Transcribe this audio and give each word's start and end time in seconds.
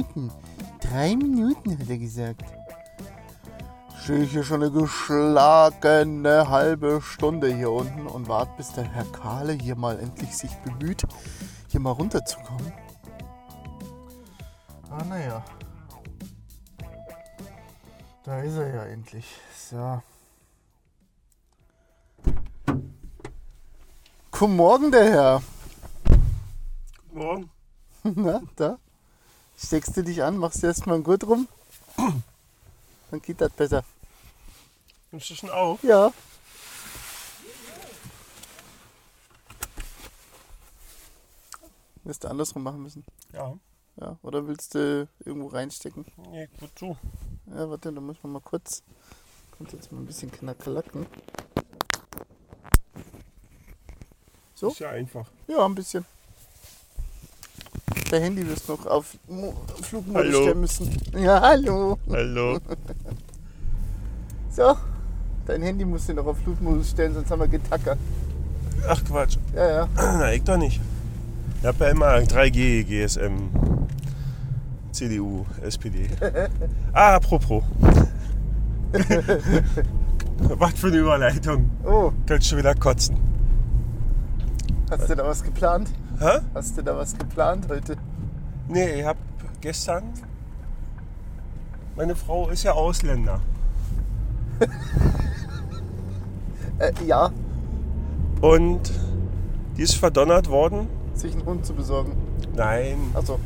drei 0.00 0.14
Minuten. 0.14 0.32
Drei 0.80 1.16
Minuten, 1.16 1.78
hat 1.78 1.90
er 1.90 1.98
gesagt. 1.98 2.44
Stehe 4.02 4.22
ich 4.22 4.32
hier 4.32 4.44
schon 4.44 4.62
eine 4.62 4.72
geschlagene 4.72 6.48
halbe 6.48 7.00
Stunde 7.02 7.54
hier 7.54 7.70
unten 7.70 8.06
und 8.06 8.28
warte, 8.28 8.52
bis 8.56 8.72
der 8.72 8.84
Herr 8.84 9.04
Kahle 9.04 9.52
hier 9.52 9.76
mal 9.76 9.98
endlich 9.98 10.36
sich 10.36 10.54
bemüht, 10.58 11.04
hier 11.68 11.80
mal 11.80 11.92
runterzukommen. 11.92 12.72
Ah, 14.90 15.04
naja. 15.04 15.44
Da 18.24 18.40
ist 18.40 18.56
er 18.56 18.74
ja 18.74 18.84
endlich. 18.84 19.26
So. 19.54 20.02
Guten 24.30 24.56
Morgen, 24.56 24.90
der 24.90 25.04
Herr. 25.04 25.42
Morgen. 27.12 27.50
Na, 28.02 28.40
da. 28.56 28.78
Steckst 29.62 29.94
du 29.96 30.02
dich 30.02 30.22
an, 30.22 30.38
machst 30.38 30.62
du 30.62 30.66
erstmal 30.66 30.94
einen 30.94 31.04
Gurt 31.04 31.24
rum. 31.24 31.46
Dann 33.10 33.20
geht 33.20 33.40
das 33.40 33.52
besser. 33.52 33.84
Nimmst 35.10 35.28
du 35.30 35.34
schon 35.34 35.50
auf? 35.50 35.82
Ja. 35.82 36.12
Wirst 42.04 42.24
du 42.24 42.28
andersrum 42.28 42.62
machen 42.62 42.82
müssen. 42.82 43.04
Ja. 43.32 43.54
Ja. 43.96 44.16
Oder 44.22 44.46
willst 44.46 44.74
du 44.74 45.06
irgendwo 45.24 45.48
reinstecken? 45.48 46.06
Nee, 46.30 46.48
gut 46.58 46.70
so. 46.78 46.96
Ja, 47.46 47.68
warte, 47.68 47.92
da 47.92 48.00
muss 48.00 48.16
man 48.22 48.32
mal 48.32 48.40
kurz. 48.40 48.82
Kommt 49.56 49.72
jetzt 49.72 49.92
mal 49.92 49.98
ein 49.98 50.06
bisschen 50.06 50.32
knackerlacken. 50.32 51.06
So? 54.54 54.68
Ist 54.68 54.80
ja 54.80 54.90
einfach. 54.90 55.30
Ja, 55.48 55.64
ein 55.66 55.74
bisschen. 55.74 56.06
Der 58.10 58.20
Handy 58.20 58.46
wirst 58.48 58.68
noch 58.68 58.84
auf 58.86 59.16
Mo- 59.28 59.54
Flugmodus 59.82 60.24
Hallo. 60.26 60.42
stellen 60.42 60.60
müssen. 60.60 60.90
Ja, 61.16 61.40
hallo. 61.40 61.98
Hallo. 62.10 62.58
So. 64.50 64.76
Dein 65.46 65.62
Handy 65.62 65.84
musst 65.84 66.08
du 66.08 66.14
noch 66.14 66.26
auf 66.26 66.38
Flugmodus 66.38 66.90
stellen, 66.90 67.14
sonst 67.14 67.30
haben 67.30 67.40
wir 67.40 67.48
getackert. 67.48 67.98
Ach 68.88 69.02
Quatsch. 69.04 69.36
Ja, 69.54 69.68
ja. 69.70 69.88
Na, 69.96 70.32
ich 70.32 70.42
doch 70.42 70.56
nicht. 70.56 70.80
Ich 71.60 71.66
hab 71.66 71.78
ja 71.80 71.88
immer 71.88 72.14
3G, 72.16 72.82
GSM, 72.84 73.50
CDU, 74.92 75.44
SPD. 75.62 76.08
Ah, 76.92 77.14
apropos. 77.16 77.62
Was 80.38 80.72
für 80.74 80.86
eine 80.88 80.96
Überleitung. 80.96 81.70
Oh, 81.84 82.10
Kannst 82.26 82.48
schon 82.48 82.58
wieder 82.58 82.74
kotzen. 82.74 83.16
hast 84.90 85.08
du 85.08 85.14
da 85.14 85.24
was 85.24 85.42
geplant? 85.44 85.90
Hä? 86.18 86.40
Hast 86.54 86.76
du 86.76 86.82
da 86.82 86.96
was 86.96 87.16
geplant 87.16 87.66
heute? 87.68 87.96
Nee, 88.70 89.00
ich 89.00 89.04
hab 89.04 89.16
gestern. 89.60 90.04
Meine 91.96 92.14
Frau 92.14 92.48
ist 92.48 92.62
ja 92.62 92.72
Ausländer. 92.72 93.40
Äh, 96.78 96.92
ja, 97.06 97.30
Und 98.40 98.90
die 99.76 99.82
ist 99.82 99.96
verdonnert 99.96 100.48
worden. 100.48 100.88
sich 101.12 101.34
einen 101.34 101.44
Hund 101.44 101.66
zu 101.66 101.74
besorgen. 101.74 102.12
Nein, 102.56 102.96
Achso, 103.12 103.38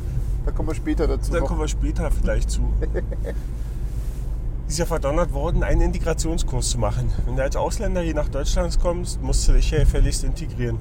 da 0.45 0.51
kommen 0.51 0.69
wir 0.69 0.75
später 0.75 1.05
dazu. 1.05 1.33
Da 1.33 1.41
noch. 1.41 1.47
kommen 1.47 1.59
wir 1.59 1.67
später 1.67 2.09
vielleicht 2.11 2.49
zu. 2.49 2.61
ist 4.69 4.79
ja 4.79 4.85
verdonnert 4.85 5.33
worden, 5.33 5.63
einen 5.63 5.81
Integrationskurs 5.81 6.69
zu 6.69 6.77
machen. 6.79 7.11
Wenn 7.25 7.35
du 7.35 7.43
als 7.43 7.57
Ausländer 7.57 7.99
hier 7.99 8.15
nach 8.15 8.29
Deutschland 8.29 8.79
kommst, 8.79 9.21
musst 9.21 9.45
du 9.49 9.51
dich 9.51 9.69
ja 9.69 9.79
gefälligst 9.79 10.23
integrieren. 10.23 10.79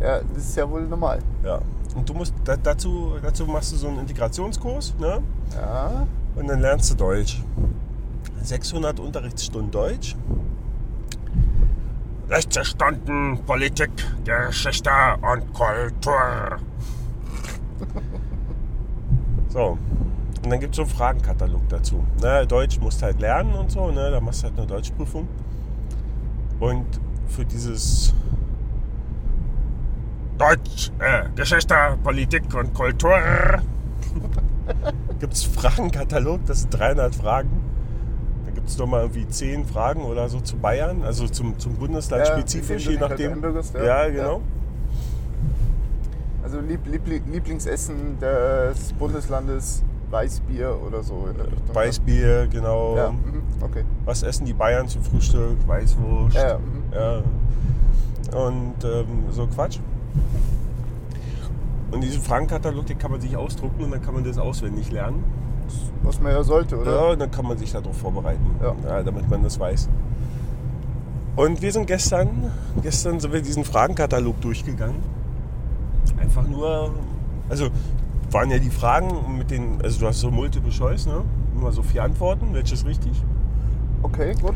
Ja, 0.00 0.20
das 0.32 0.44
ist 0.44 0.56
ja 0.56 0.70
wohl 0.70 0.82
normal. 0.86 1.18
Ja. 1.42 1.60
Und 1.94 2.08
du 2.08 2.14
musst 2.14 2.34
da, 2.44 2.56
dazu, 2.56 3.14
dazu 3.22 3.46
machst 3.46 3.72
du 3.72 3.76
so 3.76 3.88
einen 3.88 4.00
Integrationskurs, 4.00 4.94
ne? 4.98 5.22
Ja, 5.54 6.06
Und 6.34 6.48
dann 6.48 6.60
lernst 6.60 6.90
du 6.90 6.96
Deutsch. 6.96 7.42
600 8.42 8.98
Unterrichtsstunden 9.00 9.70
Deutsch. 9.70 10.16
60 12.28 12.66
Stunden 12.66 13.38
Politik, 13.44 13.90
Geschichte 14.24 14.90
und 15.22 15.52
Kultur. 15.52 16.58
So, 19.48 19.78
und 20.42 20.50
dann 20.50 20.58
gibt 20.58 20.72
es 20.72 20.76
so 20.76 20.82
einen 20.82 20.90
Fragenkatalog 20.90 21.68
dazu. 21.68 22.04
Ne, 22.20 22.44
Deutsch 22.44 22.80
musst 22.80 23.00
halt 23.02 23.20
lernen 23.20 23.54
und 23.54 23.70
so, 23.70 23.90
ne? 23.92 24.10
da 24.10 24.20
machst 24.20 24.42
du 24.42 24.48
halt 24.48 24.58
eine 24.58 24.66
Deutschprüfung. 24.66 25.28
Und 26.58 26.84
für 27.28 27.44
dieses 27.44 28.12
Deutsch, 30.38 30.90
äh, 30.98 31.28
Geschichte, 31.36 31.74
Politik 32.02 32.42
und 32.54 32.74
Kultur 32.74 33.12
gibt 35.20 35.34
es 35.34 35.44
Fragenkatalog, 35.44 36.40
das 36.46 36.62
sind 36.62 36.78
300 36.78 37.14
Fragen. 37.14 37.50
Da 38.46 38.50
gibt 38.52 38.68
es 38.68 38.78
nochmal 38.78 39.02
irgendwie 39.02 39.28
10 39.28 39.64
Fragen 39.66 40.02
oder 40.02 40.28
so 40.28 40.40
zu 40.40 40.56
Bayern, 40.56 41.02
also 41.04 41.28
zum, 41.28 41.58
zum 41.58 41.74
Bundesland 41.74 42.26
Ja, 42.26 42.32
spezifisch, 42.32 42.88
je 42.88 42.98
nachdem. 42.98 43.42
ja. 43.74 43.84
ja, 43.84 44.08
genau. 44.10 44.40
also 46.42 46.60
Lieb 46.60 46.80
Liebli- 46.86 47.22
Lieblingsessen 47.30 48.18
des 48.20 48.92
Bundeslandes 48.94 49.82
Weißbier 50.10 50.76
oder 50.86 51.02
so 51.02 51.26
in 51.30 51.36
der 51.36 51.46
Richtung. 51.46 51.74
Weißbier, 51.74 52.46
genau. 52.48 52.96
Ja, 52.96 53.10
mhm, 53.10 53.42
okay. 53.62 53.84
Was 54.04 54.22
essen 54.22 54.44
die 54.46 54.52
Bayern 54.52 54.86
zum 54.88 55.02
Frühstück? 55.02 55.56
Weißwurst. 55.66 56.36
Ja, 56.36 56.48
ja, 56.48 56.58
mhm. 56.58 56.82
Ja. 58.32 58.38
Und 58.38 58.74
ähm, 58.84 59.06
so 59.30 59.46
Quatsch. 59.46 59.78
Und 61.90 62.02
diesen 62.02 62.22
Fragenkatalog, 62.22 62.86
den 62.86 62.98
kann 62.98 63.10
man 63.10 63.20
sich 63.20 63.36
ausdrucken 63.36 63.84
und 63.84 63.90
dann 63.92 64.02
kann 64.02 64.14
man 64.14 64.24
das 64.24 64.38
auswendig 64.38 64.90
lernen. 64.90 65.22
Was 66.02 66.20
man 66.20 66.32
ja 66.32 66.42
sollte, 66.42 66.74
Ja, 66.76 66.80
oder? 66.82 67.10
und 67.12 67.20
dann 67.20 67.30
kann 67.30 67.46
man 67.46 67.56
sich 67.56 67.72
darauf 67.72 67.96
vorbereiten, 67.96 68.44
Ja. 68.62 69.02
damit 69.02 69.30
man 69.30 69.42
das 69.42 69.58
weiß. 69.58 69.88
Und 71.36 71.62
wir 71.62 71.72
sind 71.72 71.86
gestern, 71.86 72.50
gestern 72.82 73.18
sind 73.20 73.32
wir 73.32 73.42
diesen 73.42 73.64
Fragenkatalog 73.64 74.40
durchgegangen. 74.40 74.96
Einfach 76.20 76.46
nur, 76.46 76.90
also 77.48 77.68
waren 78.30 78.50
ja 78.50 78.58
die 78.58 78.70
Fragen 78.70 79.38
mit 79.38 79.50
den, 79.50 79.80
also 79.82 80.00
du 80.00 80.06
hast 80.06 80.20
so 80.20 80.30
Multiple 80.30 80.70
Choice, 80.70 81.06
ne? 81.06 81.22
Immer 81.56 81.72
so 81.72 81.82
vier 81.82 82.02
Antworten, 82.04 82.48
welches 82.52 82.84
richtig? 82.84 83.12
Okay, 84.02 84.34
gut. 84.40 84.54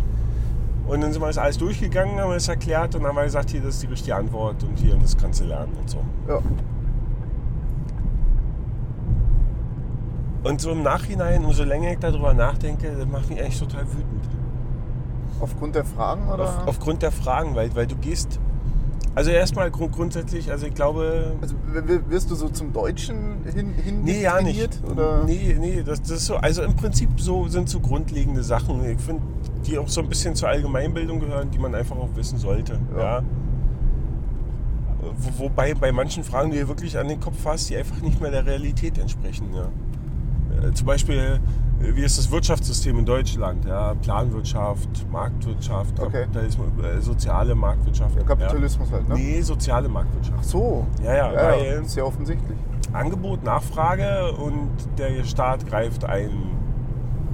Und 0.89 1.03
dann 1.03 1.13
sind 1.13 1.21
wir 1.21 1.27
das 1.27 1.37
alles 1.37 1.59
durchgegangen, 1.59 2.19
haben 2.19 2.31
wir 2.31 2.37
es 2.37 2.49
erklärt 2.49 2.95
und 2.95 3.03
dann 3.03 3.11
haben 3.11 3.17
wir 3.17 3.25
gesagt, 3.25 3.51
hier, 3.51 3.61
das 3.61 3.75
ist 3.75 3.83
die 3.83 3.89
richtige 3.89 4.17
Antwort 4.17 4.65
und 4.65 4.79
hier, 4.79 4.95
und 4.95 5.03
das 5.03 5.17
kannst 5.17 5.41
du 5.41 5.45
lernen 5.45 5.77
und 5.79 5.91
so. 5.91 5.99
Ja. 6.27 6.41
Und 10.45 10.61
so 10.63 10.71
im 10.71 10.83
Nachhinein, 10.83 11.45
umso 11.45 11.65
länger 11.65 11.93
ich 11.93 11.99
darüber 11.99 12.33
nachdenke, 12.33 12.91
das 12.97 13.07
macht 13.07 13.29
mich 13.29 13.39
eigentlich 13.39 13.59
total 13.59 13.87
wütend. 13.87 14.29
Aufgrund 15.41 15.75
der 15.75 15.85
Fragen 15.85 16.27
oder? 16.31 16.45
Auf, 16.45 16.69
aufgrund 16.69 17.03
der 17.03 17.13
Fragen, 17.13 17.55
weil, 17.55 17.75
weil 17.77 17.87
du 17.87 17.97
gehst. 17.97 18.41
Also 19.19 19.33
erstmal 19.33 19.69
grund, 19.73 19.91
grundsätzlich, 19.91 20.49
also 20.53 20.67
ich 20.69 20.75
glaube. 20.75 21.33
also 21.41 21.57
w- 21.73 22.01
wirst 22.09 22.31
du 22.31 22.37
so 22.37 22.49
zum 22.51 22.73
Deutschen 22.73 23.43
hin, 23.53 23.75
hin 23.75 24.05
Nee, 24.05 24.23
ja 24.23 24.41
nicht. 24.41 24.81
Oder? 24.89 25.25
Nee, 25.25 25.57
nee, 25.59 25.83
das, 25.85 26.01
das 26.03 26.11
ist 26.13 26.27
so. 26.27 26.37
Also 26.37 26.63
im 26.63 26.77
Prinzip 26.77 27.09
so 27.21 27.49
sind 27.49 27.69
so 27.69 27.81
grundlegende 27.81 28.45
Sachen. 28.45 28.89
Ich 28.89 29.01
finde, 29.01 29.23
die 29.67 29.77
auch 29.77 29.89
so 29.89 30.03
ein 30.03 30.09
bisschen 30.09 30.37
zur 30.37 30.51
Allgemeinbildung 30.51 31.19
gehören, 31.19 31.51
die 31.51 31.59
man 31.59 31.75
einfach 31.75 31.97
auch 31.97 32.11
wissen 32.15 32.39
sollte. 32.39 32.79
Ja. 32.97 33.03
Ja. 33.19 33.23
Wo, 35.17 35.45
wobei 35.47 35.75
bei 35.75 35.91
manchen 35.91 36.23
Fragen, 36.23 36.53
die 36.53 36.61
du 36.61 36.69
wirklich 36.69 36.97
an 36.97 37.09
den 37.09 37.19
Kopf 37.19 37.45
hast, 37.45 37.71
die 37.71 37.77
einfach 37.77 38.01
nicht 38.01 38.21
mehr 38.21 38.31
der 38.31 38.47
Realität 38.47 38.99
entsprechen. 38.99 39.49
Ja. 39.53 39.67
Äh, 40.63 40.73
Zum 40.73 40.87
Beispiel, 40.87 41.41
äh, 41.83 41.97
wie 41.97 42.03
ist 42.03 42.19
das 42.19 42.31
Wirtschaftssystem 42.31 42.99
in 42.99 43.05
Deutschland? 43.05 43.65
Ja, 43.65 43.95
Planwirtschaft, 43.95 44.89
Marktwirtschaft, 45.11 45.99
Okay. 46.01 46.23
Kapitalismus, 46.23 46.67
äh, 46.83 47.01
soziale 47.01 47.55
Marktwirtschaft. 47.55 48.17
Ja, 48.17 48.23
Kapitalismus 48.23 48.91
halt, 48.91 49.09
Ja. 49.09 49.15
ne? 49.15 49.21
Nee, 49.21 49.41
soziale 49.43 49.89
Marktwirtschaft. 49.89 50.39
Ach 50.41 50.45
so. 50.45 50.87
Ja, 51.03 51.15
ja, 51.15 51.33
ja, 51.33 51.43
weil 51.43 51.83
ist 51.85 51.97
ja 51.97 52.05
offensichtlich. 52.05 52.59
Angebot, 52.93 53.45
Nachfrage 53.45 54.33
und 54.33 54.71
der 54.97 55.23
Staat 55.25 55.67
greift 55.67 56.05
ein. 56.05 56.31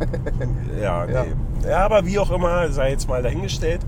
ja, 0.83 1.07
nee. 1.07 1.69
Ja. 1.69 1.85
aber 1.85 2.05
wie 2.05 2.19
auch 2.19 2.31
immer, 2.33 2.69
sei 2.71 2.91
jetzt 2.91 3.09
mal 3.09 3.23
dahingestellt. 3.23 3.81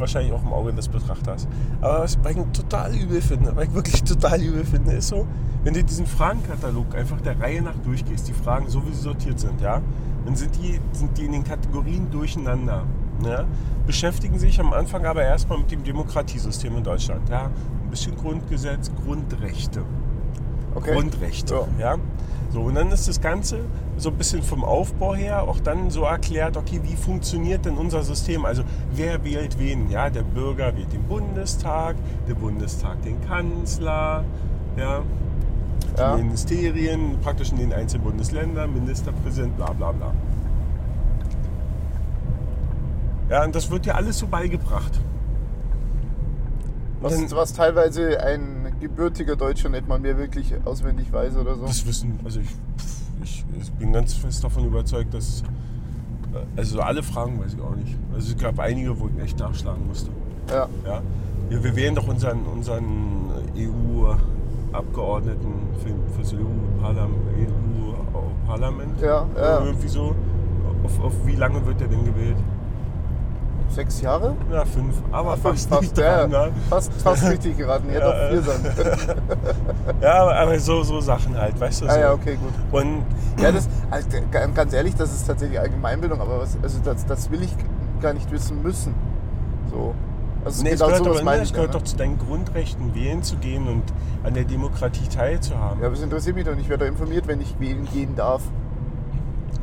Wahrscheinlich 0.00 0.32
auch 0.32 0.42
im 0.42 0.52
Auge 0.52 0.72
des 0.72 0.88
Betrachters. 0.88 1.46
Aber 1.80 2.02
was 2.02 2.14
ich 2.14 2.36
total 2.52 2.94
übel 2.94 3.20
finde, 3.20 3.54
was 3.54 3.64
ich 3.64 3.74
wirklich 3.74 4.02
total 4.04 4.40
übel 4.40 4.64
finde, 4.64 4.92
ist 4.92 5.08
so, 5.08 5.26
wenn 5.62 5.74
du 5.74 5.84
diesen 5.84 6.06
Fragenkatalog 6.06 6.94
einfach 6.94 7.20
der 7.20 7.38
Reihe 7.38 7.60
nach 7.60 7.76
durchgehst, 7.84 8.26
die 8.26 8.32
Fragen 8.32 8.68
so 8.68 8.84
wie 8.86 8.92
sie 8.92 9.02
sortiert 9.02 9.38
sind, 9.38 9.60
ja, 9.60 9.82
dann 10.24 10.36
sind 10.36 10.56
die, 10.56 10.80
sind 10.92 11.16
die 11.18 11.26
in 11.26 11.32
den 11.32 11.44
Kategorien 11.44 12.10
durcheinander. 12.10 12.84
Ja, 13.22 13.44
beschäftigen 13.86 14.38
sich 14.38 14.58
am 14.58 14.72
Anfang 14.72 15.04
aber 15.04 15.22
erstmal 15.22 15.58
mit 15.58 15.70
dem 15.70 15.84
Demokratiesystem 15.84 16.74
in 16.78 16.84
Deutschland. 16.84 17.28
Ja, 17.28 17.50
ein 17.84 17.90
bisschen 17.90 18.16
Grundgesetz, 18.16 18.90
Grundrechte. 19.04 19.82
Okay. 20.74 20.94
Grundrechte. 20.94 21.66
Ja. 21.78 21.96
So, 22.52 22.62
und 22.62 22.74
dann 22.74 22.90
ist 22.90 23.06
das 23.06 23.20
Ganze 23.20 23.60
so 23.96 24.10
ein 24.10 24.16
bisschen 24.16 24.42
vom 24.42 24.64
Aufbau 24.64 25.14
her 25.14 25.42
auch 25.42 25.60
dann 25.60 25.90
so 25.90 26.02
erklärt, 26.02 26.56
okay, 26.56 26.80
wie 26.82 26.96
funktioniert 26.96 27.64
denn 27.64 27.76
unser 27.76 28.02
System? 28.02 28.44
Also 28.44 28.64
wer 28.92 29.24
wählt 29.24 29.58
wen? 29.58 29.88
Ja, 29.88 30.10
der 30.10 30.22
Bürger 30.22 30.76
wählt 30.76 30.92
den 30.92 31.04
Bundestag, 31.04 31.94
der 32.28 32.34
Bundestag 32.34 33.02
den 33.02 33.20
Kanzler, 33.26 34.24
ja. 34.76 35.02
Ja. 35.96 36.16
die 36.16 36.22
Ministerien, 36.22 37.18
praktisch 37.22 37.52
in 37.52 37.58
den 37.58 37.72
einzelnen 37.72 38.04
Bundesländern, 38.04 38.72
Ministerpräsident, 38.72 39.56
bla 39.56 39.72
bla 39.72 39.92
bla. 39.92 40.12
Ja, 43.28 43.44
und 43.44 43.54
das 43.54 43.70
wird 43.70 43.86
ja 43.86 43.94
alles 43.94 44.18
so 44.18 44.26
beigebracht. 44.26 45.00
Was, 47.00 47.34
was 47.34 47.52
teilweise 47.52 48.20
ein 48.22 48.59
gebürtiger 48.80 49.36
Deutscher 49.36 49.68
nicht 49.68 49.86
mal 49.86 49.98
mehr 49.98 50.16
wirklich 50.18 50.54
auswendig 50.64 51.12
weiß 51.12 51.36
oder 51.36 51.54
so. 51.56 51.66
Das 51.66 51.86
wissen, 51.86 52.18
also 52.24 52.40
ich, 52.40 52.48
ich, 53.22 53.44
ich 53.60 53.70
bin 53.72 53.92
ganz 53.92 54.14
fest 54.14 54.42
davon 54.42 54.64
überzeugt, 54.64 55.14
dass. 55.14 55.42
Also 56.56 56.76
so 56.76 56.80
alle 56.82 57.02
Fragen 57.02 57.40
weiß 57.40 57.54
ich 57.54 57.60
auch 57.60 57.74
nicht. 57.74 57.96
Also 58.14 58.32
es 58.32 58.38
gab 58.38 58.58
einige, 58.60 58.98
wo 58.98 59.08
ich 59.08 59.18
echt 59.22 59.38
nachschlagen 59.38 59.86
musste. 59.86 60.10
Ja, 60.48 60.68
Ja? 60.86 61.02
Wir, 61.48 61.64
wir 61.64 61.74
wählen 61.74 61.96
doch 61.96 62.06
unseren, 62.06 62.44
unseren 62.46 63.28
EU-Abgeordneten 63.56 65.52
für, 65.82 65.88
für 66.14 66.22
das 66.22 66.32
EU-Parlament. 66.32 67.16
EU 67.36 68.48
-Parlament. 68.48 69.00
Ja, 69.02 69.26
ja. 69.36 69.64
Irgendwie 69.64 69.88
so. 69.88 70.14
Auf, 70.84 71.00
auf 71.00 71.26
wie 71.26 71.34
lange 71.36 71.64
wird 71.66 71.80
der 71.80 71.88
denn 71.88 72.04
gewählt? 72.04 72.36
Sechs 73.72 74.00
Jahre? 74.00 74.36
Ja, 74.52 74.64
fünf. 74.64 74.96
Aber 75.12 75.36
fast, 75.36 75.68
fast, 75.68 75.82
nicht 75.82 75.98
ja, 75.98 76.26
dran, 76.26 76.30
ne? 76.30 76.52
fast, 76.68 76.92
fast 77.02 77.28
richtig 77.28 77.56
geraten. 77.56 77.88
Hätte 77.90 78.04
Ja, 78.04 78.10
auch 78.10 78.30
vier 78.30 78.42
sein 78.42 78.62
können. 78.76 79.20
Ja, 80.00 80.14
aber, 80.22 80.36
aber 80.36 80.58
so, 80.58 80.82
so 80.82 81.00
Sachen 81.00 81.36
halt, 81.38 81.58
weißt 81.60 81.82
du? 81.82 81.86
Ah 81.86 81.94
so. 81.94 82.00
ja, 82.00 82.12
okay, 82.12 82.36
gut. 82.36 82.52
Und 82.72 83.04
Ja, 83.42 83.52
das, 83.52 83.68
also, 83.90 84.08
ganz 84.32 84.72
ehrlich, 84.72 84.94
das 84.94 85.12
ist 85.12 85.26
tatsächlich 85.26 85.58
Allgemeinbildung, 85.60 86.20
aber 86.20 86.40
was, 86.40 86.56
also 86.62 86.78
das, 86.82 87.06
das 87.06 87.30
will 87.30 87.42
ich 87.42 87.54
gar 88.00 88.12
nicht 88.12 88.30
wissen 88.30 88.62
müssen. 88.62 88.94
So. 89.70 89.94
Also 90.44 90.62
Nee, 90.62 90.70
es 90.70 90.80
genau 90.80 90.88
gehört, 91.02 91.24
ne, 91.24 91.36
ich 91.36 91.42
es 91.42 91.50
ja, 91.50 91.54
gehört 91.56 91.72
ne? 91.74 91.78
doch 91.78 91.84
zu 91.84 91.96
deinen 91.96 92.18
Grundrechten, 92.18 92.94
wählen 92.94 93.22
zu 93.22 93.36
gehen 93.36 93.68
und 93.68 93.82
an 94.24 94.34
der 94.34 94.44
Demokratie 94.44 95.06
teilzuhaben. 95.08 95.80
Ja, 95.80 95.86
aber 95.86 95.94
es 95.96 96.02
interessiert 96.02 96.34
mich 96.34 96.44
doch 96.46 96.54
nicht. 96.54 96.64
Ich 96.64 96.68
werde 96.70 96.86
doch 96.86 96.90
informiert, 96.90 97.26
wenn 97.26 97.40
ich 97.40 97.58
wählen 97.60 97.86
gehen 97.92 98.16
darf. 98.16 98.42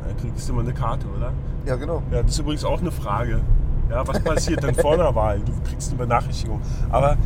Da 0.06 0.14
kriegst 0.20 0.48
du 0.48 0.52
immer 0.52 0.62
eine 0.62 0.72
Karte, 0.72 1.06
oder? 1.16 1.32
Ja, 1.66 1.76
genau. 1.76 2.02
Ja, 2.12 2.22
das 2.22 2.32
ist 2.32 2.38
übrigens 2.38 2.64
auch 2.64 2.80
eine 2.80 2.92
Frage. 2.92 3.40
Ja, 3.90 4.06
was 4.06 4.20
passiert 4.20 4.62
dann 4.62 4.74
vor 4.74 4.96
der 4.96 5.14
Wahl? 5.14 5.40
Du 5.40 5.52
kriegst 5.68 5.90
eine 5.90 5.98
Benachrichtigung. 5.98 6.60
Aber 6.90 7.16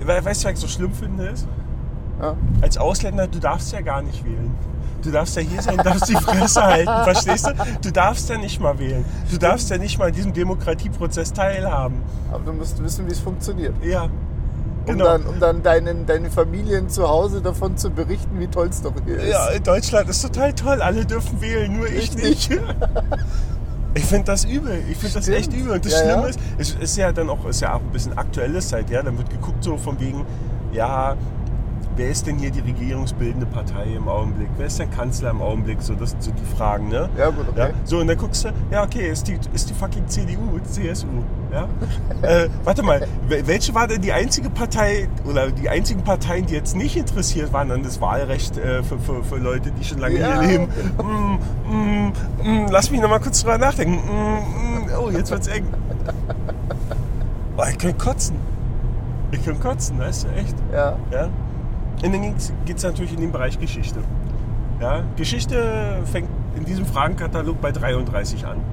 we- 0.00 0.06
weißt 0.24 0.44
du, 0.44 0.48
was 0.48 0.54
ich 0.54 0.60
so 0.60 0.68
schlimm 0.68 0.92
finde? 0.94 1.26
Ist, 1.26 1.46
Ja. 2.20 2.34
als 2.62 2.78
Ausländer, 2.78 3.26
du 3.26 3.38
darfst 3.38 3.72
ja 3.72 3.80
gar 3.80 4.02
nicht 4.02 4.24
wählen. 4.24 4.54
Du 5.02 5.10
darfst 5.10 5.34
ja 5.36 5.40
hier 5.42 5.62
sein, 5.62 5.78
darfst 5.78 6.08
die 6.10 6.14
Fresse 6.14 6.62
halten, 6.62 6.92
verstehst 7.04 7.46
du? 7.46 7.52
Du 7.82 7.90
darfst 7.90 8.28
ja 8.28 8.36
nicht 8.36 8.60
mal 8.60 8.78
wählen. 8.78 9.04
Du 9.30 9.38
darfst 9.38 9.70
ja 9.70 9.78
nicht 9.78 9.98
mal 9.98 10.08
an 10.08 10.12
diesem 10.12 10.32
Demokratieprozess 10.34 11.32
teilhaben. 11.32 12.02
Aber 12.30 12.44
du 12.44 12.52
musst 12.52 12.82
wissen, 12.82 13.06
wie 13.06 13.12
es 13.12 13.20
funktioniert. 13.20 13.74
Ja, 13.82 14.02
Um 14.04 14.10
genau. 14.84 15.04
dann, 15.04 15.22
um 15.26 15.40
dann 15.40 15.62
deinen, 15.62 16.04
deine 16.04 16.30
Familien 16.30 16.90
zu 16.90 17.08
Hause 17.08 17.40
davon 17.40 17.78
zu 17.78 17.88
berichten, 17.90 18.38
wie 18.38 18.46
toll 18.48 18.68
es 18.68 18.82
doch 18.82 18.92
hier 19.06 19.16
ist. 19.16 19.28
Ja, 19.30 19.58
Deutschland 19.58 20.08
ist 20.10 20.20
total 20.20 20.52
toll. 20.52 20.82
Alle 20.82 21.06
dürfen 21.06 21.40
wählen, 21.40 21.74
nur 21.74 21.86
ich, 21.86 22.14
Ich 22.14 22.16
nicht. 22.16 22.50
Ich 23.94 24.04
finde 24.04 24.24
das 24.26 24.44
übel. 24.44 24.82
Ich 24.90 24.96
finde 24.96 25.14
das 25.14 25.28
echt 25.28 25.52
übel. 25.52 25.72
Und 25.72 25.84
das 25.84 25.92
Ja, 25.92 25.98
Schlimme 25.98 26.22
ja. 26.22 26.28
ist, 26.28 26.40
es 26.58 26.74
ist 26.74 26.96
ja 26.96 27.12
dann 27.12 27.28
auch, 27.28 27.44
ist 27.46 27.60
ja 27.60 27.74
auch 27.74 27.80
ein 27.80 27.90
bisschen 27.92 28.16
aktuelle 28.16 28.60
Zeit, 28.60 28.88
ja. 28.90 29.02
Dann 29.02 29.18
wird 29.18 29.30
geguckt 29.30 29.64
so 29.64 29.76
von 29.76 29.98
wegen, 29.98 30.24
ja, 30.72 31.16
wer 32.00 32.08
ist 32.08 32.26
denn 32.26 32.38
hier 32.38 32.50
die 32.50 32.60
regierungsbildende 32.60 33.44
Partei 33.44 33.84
im 33.94 34.08
Augenblick? 34.08 34.48
Wer 34.56 34.68
ist 34.68 34.78
der 34.78 34.86
Kanzler 34.86 35.30
im 35.32 35.42
Augenblick? 35.42 35.82
So, 35.82 35.94
das 35.94 36.12
sind 36.12 36.22
so 36.22 36.30
die 36.30 36.56
Fragen, 36.56 36.88
ne? 36.88 37.10
Ja, 37.18 37.28
gut, 37.28 37.46
okay. 37.50 37.58
Ja, 37.58 37.70
so, 37.84 37.98
und 37.98 38.06
dann 38.06 38.16
guckst 38.16 38.42
du, 38.44 38.48
ja, 38.70 38.82
okay, 38.82 39.10
ist 39.10 39.28
die, 39.28 39.38
ist 39.52 39.68
die 39.68 39.74
fucking 39.74 40.08
CDU, 40.08 40.58
CSU. 40.64 41.06
Ja? 41.52 41.68
äh, 42.22 42.48
warte 42.64 42.82
mal, 42.82 43.06
wel- 43.28 43.46
welche 43.46 43.74
war 43.74 43.86
denn 43.86 44.00
die 44.00 44.12
einzige 44.12 44.48
Partei 44.48 45.08
oder 45.28 45.50
die 45.50 45.68
einzigen 45.68 46.02
Parteien, 46.02 46.46
die 46.46 46.54
jetzt 46.54 46.74
nicht 46.74 46.96
interessiert 46.96 47.52
waren 47.52 47.70
an 47.70 47.82
das 47.82 48.00
Wahlrecht 48.00 48.56
äh, 48.56 48.82
für, 48.82 48.98
für, 48.98 49.22
für 49.22 49.36
Leute, 49.36 49.70
die 49.70 49.84
schon 49.84 49.98
lange 49.98 50.18
Ja. 50.18 50.40
hier 50.40 50.48
leben? 50.48 50.68
Mm, 51.02 51.38
mm, 51.70 52.12
mm, 52.42 52.66
lass 52.70 52.90
mich 52.90 53.02
noch 53.02 53.10
mal 53.10 53.20
kurz 53.20 53.42
drüber 53.42 53.58
nachdenken. 53.58 53.96
Mm, 53.96 54.86
mm, 54.86 54.88
oh, 54.98 55.10
jetzt 55.10 55.30
wird's 55.30 55.48
eng. 55.48 55.66
Oh, 57.58 57.64
ich 57.68 57.76
könnte 57.76 57.98
kotzen. 58.02 58.36
Ich 59.32 59.44
könnte 59.44 59.60
kotzen, 59.60 59.98
weißt 59.98 60.24
du, 60.24 60.28
echt. 60.30 60.54
Ja. 60.72 60.96
Ja? 61.12 61.28
Und 62.02 62.12
dann 62.14 62.22
geht 62.64 62.76
es 62.76 62.82
natürlich 62.82 63.12
in 63.12 63.20
den 63.20 63.32
Bereich 63.32 63.58
Geschichte. 63.58 64.00
Ja? 64.80 65.02
Geschichte 65.16 65.98
fängt 66.10 66.28
in 66.56 66.64
diesem 66.64 66.86
Fragenkatalog 66.86 67.60
bei 67.60 67.72
33 67.72 68.46
an. 68.46 68.56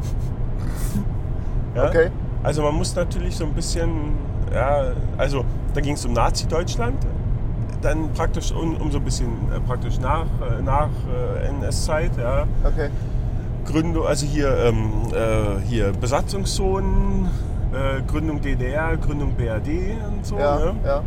Ja? 1.76 1.90
Okay. 1.90 2.10
Also 2.42 2.64
man 2.64 2.74
muss 2.74 2.96
natürlich 2.96 3.36
so 3.36 3.46
ein 3.46 3.54
bisschen, 3.54 4.16
ja, 4.52 4.94
also 5.16 5.46
da 5.76 5.82
ging 5.82 5.94
es 5.94 6.04
um 6.06 6.14
Nazi-Deutschland, 6.14 6.96
dann 7.84 8.12
praktisch 8.14 8.52
um, 8.52 8.78
um 8.78 8.90
so 8.92 8.98
ein 8.98 9.04
bisschen 9.04 9.28
äh, 9.56 9.60
praktisch 9.60 10.00
nach, 10.00 10.26
äh, 10.42 10.62
nach 10.64 10.90
äh, 11.40 11.48
NS-Zeit, 11.50 12.18
ja. 12.18 12.48
Okay. 12.64 12.90
Gründung, 13.66 14.08
also 14.08 14.26
hier, 14.26 14.58
ähm, 14.58 14.92
äh, 15.14 15.62
hier 15.68 15.92
Besatzungszonen, 15.92 17.30
äh, 17.74 18.02
Gründung 18.08 18.42
DDR, 18.42 18.98
Gründung 18.98 19.34
BRD 19.36 19.68
und 20.08 20.26
so. 20.26 20.40
Ja, 20.40 20.58
Ne? 20.58 20.76
ja. 20.84 21.04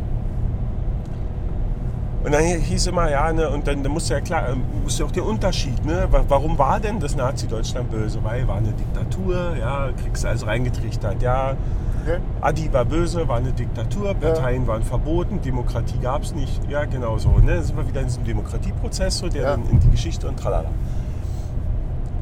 Und 2.23 2.33
dann 2.33 2.43
hieß 2.45 2.87
immer, 2.89 3.11
ja, 3.11 3.33
ne, 3.33 3.49
und 3.49 3.67
dann, 3.67 3.83
dann 3.83 3.93
musste 3.93 4.13
ja 4.13 4.21
klar, 4.21 4.51
ähm, 4.51 4.63
musste 4.85 5.05
auch 5.07 5.11
der 5.11 5.25
Unterschied, 5.25 5.85
ne? 5.87 6.07
wa- 6.11 6.23
Warum 6.29 6.59
war 6.59 6.79
denn 6.79 7.01
das 7.01 7.17
Nazi-Deutschland 7.17 7.91
böse? 7.91 8.23
Weil 8.23 8.47
war 8.47 8.57
eine 8.57 8.73
Diktatur, 8.73 9.57
ja, 9.59 9.89
kriegst 10.03 10.27
also 10.27 10.45
reingetrichtert, 10.45 11.23
ja. 11.23 11.57
Okay. 12.03 12.19
Adi 12.43 12.71
war 12.73 12.85
böse, 12.85 13.27
war 13.27 13.39
eine 13.39 13.53
Diktatur, 13.53 14.13
Parteien 14.15 14.67
waren 14.67 14.83
verboten, 14.83 15.41
Demokratie 15.41 15.99
gab 15.99 16.23
es 16.23 16.35
nicht. 16.35 16.61
Ja, 16.69 16.85
genau 16.85 17.17
so. 17.19 17.31
Ne? 17.39 17.55
Dann 17.57 17.65
sind 17.65 17.77
wir 17.77 17.89
wieder 17.89 18.01
in 18.01 18.07
diesem 18.07 18.25
Demokratieprozess, 18.25 19.19
so, 19.19 19.29
der 19.29 19.43
Ja. 19.43 19.51
dann 19.53 19.67
in 19.71 19.81
die 19.81 19.91
Geschichte 19.91 20.29
und 20.29 20.39
tralala. 20.39 20.69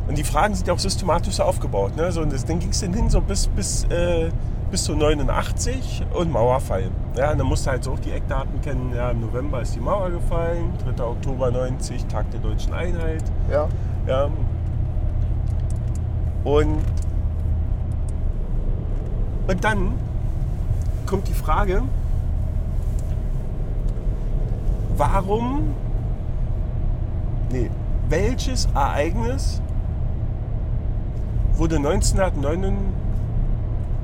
Und 0.08 0.16
die 0.16 0.24
Fragen 0.24 0.54
sind 0.54 0.66
ja 0.66 0.74
auch 0.74 0.78
systematisch 0.78 1.34
so 1.34 1.42
aufgebaut. 1.42 1.96
Ne? 1.96 2.10
So, 2.12 2.22
und 2.22 2.32
das, 2.32 2.44
dann 2.44 2.58
ging 2.60 2.70
es 2.70 2.80
dann 2.80 2.92
hin 2.94 3.10
so 3.10 3.20
bis, 3.20 3.46
bis, 3.48 3.84
äh, 3.84 4.30
bis 4.70 4.84
zu 4.84 4.94
89 4.94 6.04
und 6.12 6.30
Mauerfall. 6.30 6.90
Ja, 7.16 7.32
und 7.32 7.38
dann 7.38 7.46
musst 7.46 7.66
du 7.66 7.70
halt 7.70 7.84
so 7.84 7.92
auch 7.92 7.98
die 7.98 8.12
Eckdaten 8.12 8.60
kennen. 8.60 8.92
Ja, 8.94 9.10
Im 9.10 9.20
November 9.20 9.62
ist 9.62 9.74
die 9.74 9.80
Mauer 9.80 10.10
gefallen, 10.10 10.72
3. 10.96 11.04
Oktober 11.04 11.50
90, 11.50 12.04
Tag 12.06 12.30
der 12.30 12.40
deutschen 12.40 12.74
Einheit. 12.74 13.24
Ja. 13.50 13.68
Ja. 14.06 14.28
Und, 16.44 16.78
und 19.46 19.64
dann 19.64 19.92
kommt 21.06 21.26
die 21.28 21.34
Frage, 21.34 21.82
warum, 24.96 25.74
nee, 27.50 27.70
welches 28.08 28.66
Ereignis 28.74 29.62
wurde 31.54 31.76
1989, 31.76 32.76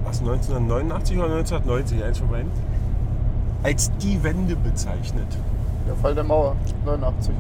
was, 0.05 0.21
1989 0.21 1.17
oder 1.17 1.37
1990, 1.37 2.05
eins 2.05 2.19
von 2.19 2.29
beiden, 2.29 2.51
als 3.63 3.91
die 3.99 4.23
Wende 4.23 4.57
bezeichnet? 4.57 5.27
Der 5.87 5.97
Fall 5.97 6.15
der 6.15 6.25
Mauer. 6.25 6.57
89. 6.85 7.35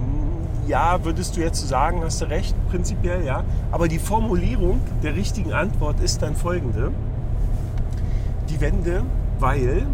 Ja, 0.66 1.04
würdest 1.04 1.36
du 1.36 1.40
jetzt 1.40 1.66
sagen, 1.68 2.02
hast 2.02 2.22
du 2.22 2.26
recht, 2.26 2.54
prinzipiell 2.70 3.24
ja. 3.24 3.44
Aber 3.70 3.88
die 3.88 3.98
Formulierung 3.98 4.80
der 5.02 5.14
richtigen 5.14 5.52
Antwort 5.52 6.00
ist 6.00 6.22
dann 6.22 6.34
folgende. 6.34 6.90
Die 8.48 8.60
Wende, 8.60 9.02
weil 9.38 9.86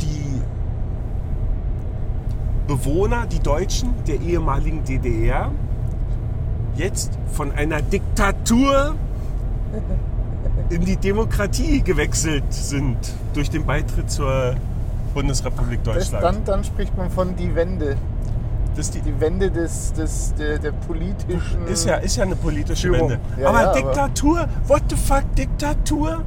die 0.00 0.40
Bewohner, 2.66 3.26
die 3.26 3.40
Deutschen 3.40 3.94
der 4.08 4.20
ehemaligen 4.20 4.82
DDR, 4.82 5.52
jetzt 6.74 7.16
von 7.32 7.52
einer 7.52 7.80
Diktatur 7.80 8.96
in 10.70 10.84
die 10.84 10.96
Demokratie 10.96 11.80
gewechselt 11.82 12.44
sind 12.50 12.96
durch 13.34 13.50
den 13.50 13.64
Beitritt 13.64 14.10
zur 14.10 14.54
Bundesrepublik 15.14 15.80
Das, 15.84 16.10
Deutschland. 16.10 16.24
dann, 16.24 16.44
dann 16.44 16.64
spricht 16.64 16.96
man 16.96 17.10
von 17.10 17.36
die 17.36 17.54
Wende. 17.54 17.96
Das 18.76 18.90
die, 18.90 19.00
Die 19.00 19.18
Wende 19.20 19.50
des, 19.50 19.92
des, 19.94 20.34
der, 20.34 20.58
der 20.58 20.72
politischen. 20.72 21.66
Ist 21.66 21.86
ja, 21.86 21.96
ist 21.96 22.16
ja 22.16 22.24
eine 22.24 22.36
politische 22.36 22.88
Führung. 22.88 23.10
Wende. 23.10 23.20
Ja, 23.40 23.48
aber 23.48 23.60
ja, 23.62 23.70
aber- 23.70 23.80
Diktatur, 23.80 24.48
what 24.66 24.82
the 24.90 24.96
fuck, 24.96 25.24
Diktatur? 25.34 26.22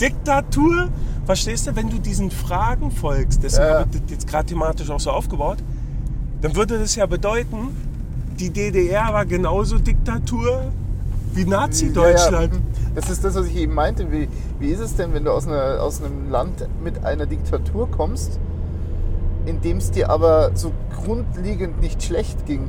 Diktatur? 0.00 0.88
Verstehst 1.24 1.66
du, 1.68 1.76
wenn 1.76 1.88
du 1.88 1.98
diesen 1.98 2.30
Fragen 2.30 2.90
folgst, 2.90 3.42
deswegen 3.42 3.68
Ja. 3.68 3.78
habe 3.80 3.88
ich 3.94 4.02
das 4.02 4.10
jetzt 4.10 4.26
gerade 4.26 4.46
thematisch 4.46 4.90
auch 4.90 4.98
so 5.00 5.10
aufgebaut, 5.10 5.58
dann 6.40 6.56
würde 6.56 6.78
das 6.78 6.96
ja 6.96 7.06
bedeuten, 7.06 7.68
die 8.38 8.50
DDR 8.50 9.12
war 9.12 9.24
genauso 9.24 9.78
Diktatur 9.78 10.64
wie 11.34 11.44
Nazi-Deutschland. 11.44 12.52
Ja, 12.54 12.58
ja. 12.58 12.90
Das 12.94 13.08
ist 13.10 13.24
das, 13.24 13.34
was 13.34 13.46
ich 13.46 13.56
eben 13.56 13.74
meinte. 13.74 14.10
Wie, 14.12 14.28
wie 14.58 14.68
ist 14.68 14.80
es 14.80 14.96
denn, 14.96 15.14
wenn 15.14 15.24
du 15.24 15.30
aus, 15.32 15.46
einer, 15.46 15.82
aus 15.82 16.02
einem 16.02 16.30
Land 16.30 16.66
mit 16.82 17.04
einer 17.04 17.26
Diktatur 17.26 17.90
kommst, 17.90 18.38
in 19.46 19.60
dem 19.60 19.78
es 19.78 19.90
dir 19.90 20.10
aber 20.10 20.50
so 20.54 20.72
grundlegend 21.02 21.80
nicht 21.80 22.02
schlecht 22.02 22.46
ging? 22.46 22.68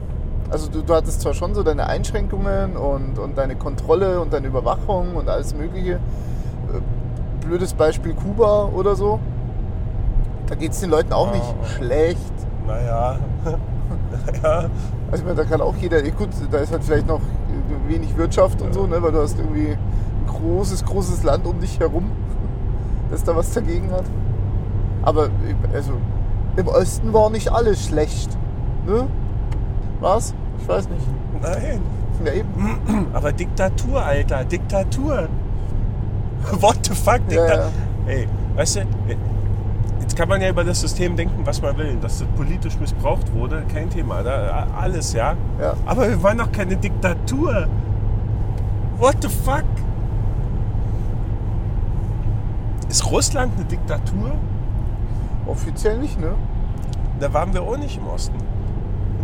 Also 0.50 0.70
du, 0.70 0.82
du 0.82 0.94
hattest 0.94 1.22
zwar 1.22 1.34
schon 1.34 1.54
so 1.56 1.64
deine 1.64 1.88
Einschränkungen 1.88 2.78
und, 2.78 3.18
und 3.20 3.38
deine 3.38 3.56
Kontrolle 3.56 4.20
und 4.22 4.34
deine 4.34 4.48
Überwachung 4.48 5.16
und 5.16 5.28
alles 5.30 5.56
Mögliche. 5.56 5.94
Äh, 5.94 7.46
Blödes 7.46 7.74
Beispiel 7.74 8.14
Kuba 8.14 8.70
oder 8.74 8.96
so. 8.96 9.20
Da 10.48 10.56
geht 10.56 10.72
es 10.72 10.80
den 10.80 10.90
Leuten 10.90 11.12
auch 11.12 11.32
nicht 11.34 11.44
Ah. 11.44 11.66
schlecht. 11.78 12.32
Naja. 12.66 13.18
naja. 14.26 14.70
Also 15.12 15.22
ich 15.22 15.24
meine, 15.24 15.36
da 15.36 15.44
kann 15.44 15.60
auch 15.60 15.76
jeder, 15.76 16.02
gut, 16.04 16.30
da 16.52 16.60
ist 16.60 16.72
halt 16.72 16.84
vielleicht 16.84 17.08
noch 17.08 17.20
wenig 17.88 18.16
Wirtschaft 18.18 18.62
und 18.62 18.74
so, 18.74 18.86
ne, 18.88 19.02
weil 19.02 19.12
du 19.12 19.22
hast 19.22 19.38
irgendwie 19.40 19.70
ein 19.72 19.78
großes, 20.28 20.86
großes 20.86 21.24
Land 21.24 21.46
um 21.46 21.60
dich 21.60 21.80
herum, 21.80 22.12
das 23.12 23.24
da 23.24 23.36
was 23.36 23.52
dagegen 23.54 23.92
hat. 23.92 24.06
Aber 25.04 25.30
also 25.74 25.94
im 26.56 26.68
Osten 26.68 27.14
war 27.14 27.30
nicht 27.30 27.52
alles 27.52 27.86
schlecht. 27.88 28.30
Ne? 28.88 29.08
Was? 30.00 30.34
Ich 30.62 30.68
weiß 30.68 30.88
nicht. 30.90 31.06
Nein. 31.42 31.82
Ja, 32.26 32.32
eben. 32.34 33.08
Aber 33.14 33.32
Diktatur, 33.32 34.02
Alter, 34.04 34.46
Diktatur. 34.46 35.28
What 36.62 36.86
the 36.86 36.94
fuck, 36.94 37.22
Ja, 37.30 37.46
Diktatur. 37.46 37.64
ja. 38.08 38.12
Ey, 38.12 38.28
weißt 38.56 38.76
du, 38.78 38.80
jetzt 40.14 40.20
kann 40.20 40.30
man 40.30 40.42
ja 40.42 40.50
über 40.50 40.64
das 40.64 40.80
System 40.80 41.16
denken, 41.16 41.44
was 41.44 41.62
man 41.62 41.76
will. 41.78 41.98
Dass 42.00 42.20
das 42.20 42.28
politisch 42.38 42.78
missbraucht 42.80 43.34
wurde, 43.34 43.64
kein 43.74 43.90
Thema. 43.90 44.22
Da, 44.22 44.68
alles, 44.80 45.14
ja. 45.14 45.36
Ja. 45.60 45.74
Aber 45.86 46.08
wir 46.08 46.22
waren 46.22 46.38
doch 46.38 46.52
keine 46.52 46.78
Diktatur. 46.78 47.68
What 49.00 49.18
the 49.22 49.28
fuck? 49.28 49.64
Ist 52.90 53.10
Russland 53.10 53.54
eine 53.56 53.66
Diktatur? 53.66 54.32
Offiziell 55.48 55.98
nicht, 55.98 56.20
ne? 56.20 56.34
Da 57.20 57.34
waren 57.34 57.52
wir 57.54 57.64
auch 57.64 57.78
nicht 57.78 57.98
im 57.98 58.08
Osten. 58.08 58.38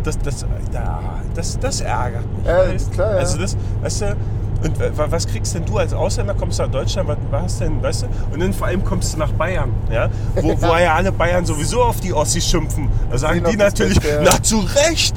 Das, 0.02 0.18
das, 0.18 0.44
da, 0.72 1.00
das, 1.34 1.58
das 1.58 1.80
ärgert 1.82 2.24
mich. 2.36 2.46
Ja, 2.46 2.64
klar, 2.92 3.12
ja. 3.12 3.18
Also 3.18 3.38
das, 3.38 3.56
weißt 3.82 4.00
du, 4.00 4.16
und 4.62 4.78
wa- 4.98 5.06
was 5.10 5.26
kriegst 5.26 5.54
denn 5.54 5.64
du 5.64 5.78
als 5.78 5.92
Ausländer? 5.94 6.34
Kommst 6.34 6.58
du 6.58 6.64
nach 6.64 6.70
Deutschland, 6.70 7.08
was, 7.08 7.16
was 7.30 7.58
denn, 7.58 7.82
weißt 7.82 8.02
du? 8.02 8.06
Und 8.32 8.40
dann 8.40 8.52
vor 8.52 8.66
allem 8.66 8.84
kommst 8.84 9.14
du 9.14 9.18
nach 9.18 9.32
Bayern, 9.32 9.70
ja? 9.90 10.08
Wo, 10.36 10.48
wo 10.60 10.66
ja 10.78 10.94
alle 10.94 11.12
Bayern 11.12 11.44
sowieso 11.46 11.82
auf 11.82 12.00
die 12.00 12.12
Ossis 12.12 12.46
schimpfen. 12.46 12.88
Da 13.10 13.18
sagen 13.18 13.42
die 13.48 13.56
das 13.56 13.72
natürlich, 13.72 14.00
Beste, 14.00 14.22
na 14.24 14.42
zu 14.42 14.58
Recht, 14.60 15.14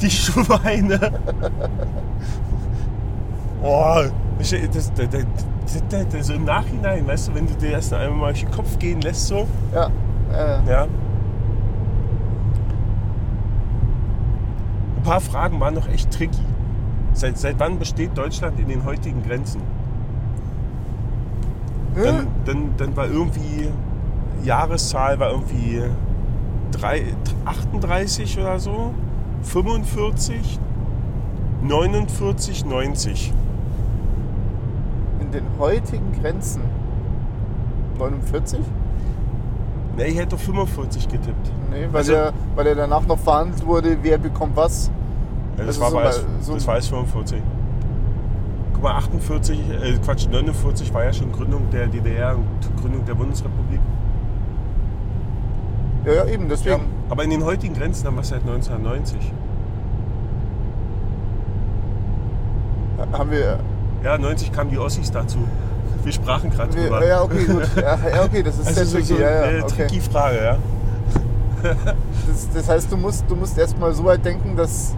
die 0.00 0.10
Schweine. 0.10 0.98
Boah, 3.62 4.10
das, 4.38 4.50
das, 4.50 4.92
das, 4.94 5.08
das, 5.10 5.24
das, 5.88 6.06
das, 6.10 6.26
so 6.26 6.34
im 6.34 6.44
Nachhinein, 6.44 7.06
weißt 7.06 7.28
du, 7.28 7.34
wenn 7.34 7.46
du 7.46 7.54
dir 7.54 7.70
erst 7.70 7.92
einmal 7.94 8.18
mal 8.18 8.26
durch 8.32 8.40
den 8.44 8.50
Kopf 8.50 8.78
gehen 8.78 9.00
lässt, 9.00 9.28
so, 9.28 9.46
Ja. 9.72 9.86
Äh, 10.34 10.70
ja. 10.70 10.86
Ein 14.96 15.02
paar 15.04 15.20
Fragen 15.20 15.60
waren 15.60 15.74
noch 15.74 15.88
echt 15.88 16.10
tricky. 16.10 16.38
Seit, 17.14 17.38
seit 17.38 17.58
wann 17.60 17.78
besteht 17.78 18.16
Deutschland 18.16 18.58
in 18.58 18.68
den 18.68 18.84
heutigen 18.84 19.22
Grenzen? 19.22 19.60
Dann, 21.94 22.26
dann, 22.46 22.70
dann 22.78 22.96
war 22.96 23.06
irgendwie, 23.06 23.68
Jahreszahl 24.44 25.18
war 25.20 25.30
irgendwie 25.30 25.82
drei, 26.70 27.04
38 27.44 28.38
oder 28.40 28.58
so, 28.58 28.94
45, 29.42 30.58
49, 31.62 32.64
90. 32.64 33.32
in 35.20 35.30
den 35.32 35.44
heutigen 35.58 36.12
Grenzen 36.20 36.62
49? 37.98 38.60
Ne, 39.96 40.06
ich 40.06 40.18
hätte 40.18 40.34
auf 40.36 40.42
45 40.42 41.08
getippt. 41.08 41.52
Nee, 41.70 41.86
weil, 41.92 41.98
Also- 41.98 42.12
der, 42.12 42.32
weil 42.56 42.64
der 42.64 42.74
danach 42.74 43.06
noch 43.06 43.18
verhandelt 43.18 43.66
wurde, 43.66 43.98
wer 44.02 44.16
bekommt 44.16 44.56
was. 44.56 44.90
Ja, 45.58 45.64
das, 45.64 45.80
Also 45.80 45.80
war 45.80 45.90
so 45.90 45.96
mal- 45.96 46.26
so 46.40 46.54
das 46.54 46.66
war 46.66 46.76
erst 46.76 46.88
45. 46.88 47.42
Guck 48.74 48.82
mal, 48.82 48.92
48, 48.96 49.58
äh, 49.60 49.98
Quatsch, 50.04 50.26
49 50.30 50.92
war 50.94 51.04
ja 51.04 51.12
schon 51.12 51.30
Gründung 51.32 51.68
der 51.70 51.86
DDR 51.86 52.36
und 52.36 52.80
Gründung 52.80 53.04
der 53.04 53.14
Bundesrepublik. 53.14 53.80
Ja, 56.04 56.12
ja, 56.14 56.24
eben, 56.26 56.48
deswegen. 56.48 56.80
Aber 57.10 57.22
in 57.22 57.30
den 57.30 57.44
heutigen 57.44 57.74
Grenzen 57.74 58.06
haben 58.06 58.16
wir 58.16 58.22
es 58.22 58.28
seit 58.28 58.40
1990. 58.44 59.32
Haben 63.12 63.30
wir. 63.30 63.58
Ja, 64.02 64.18
90 64.18 64.52
kamen 64.52 64.70
die 64.70 64.78
Ossis 64.78 65.10
dazu. 65.10 65.38
Wir 66.02 66.12
sprachen 66.12 66.50
gerade 66.50 66.72
drüber. 66.74 67.06
ja, 67.06 67.22
okay, 67.22 67.44
gut. 67.44 67.68
Ja, 67.76 67.96
ja, 68.12 68.24
okay, 68.24 68.42
das 68.42 68.58
ist 68.58 68.66
Also 68.66 68.84
sehr 68.84 68.86
so, 68.86 68.96
tricky. 68.96 69.06
so 69.14 69.18
ja, 69.20 69.28
eine 69.42 69.58
ja, 69.58 69.64
okay. 69.64 69.86
tricky 69.86 70.00
Frage, 70.00 70.36
ja. 70.44 70.56
das, 72.26 72.48
das 72.52 72.68
heißt, 72.68 72.90
du 72.90 72.96
musst, 72.96 73.24
du 73.28 73.36
musst 73.36 73.56
erstmal 73.56 73.92
so 73.94 74.04
weit 74.04 74.24
denken, 74.24 74.56
dass, 74.56 74.94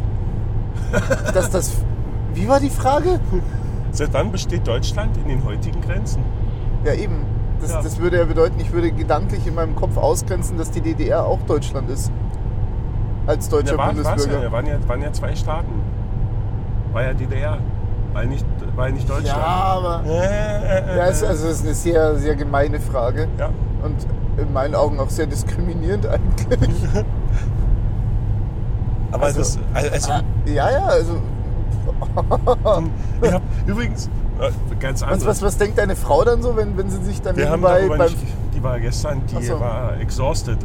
dass 1.33 1.51
das. 1.51 1.73
Wie 2.35 2.49
war 2.49 2.61
die 2.61 2.71
Frage? 2.71 3.21
Seit 3.93 4.13
wann 4.13 4.33
besteht 4.33 4.67
Deutschland 4.67 5.17
in 5.19 5.29
den 5.29 5.45
heutigen 5.45 5.81
Grenzen? 5.81 6.23
Ja, 6.85 6.95
eben. 6.95 7.25
Das, 7.61 7.71
Ja. 7.71 7.83
das 7.83 7.99
würde 7.99 8.19
ja 8.19 8.25
bedeuten, 8.25 8.59
ich 8.59 8.73
würde 8.73 8.91
gedanklich 8.91 9.47
in 9.47 9.55
meinem 9.55 9.77
Kopf 9.77 9.97
ausgrenzen, 9.97 10.59
dass 10.59 10.71
die 10.71 10.81
DDR 10.81 11.25
auch 11.25 11.41
Deutschland 11.43 11.89
ist. 11.91 12.11
Als 13.27 13.49
deutscher 13.49 13.77
ja, 13.77 13.87
Bundesbürger. 13.87 14.41
da 14.43 14.53
waren, 14.53 14.67
ja, 14.67 14.75
waren 14.89 15.01
ja 15.01 15.13
zwei 15.13 15.35
Staaten. 15.35 15.73
War 16.93 17.05
ja 17.05 17.15
DDR. 17.15 17.59
War 18.13 18.23
ja 18.25 18.29
nicht, 18.29 18.45
war 18.77 18.89
ja 18.89 18.95
nicht 18.95 19.09
Ja, 19.09 19.15
Deutschland. 19.15 19.43
aber. 19.45 20.03
Äh, 20.07 20.11
äh, 20.11 20.93
äh, 20.95 20.99
Ja, 20.99 21.07
es, 21.07 21.23
also 21.23 21.47
es 21.47 21.59
ist 21.61 21.65
eine 21.65 21.75
sehr, 21.75 22.17
sehr 22.17 22.35
gemeine 22.35 22.81
Frage. 22.81 23.29
ja. 23.39 23.51
Und 23.83 23.97
in 24.37 24.53
meinen 24.53 24.75
Augen 24.75 24.99
auch 24.99 25.11
sehr 25.11 25.27
diskriminierend 25.27 26.07
eigentlich. 26.07 26.59
Aber 29.15 29.25
Also- 29.27 29.39
das, 29.39 29.59
also, 29.75 30.11
Ja, 30.47 30.71
ja, 30.71 30.85
also. 30.87 31.15
ich 33.23 33.33
hab, 33.33 33.43
übrigens, 33.67 34.07
äh, 34.41 34.51
ganz 34.81 35.01
Was, 35.03 35.09
anders. 35.09 35.27
was, 35.27 35.43
was 35.43 35.59
denkt 35.59 35.79
deine 35.79 35.95
Frau 35.97 36.25
dann 36.25 36.43
so, 36.43 36.57
wenn, 36.57 36.77
wenn 36.77 36.91
sie 36.91 37.03
sich 37.05 37.23
dann 37.23 37.37
Wir 37.37 37.45
haben 37.49 37.61
nebenbei 37.61 37.79
darüber 37.81 37.99
beim. 37.99 38.11
nicht, 38.13 38.27
die 38.55 38.63
war 38.63 38.81
gestern, 38.81 39.23
die 39.27 39.45
so. 39.45 39.61
war 39.61 39.97
exhausted. 40.01 40.59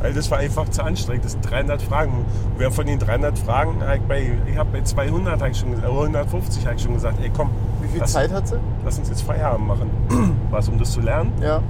Weil 0.00 0.12
das 0.14 0.30
war 0.30 0.38
einfach 0.38 0.68
zu 0.70 0.82
anstrengend. 0.82 1.24
Das 1.26 1.32
sind 1.32 1.48
300 1.50 1.82
Fragen. 1.82 2.24
Wir 2.56 2.66
haben 2.66 2.72
von 2.72 2.86
den 2.86 2.98
300 2.98 3.38
Fragen, 3.38 3.76
ich 3.94 4.00
bei, 4.02 4.32
ich 4.50 4.56
habe 4.56 4.70
bei 4.72 4.80
200, 4.82 5.40
hab 5.42 5.50
ich 5.50 5.58
schon, 5.58 5.72
gesagt- 5.72 5.88
äh, 5.88 5.92
150 5.92 6.64
habe 6.66 6.76
ich 6.76 6.82
schon 6.82 6.94
gesagt, 6.94 7.18
ey 7.22 7.30
komm, 7.36 7.50
Wie 7.82 7.88
viel 7.88 8.00
lass, 8.00 8.12
Zeit 8.12 8.32
hat 8.32 8.48
sie? 8.48 8.56
lass 8.84 8.98
uns 8.98 9.08
jetzt 9.10 9.22
Feierabend 9.22 9.66
machen. 9.68 9.90
Was, 10.50 10.68
um 10.68 10.78
das 10.78 10.90
zu 10.92 11.00
lernen? 11.02 11.32
Ja. 11.42 11.58
Äh, 11.58 11.60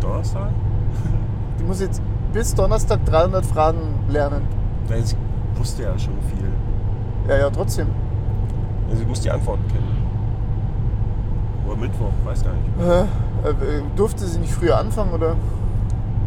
Donnerstag? 0.00 0.48
Die 1.58 1.64
muss 1.64 1.80
jetzt 1.80 2.00
bis 2.32 2.54
Donnerstag 2.54 3.04
300 3.04 3.44
Fragen 3.44 3.78
lernen. 4.08 4.42
Weil 4.88 5.04
sie 5.04 5.16
wusste 5.54 5.82
ja 5.82 5.98
schon 5.98 6.14
viel. 6.34 6.48
Ja, 7.28 7.38
ja, 7.38 7.50
trotzdem. 7.50 7.88
Also 8.88 9.02
sie 9.02 9.06
muss 9.06 9.20
die 9.20 9.30
Antworten 9.30 9.66
kennen. 9.68 10.00
Oder 11.66 11.76
Mittwoch, 11.76 12.12
weiß 12.24 12.44
gar 12.44 12.52
nicht. 12.52 12.66
Äh, 12.80 13.48
äh, 13.48 13.82
durfte 13.94 14.24
sie 14.24 14.38
nicht 14.40 14.52
früher 14.52 14.78
anfangen 14.78 15.12
oder? 15.12 15.36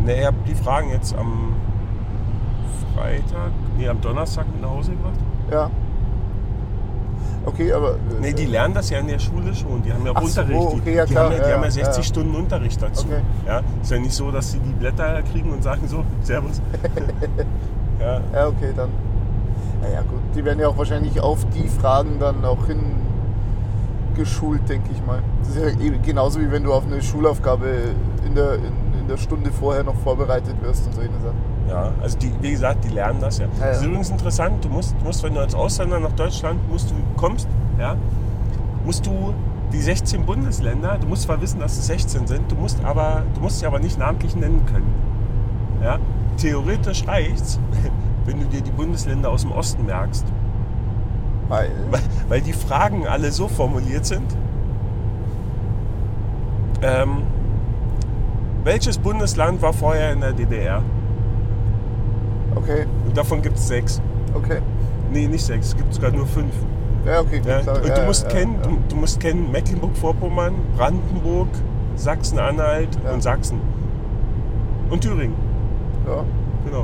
Ne, 0.06 0.20
ich 0.20 0.26
habe 0.26 0.38
die 0.48 0.56
Fragen 0.56 0.90
jetzt 0.90 1.16
am 1.16 1.54
Freitag, 2.96 3.52
nee, 3.78 3.88
am 3.88 4.00
Donnerstag 4.02 4.46
mit 4.48 4.62
nach 4.62 4.70
Hause 4.70 4.92
gebracht. 4.92 5.20
Ja. 5.52 5.70
Okay, 7.46 7.74
aber. 7.74 7.92
äh, 7.92 7.98
Nee, 8.22 8.34
die 8.34 8.46
lernen 8.46 8.74
das 8.74 8.90
ja 8.90 9.00
in 9.00 9.08
der 9.08 9.20
Schule 9.20 9.54
schon. 9.54 9.82
Die 9.84 9.92
haben 9.92 10.06
ja 10.06 10.12
auch 10.12 10.16
Ach 10.18 10.24
so, 10.24 10.42
Unterricht. 10.42 10.62
Die, 10.74 10.80
okay, 10.80 10.96
ja, 10.96 11.06
die, 11.06 11.12
klar, 11.12 11.26
haben, 11.26 11.32
ja, 11.34 11.44
die 11.44 11.50
ja, 11.50 11.56
haben 11.56 11.62
ja 11.62 11.68
ja, 11.68 11.72
60 11.72 11.98
ja. 11.98 12.04
Stunden 12.04 12.36
Unterricht 12.36 12.82
dazu. 12.82 13.06
Okay. 13.06 13.22
Ja, 13.46 13.62
ist 13.82 13.92
ja 13.92 14.00
nicht 14.00 14.14
so, 14.14 14.32
dass 14.32 14.52
sie 14.52 14.60
die 14.60 14.72
Blätter 14.74 15.22
kriegen 15.24 15.52
und 15.52 15.64
sagen 15.64 15.88
so, 15.88 16.04
Servus. 16.24 16.62
ja, 18.00 18.22
Ja, 18.34 18.48
okay, 18.48 18.74
dann. 18.76 18.90
Naja, 19.82 20.02
gut. 20.02 20.22
Die 20.36 20.46
werden 20.46 20.60
ja 20.60 20.68
auch 20.70 20.78
wahrscheinlich 20.78 21.20
auf 21.20 21.46
die 21.50 21.68
Fragen 21.68 22.18
dann 22.20 22.46
auch 22.46 22.60
hingeschult, 24.16 24.68
denke 24.70 24.90
ich 24.94 25.06
mal. 25.06 25.20
Das 25.40 25.50
ist 25.50 25.58
ja 25.58 25.68
eben 25.86 26.02
genauso 26.02 26.40
wie 26.40 26.50
wenn 26.50 26.64
du 26.64 26.72
auf 26.72 26.86
eine 26.86 27.02
Schulaufgabe 27.02 27.68
in 28.26 28.34
der, 28.36 28.54
in, 28.56 28.72
in 29.02 29.08
der 29.10 29.18
Stunde 29.18 29.52
vorher 29.52 29.84
noch 29.84 29.96
vorbereitet 29.96 30.56
wirst 30.62 30.88
und 30.88 30.96
solche 30.96 31.12
Sachen. 31.12 31.53
Ja, 31.70 31.92
also 32.02 32.18
die, 32.18 32.32
wie 32.42 32.52
gesagt, 32.52 32.84
die 32.84 32.90
lernen 32.90 33.20
das 33.22 33.38
ja. 33.38 33.46
Ja, 33.46 33.52
ja. 33.60 33.68
Das 33.68 33.78
ist 33.78 33.86
übrigens 33.86 34.10
interessant. 34.10 34.64
Du 34.64 34.70
musst, 34.70 34.96
du 35.00 35.06
musst, 35.06 35.24
wenn 35.24 35.34
du 35.34 35.40
als 35.40 35.56
Ausländer 35.56 36.00
nach 36.00 36.12
Deutschland 36.12 36.60
musst, 36.70 36.92
du 36.92 36.96
kommst, 37.16 37.48
ja, 37.80 37.96
musst 38.86 39.06
du 39.06 39.34
die 39.72 39.82
16 39.82 40.26
Bundesländer, 40.26 40.98
du 41.00 41.08
musst 41.08 41.24
zwar 41.24 41.42
wissen, 41.42 41.60
dass 41.60 41.78
es 41.78 41.88
16 41.88 42.28
sind, 42.28 42.52
du 42.52 42.56
musst 42.56 42.84
aber, 42.84 43.24
du 43.34 43.42
musst 43.42 43.60
sie 43.60 43.66
aber 43.66 43.80
nicht 43.80 43.98
namentlich 43.98 44.36
nennen 44.36 44.66
können. 44.66 44.94
Ja? 45.82 46.00
Theoretisch 46.38 47.08
reicht's, 47.08 47.60
wenn 48.26 48.40
du 48.40 48.46
dir 48.46 48.62
die 48.62 48.72
Bundesländer 48.72 49.30
aus 49.30 49.42
dem 49.42 49.52
Osten 49.52 49.86
merkst. 49.86 50.26
Weil, 51.50 51.70
Weil, 51.90 52.02
weil 52.30 52.42
die 52.42 52.54
Fragen 52.54 53.08
alle 53.08 53.32
so 53.32 53.48
formuliert 53.48 54.06
sind. 54.06 54.36
Ähm, 56.82 57.24
welches 58.64 58.98
Bundesland 58.98 59.62
war 59.62 59.74
vorher 59.74 60.14
in 60.14 60.22
der 60.22 60.34
DDR? 60.34 60.82
Okay, 62.56 62.86
Und 63.08 63.16
davon 63.18 63.42
gibt 63.42 63.58
es 63.58 63.68
sechs. 63.68 64.02
okay. 64.34 64.60
Nee, 65.12 65.28
nicht 65.28 65.46
sechs, 65.46 65.68
es 65.68 65.78
gibt 65.78 65.94
sogar 65.94 66.12
nur 66.12 66.26
fünf. 66.26 66.54
Ja, 67.06 67.20
okay, 67.20 67.42
Ja? 67.46 67.60
klar. 67.62 67.78
Und 67.78 67.88
ja, 67.88 67.96
du 68.00 68.02
musst 68.06 68.24
ja, 68.24 68.30
kennen, 68.30 68.56
ja. 68.64 68.70
Du, 68.70 68.78
du 68.90 68.96
musst 68.96 69.20
kennen 69.20 69.52
Mecklenburg-Vorpommern, 69.52 70.56
Brandenburg, 70.78 71.50
Sachsen-Anhalt 71.96 72.90
Ja. 73.06 73.12
und 73.12 73.22
Sachsen. 73.22 73.60
Und 74.90 75.02
Thüringen, 75.02 75.36
Ja, 76.08 76.24
genau. 76.66 76.82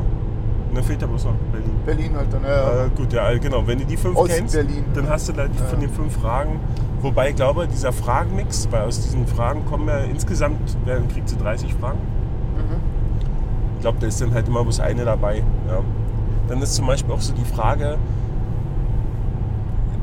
Und 0.69 0.75
dann 0.75 0.83
fehlt 0.83 1.01
aber 1.01 1.13
bloß 1.13 1.25
noch 1.25 1.33
Berlin. 1.51 1.71
Berlin 1.85 2.15
halt 2.15 2.31
dann, 2.31 2.43
ja. 2.43 2.49
ja. 2.49 2.85
Äh, 2.85 2.89
gut, 2.95 3.11
ja, 3.13 3.35
genau. 3.39 3.65
Wenn 3.65 3.79
du 3.79 3.85
die 3.85 3.97
fünf 3.97 4.15
kennst, 4.27 4.55
Ostberlin. 4.55 4.83
dann 4.93 5.09
hast 5.09 5.27
du 5.29 5.33
da 5.33 5.47
die, 5.47 5.57
von 5.57 5.79
den 5.79 5.89
fünf 5.89 6.13
Fragen. 6.15 6.59
Wobei 7.01 7.29
ich 7.29 7.35
glaube, 7.35 7.67
dieser 7.67 7.91
Fragenmix, 7.91 8.67
weil 8.71 8.81
aus 8.83 8.99
diesen 9.01 9.25
Fragen 9.25 9.65
kommen 9.65 9.87
ja 9.87 9.99
insgesamt, 9.99 10.59
kriegt 11.13 11.27
sie 11.29 11.37
30 11.37 11.73
Fragen. 11.73 11.97
Ich 13.79 13.81
glaube, 13.81 13.97
da 14.01 14.07
ist 14.07 14.19
dann 14.19 14.33
halt 14.33 14.45
immer 14.45 14.61
bloß 14.61 14.81
eine 14.81 15.05
dabei. 15.05 15.37
Ja. 15.37 15.79
Dann 16.49 16.61
ist 16.61 16.75
zum 16.75 16.85
Beispiel 16.85 17.13
auch 17.13 17.21
so 17.21 17.33
die 17.33 17.45
Frage, 17.45 17.97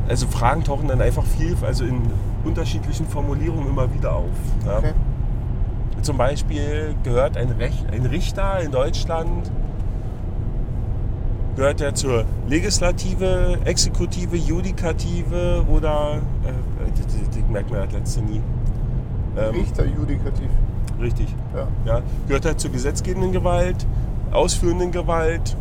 also 0.09 0.27
Fragen 0.29 0.65
tauchen 0.65 0.89
dann 0.89 1.03
einfach 1.03 1.25
viel, 1.25 1.55
also 1.61 1.85
in 1.85 2.01
unterschiedlichen 2.43 3.07
Formulierungen 3.07 3.69
immer 3.69 3.93
wieder 3.93 4.15
auf. 4.15 4.31
Ja. 4.65 4.79
Okay. 4.79 4.93
Zum 6.01 6.17
Beispiel 6.17 6.95
gehört 7.03 7.37
ein, 7.37 7.51
Rech 7.51 7.85
ein 7.93 8.07
Richter 8.07 8.61
in 8.61 8.71
Deutschland, 8.71 9.51
gehört 11.55 11.83
er 11.83 11.95
zur 11.95 12.25
Legislative, 12.49 13.59
Exekutive, 13.67 14.37
Judikative 14.37 15.67
oder, 15.69 16.23
äh, 16.47 16.91
das, 16.97 17.07
das 17.29 17.51
merkt 17.51 17.71
man 17.71 17.81
das 17.81 17.93
letzte 17.93 18.23
nie. 18.23 18.41
Ähm, 19.37 19.55
Richter, 19.55 19.85
Judikativ. 19.85 20.49
Richtig. 21.01 21.35
Ja. 21.55 21.67
Ja, 21.85 22.03
gehört 22.27 22.45
er 22.45 22.57
zur 22.59 22.71
gesetzgebenden 22.71 23.33
Gewalt, 23.33 23.87
ausführenden 24.33 24.93
Gewalt, 24.93 25.57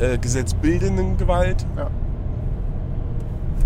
äh, 0.00 0.18
gesetzbildenden 0.18 1.16
Gewalt. 1.16 1.66
Ja. 1.76 1.88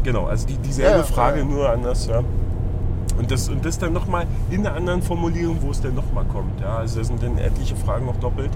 Genau, 0.03 0.27
also 0.27 0.47
die, 0.47 0.57
dieselbe 0.59 0.99
Ja, 0.99 1.03
Frage, 1.03 1.45
nur 1.45 1.71
anders. 1.71 2.07
Ja. 2.07 2.23
Und, 3.17 3.31
das, 3.31 3.49
und 3.49 3.65
das 3.65 3.79
dann 3.79 3.93
nochmal 3.93 4.27
in 4.51 4.67
einer 4.67 4.77
anderen 4.77 5.03
Formulierung, 5.03 5.59
wo 5.61 5.71
es 5.71 5.81
dann 5.81 5.95
nochmal 5.95 6.25
kommt. 6.25 6.61
Ja. 6.61 6.77
Also 6.79 6.99
da 6.99 7.05
sind 7.05 7.23
dann 7.23 7.39
etliche 7.39 7.77
Fragen 7.77 8.07
noch 8.07 8.17
doppelt. 8.17 8.51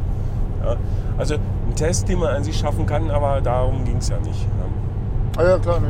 Ja. 0.65 0.77
Also 1.17 1.35
ein 1.35 1.75
Test, 1.77 2.09
den 2.09 2.19
man 2.19 2.35
an 2.35 2.45
sich 2.45 2.59
schaffen 2.59 2.85
kann, 2.87 3.11
aber 3.11 3.41
darum 3.41 3.85
ging 3.85 3.99
es 3.99 4.09
ja 4.09 4.19
nicht. 4.19 4.43
Ja. 4.43 5.43
Ah 5.43 5.49
ja, 5.51 5.59
klar, 5.59 5.81
nee, 5.81 5.87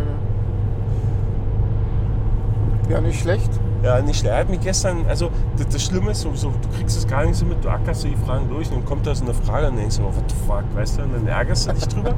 nee. 2.88 2.92
Ja, 2.92 3.00
nicht 3.00 3.20
schlecht. 3.20 3.50
Ja, 3.82 4.00
nicht 4.00 4.18
schlecht. 4.18 4.34
Er 4.34 4.40
hat 4.40 4.48
mich 4.48 4.60
gestern, 4.60 5.04
also 5.08 5.30
das, 5.56 5.68
das 5.68 5.84
Schlimme 5.84 6.10
ist, 6.10 6.22
so, 6.22 6.34
so, 6.34 6.48
du 6.50 6.68
kriegst 6.76 6.96
es 6.98 7.06
gar 7.06 7.24
nicht 7.24 7.36
so 7.36 7.44
mit, 7.44 7.64
du 7.64 7.68
ackerst 7.68 8.00
so 8.02 8.08
die 8.08 8.16
Fragen 8.16 8.48
durch 8.48 8.68
und 8.70 8.78
dann 8.78 8.84
kommt 8.84 9.06
da 9.06 9.14
so 9.14 9.24
eine 9.24 9.32
Frage 9.34 9.66
und 9.66 9.72
dann 9.74 9.80
denkst 9.82 9.98
du, 9.98 10.02
oh, 10.02 10.06
what 10.06 10.24
the 10.28 10.34
fuck, 10.46 10.64
weißt 10.74 10.98
du, 10.98 11.02
und 11.02 11.14
dann 11.14 11.26
ärgerst 11.28 11.68
du 11.68 11.72
dich 11.74 11.86
drüber. 11.94 12.10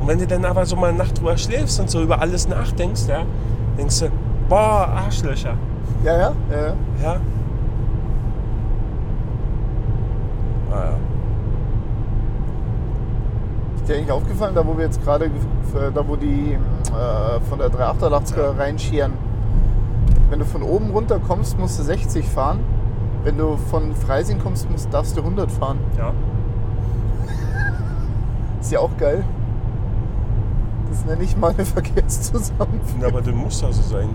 und 0.00 0.06
wenn 0.06 0.18
du 0.20 0.26
dann 0.28 0.44
aber 0.44 0.64
so 0.64 0.76
mal 0.76 0.90
eine 0.90 0.98
Nacht 0.98 1.18
drüber 1.18 1.36
schläfst 1.36 1.80
und 1.80 1.90
so 1.90 2.02
über 2.02 2.20
alles 2.20 2.48
nachdenkst, 2.48 3.08
ja, 3.08 3.22
denkst 3.76 3.98
du, 4.00 4.10
boah, 4.48 4.88
Arschlöcher. 5.04 5.54
Ja, 6.04 6.12
ja, 6.16 6.32
ja. 6.50 6.56
ja. 6.56 6.74
Ja. 7.02 7.16
Ah, 10.70 10.84
ja. 10.84 10.96
Ist 13.76 13.88
dir 13.88 13.94
eigentlich 13.96 14.12
aufgefallen, 14.12 14.54
da 14.54 14.66
wo 14.66 14.76
wir 14.76 14.84
jetzt 14.84 15.02
gerade, 15.02 15.26
gef- 15.26 15.90
da 15.94 16.06
wo 16.06 16.14
die 16.16 16.52
äh, 16.52 17.40
von 17.48 17.58
der 17.58 17.70
388er 17.70 18.36
Ja. 18.36 18.50
reinscheren, 18.52 19.12
wenn 20.30 20.38
du 20.38 20.44
von 20.44 20.62
oben 20.62 20.90
runter 20.90 21.18
kommst, 21.18 21.58
musst 21.58 21.78
du 21.78 21.82
60 21.82 22.26
fahren. 22.26 22.60
Wenn 23.24 23.38
du 23.38 23.56
von 23.56 23.94
Freising 23.94 24.38
kommst, 24.38 24.70
musst, 24.70 24.92
darfst 24.92 25.16
du 25.16 25.20
100 25.20 25.50
fahren. 25.50 25.78
ja. 25.96 26.12
Ist 28.60 28.72
ja 28.72 28.80
auch 28.80 28.96
geil. 28.98 29.24
Das 30.90 31.04
nenne 31.04 31.22
ich 31.22 31.36
mal 31.36 31.52
eine 31.52 31.64
Verkehrszusammenführung. 31.64 33.04
Aber 33.04 33.20
das 33.20 33.34
muss 33.34 33.60
ja 33.60 33.72
so 33.72 33.82
sein. 33.82 34.08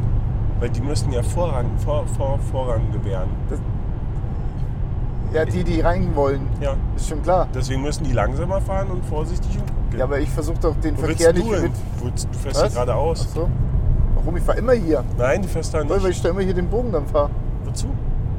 Weil 0.60 0.70
die 0.70 0.82
müssen 0.82 1.12
ja 1.12 1.24
Vorrang, 1.24 1.66
vor, 1.78 2.06
vor, 2.08 2.40
Vorrang 2.52 2.92
gewähren. 2.92 3.30
Ja, 5.34 5.46
die, 5.46 5.64
die 5.64 5.82
rein 5.82 6.16
wollen. 6.16 6.48
Ja. 6.62 6.76
Ist 6.96 7.10
schon 7.10 7.22
klar. 7.24 7.48
Deswegen 7.54 7.82
müssen 7.82 8.04
die 8.04 8.14
langsamer 8.14 8.62
fahren 8.62 8.90
und 8.92 9.04
vorsichtig 9.06 9.58
und 9.58 9.68
gucken. 9.68 9.98
Ja, 9.98 10.06
aber 10.06 10.20
ich 10.20 10.30
versuche 10.30 10.60
doch 10.62 10.76
den 10.76 10.98
Wo 10.98 11.02
Verkehr 11.02 11.34
nicht 11.34 11.46
du 11.46 11.52
mit. 11.52 11.72
Wo, 12.00 12.10
du 12.10 12.38
fährst 12.38 12.62
hier 12.62 12.70
geradeaus. 12.70 13.28
Ach 13.30 13.36
so. 13.36 13.50
Warum? 14.24 14.38
Ich 14.38 14.44
fahre 14.44 14.58
immer 14.60 14.74
hier. 14.74 15.04
Nein, 15.18 15.42
du 15.42 15.48
fährst 15.48 15.74
da 15.74 15.80
Weil 15.88 15.98
nicht. 16.00 16.10
ich 16.10 16.22
da 16.22 16.30
immer 16.30 16.42
hier 16.42 16.54
den 16.54 16.68
Bogen 16.70 16.92
dann 16.92 17.06
fahre. 17.08 17.30
Wozu? 17.66 17.88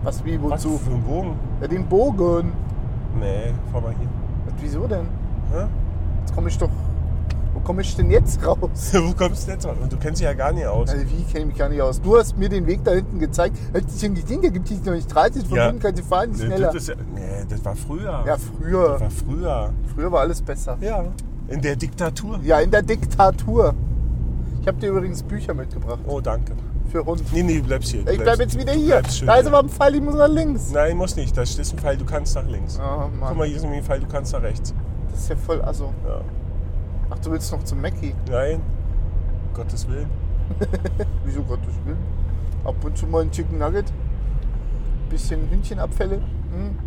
Was, 0.02 0.24
wie, 0.24 0.38
Was 0.42 0.64
wozu? 0.64 0.78
für 0.78 0.90
ein 0.90 1.02
Bogen? 1.02 1.36
Ja, 1.60 1.68
den 1.68 1.86
Bogen. 1.86 2.52
Nee, 3.18 3.52
fahr 3.72 3.80
mal 3.80 3.94
hier. 3.98 4.08
Was, 4.46 4.54
wieso 4.60 4.86
denn? 4.86 5.06
Hä? 5.52 5.64
Jetzt 6.20 6.34
komme 6.34 6.48
ich 6.48 6.58
doch. 6.58 6.68
Wo 7.54 7.60
komme 7.60 7.82
ich 7.82 7.94
denn 7.94 8.10
jetzt 8.10 8.44
raus? 8.44 8.58
Wo 8.92 9.12
kommst 9.14 9.46
du 9.46 9.52
jetzt 9.52 9.64
raus? 9.66 9.76
Und 9.80 9.92
du 9.92 9.96
kennst 9.96 10.20
dich 10.20 10.24
ja 10.26 10.34
gar 10.34 10.52
nicht 10.52 10.66
aus. 10.66 10.88
Also 10.90 11.02
wie 11.04 11.22
kenne 11.24 11.40
ich 11.40 11.46
mich 11.46 11.56
gar 11.56 11.68
nicht 11.68 11.80
aus? 11.80 12.00
Du 12.02 12.18
hast 12.18 12.36
mir 12.36 12.48
den 12.48 12.66
Weg 12.66 12.82
da 12.84 12.90
hinten 12.92 13.18
gezeigt. 13.20 13.56
Hast 13.72 13.94
du 14.02 14.06
schon 14.06 14.14
gesehen, 14.14 14.42
da 14.42 14.48
gibt 14.48 14.68
es 14.70 14.84
noch 14.84 14.92
nicht 14.92 15.06
30 15.06 15.46
von 15.46 15.56
Ja. 15.56 15.68
unten 15.68 15.80
kannst 15.80 16.00
du 16.02 16.04
fahren, 16.04 16.30
Das, 16.32 16.40
schneller. 16.42 16.72
das, 16.72 16.86
ja, 16.88 16.94
nee, 17.14 17.20
das 17.48 17.64
war 17.64 17.76
früher. 17.76 18.02
Ja, 18.10 18.22
Das 18.24 18.42
früher. 18.42 19.00
war 19.00 19.10
früher. 19.10 19.70
Früher 19.94 20.12
war 20.12 20.20
alles 20.20 20.42
besser. 20.42 20.76
Ja. 20.80 21.04
In 21.46 21.60
der 21.60 21.76
Diktatur. 21.76 22.40
Ja, 22.42 22.58
in 22.58 22.70
der 22.72 22.82
Diktatur. 22.82 23.74
Ich 24.64 24.68
habe 24.68 24.78
dir 24.78 24.88
übrigens 24.92 25.22
Bücher 25.22 25.52
mitgebracht. 25.52 26.00
Oh, 26.06 26.22
danke. 26.22 26.54
Für 26.90 27.04
Hund. 27.04 27.22
Nee, 27.34 27.42
nee, 27.42 27.58
du 27.58 27.64
bleibst 27.64 27.90
hier. 27.90 28.00
Ich 28.00 28.06
bleib 28.06 28.20
bleibst- 28.22 28.40
jetzt 28.40 28.58
wieder 28.58 28.72
hier. 28.72 28.94
bleibst 28.96 29.18
schön 29.18 29.26
Da 29.26 29.34
ist 29.34 29.42
hier. 29.46 29.48
aber 29.54 29.58
ein 29.66 29.68
Pfeil, 29.68 29.94
ich 29.96 30.00
muss 30.00 30.14
nach 30.14 30.28
links. 30.28 30.70
Nein, 30.72 30.96
muss 30.96 31.16
nicht. 31.16 31.36
Da 31.36 31.42
ist 31.42 31.58
ein 31.58 31.78
Pfeil, 31.78 31.98
du 31.98 32.06
kannst 32.06 32.34
nach 32.34 32.46
links. 32.48 32.80
Oh 32.82 33.02
Guck 33.10 33.20
Mann, 33.20 33.36
mal, 33.36 33.46
hier 33.46 33.56
ist 33.56 33.62
nämlich 33.62 33.80
ein 33.80 33.84
Pfeil, 33.84 34.00
du 34.00 34.06
kannst 34.06 34.32
nach 34.32 34.40
rechts. 34.42 34.72
das 35.10 35.20
ist 35.20 35.28
ja 35.28 35.36
voll 35.36 35.60
asso. 35.60 35.92
Ja. 36.06 36.22
Ach, 37.10 37.18
du 37.18 37.30
willst 37.32 37.52
noch 37.52 37.62
zum 37.62 37.82
Mackie? 37.82 38.14
Nein. 38.30 38.62
Gottes 39.52 39.86
Willen. 39.86 40.08
Wieso 41.26 41.42
Gottes 41.42 41.74
Willen? 41.84 41.98
Ab 42.64 42.76
und 42.82 42.96
zu 42.96 43.06
mal 43.06 43.20
ein 43.20 43.30
Chicken 43.30 43.58
Nugget. 43.58 43.92
Bisschen 45.10 45.46
Hühnchenabfälle. 45.50 46.16
Hm. 46.16 46.78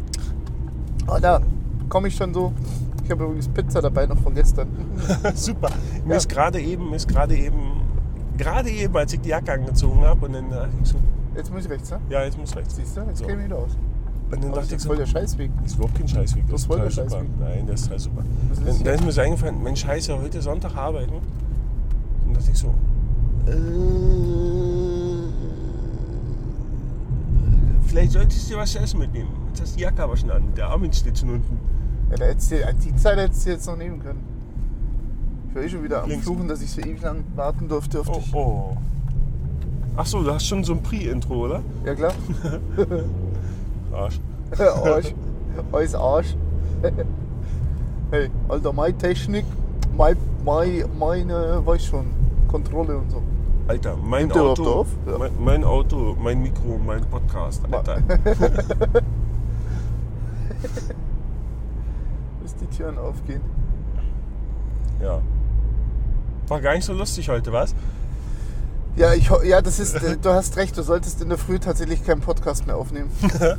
Ah, 1.06 1.20
da 1.20 1.42
komme 1.90 2.08
ich 2.08 2.16
schon 2.16 2.34
so. 2.34 2.54
Ich 3.08 3.12
habe 3.12 3.24
übrigens 3.24 3.48
Pizza 3.48 3.82
dabei 3.82 4.06
noch 4.06 4.17
von 4.20 4.36
gestern. 4.36 4.67
Super. 5.34 5.70
Mir 6.04 6.12
Ja. 6.12 6.17
ist 6.17 6.28
gerade 6.28 6.60
eben, 6.60 6.89
mir 6.89 6.98
ist 6.98 7.08
gerade 7.08 7.38
eben, 7.38 7.80
gerade 8.38 8.70
eben, 8.70 8.98
als 8.98 9.13
ich 9.13 9.22
die 9.22 9.30
Jacke 9.30 9.54
angezogen 9.54 10.02
habe 10.02 10.26
und 10.26 10.34
dann 10.34 10.50
dachte 10.50 10.70
ich 10.84 10.89
so, 10.89 10.98
Jetzt 11.34 11.54
muss 11.54 11.63
ich 11.63 11.72
rechts, 11.72 11.89
ne? 11.89 12.02
ja, 12.10 12.24
jetzt 12.26 12.38
muss 12.38 12.54
rechts. 12.54 12.76
Siehst 12.76 12.98
du? 12.98 13.02
Jetzt 13.04 13.20
So. 13.20 13.26
käme 13.26 13.39
ich 13.39 13.46
wieder 13.46 13.60
aus. 13.60 13.78
Und 14.30 14.43
dann 14.43 14.52
Aber 14.52 14.60
dachte 14.60 14.65
ist 14.65 14.72
ich 14.74 14.82
so, 14.82 14.88
voll 14.89 14.98
der 14.98 15.06
Scheißweg. 15.06 15.52
Das 15.62 15.67
ist 15.72 15.76
überhaupt 15.78 15.96
kein 15.98 16.08
Scheißweg. 16.10 16.43
Das 16.48 16.52
Das 16.52 16.62
ist 16.62 16.67
voll 16.67 16.80
der 16.82 16.91
super. 16.91 17.10
Scheißweg. 17.12 17.30
Nein, 17.39 17.65
das 17.67 17.76
ist 17.80 17.84
total 17.86 18.00
super. 18.00 18.24
Ist 18.52 18.86
Dann, 18.86 18.93
ist 18.96 19.06
mir 19.06 19.12
so 19.13 19.22
eingefallen, 19.22 19.63
Mensch, 19.63 19.80
scheiße, 19.80 20.22
heute 20.22 20.41
Sonntag 20.41 20.76
arbeiten. 20.76 21.13
Und 22.28 22.36
dachte 22.36 22.52
ich 22.52 22.58
so, 22.58 22.67
äh, 23.48 23.54
vielleicht 27.86 28.12
solltest 28.12 28.50
du 28.50 28.56
dir 28.56 28.60
was 28.60 28.72
zu 28.74 28.80
essen 28.80 29.00
mitnehmen. 29.00 29.30
Jetzt 29.50 29.62
hast 29.62 29.74
du 29.74 29.78
die 29.78 29.84
Jacke 29.84 30.04
aber 30.04 30.17
schon 30.17 30.30
an. 30.32 30.43
Der 30.58 30.67
Armin 30.67 30.91
steht 30.91 31.17
schon 31.17 31.30
unten. 31.30 31.58
Ja, 32.10 32.15
da 32.17 32.26
hättest 32.26 32.52
du, 32.52 32.56
die 32.86 32.96
Zeit 32.96 33.17
hättest 33.17 33.46
du 33.46 33.50
jetzt 33.52 33.67
noch 33.67 33.76
nehmen 33.78 34.00
können. 34.00 34.24
Ich 35.50 35.56
war 35.56 35.62
eh 35.63 35.70
schon 35.70 35.84
wieder 35.84 36.04
am 36.04 36.10
Links. 36.10 36.26
Fluchen, 36.26 36.48
dass 36.48 36.62
ich 36.62 36.72
so 36.72 36.82
ewig 36.82 37.02
lang 37.02 37.24
warten 37.36 37.67
durfte 37.67 38.00
auf 38.00 38.10
Oh, 38.10 38.13
dich. 38.20 38.34
oh. 38.34 38.78
Ach 39.96 40.06
so, 40.06 40.22
du 40.22 40.32
hast 40.32 40.46
schon 40.46 40.63
so 40.63 40.74
ein 40.74 40.84
Pre-Intro, 40.84 41.46
oder? 41.46 41.62
Ja 41.86 41.96
klar. 41.96 42.13
Arsch. 43.91 44.20
Arsch. 44.60 45.13
Alles 45.72 45.96
Arsch. 45.96 46.36
hey, 48.12 48.30
Alter, 48.48 48.74
meine 48.74 48.96
Technik, 48.98 49.46
mein, 49.98 50.15
mein, 50.46 50.84
meine, 51.00 51.62
weiß 51.65 51.86
schon, 51.86 52.06
Kontrolle 52.48 52.98
und 52.98 53.10
so. 53.10 53.22
Alter, 53.67 53.98
mein 53.98 54.28
Nimmt 54.28 54.38
Auto, 54.38 54.63
auf? 54.82 54.88
Ja. 55.08 55.17
mein, 55.17 55.32
mein 55.43 55.63
Auto, 55.63 56.15
mein 56.22 56.41
Mikro, 56.41 56.80
mein 56.86 57.02
Podcast, 57.06 57.62
Alter. 57.72 57.98
Türen 62.78 62.98
aufgehen. 62.98 63.42
ja. 65.02 65.20
War 66.48 66.62
gar 66.62 66.74
nicht 66.76 66.86
so 66.86 66.94
lustig 66.94 67.28
heute, 67.28 67.52
was? 67.52 67.76
Ja, 68.96 69.13
ich, 69.13 69.30
ja, 69.44 69.62
das 69.62 69.80
ist, 69.80 69.96
äh, 69.96 70.16
du 70.16 70.30
hast 70.30 70.56
recht, 70.56 70.78
du 70.78 70.82
solltest 70.82 71.22
in 71.22 71.28
der 71.30 71.38
Früh 71.38 71.60
tatsächlich 71.60 72.06
keinen 72.06 72.22
Podcast 72.22 72.66
mehr 72.68 72.78
aufnehmen. 72.78 73.10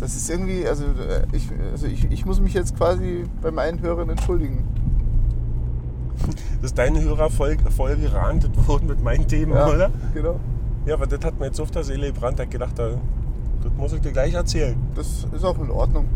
Das 0.00 0.16
ist 0.16 0.28
irgendwie, 0.28 0.66
also, 0.66 0.84
äh, 0.84 1.24
ich, 1.32 1.48
also 1.72 1.86
ich, 1.86 2.10
ich 2.10 2.26
muss 2.26 2.40
mich 2.40 2.52
jetzt 2.52 2.76
quasi 2.76 3.24
bei 3.40 3.50
meinen 3.50 3.80
Hörern 3.80 4.10
entschuldigen. 4.10 4.64
Dass 6.60 6.74
deine 6.74 7.00
Hörer 7.00 7.30
voll, 7.30 7.56
voll 7.74 7.96
gerantet 7.96 8.50
wurden 8.66 8.86
mit 8.88 9.02
meinen 9.02 9.26
Themen, 9.28 9.52
oder? 9.52 9.90
genau. 10.12 10.38
Ja, 10.84 10.94
aber 10.94 11.06
das 11.06 11.24
hat 11.24 11.38
mir 11.38 11.46
jetzt 11.46 11.60
auf 11.60 11.70
der 11.70 11.84
Seele 11.84 12.08
gebrannt. 12.12 12.38
Da 12.38 12.44
gedacht, 12.44 12.78
da- 12.78 12.98
das 13.62 13.72
muss 13.78 13.92
ich 13.94 14.00
dir 14.02 14.12
gleich 14.12 14.34
erzählen. 14.34 14.76
Das 14.94 15.26
ist 15.32 15.44
auch 15.44 15.58
in 15.58 15.70
Ordnung. 15.70 16.06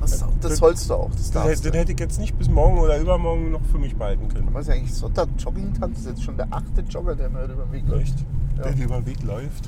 Das, 0.00 0.24
das 0.40 0.56
sollst 0.58 0.88
du 0.90 0.94
auch. 0.94 1.10
Das 1.10 1.30
darfst 1.30 1.48
hätte- 1.50 1.62
das 1.62 1.72
du. 1.72 1.78
hätte 1.78 1.92
ich 1.92 2.00
jetzt 2.00 2.20
nicht 2.20 2.38
bis 2.38 2.48
morgen 2.48 2.78
oder 2.78 2.98
übermorgen 2.98 3.50
noch 3.50 3.64
für 3.72 3.78
mich 3.78 3.96
behalten 3.96 4.28
können. 4.28 4.48
Was 4.52 4.68
ist 4.68 4.74
eigentlich 4.74 4.94
Sonntag 4.94 5.28
Joggingtag? 5.38 5.90
Das 5.90 6.00
ist 6.00 6.06
jetzt 6.08 6.22
schon 6.22 6.36
der 6.36 6.46
achte 6.50 6.80
Jogger, 6.88 7.14
der 7.16 7.28
mir 7.30 7.40
heute 7.40 7.52
über 7.54 7.64
den 7.64 7.72
Weg 7.72 7.88
läuft. 7.88 8.14
Ja. 8.56 8.62
Der 8.70 8.84
über 8.84 8.96
den 8.96 9.06
Weg 9.06 9.22
läuft. 9.22 9.64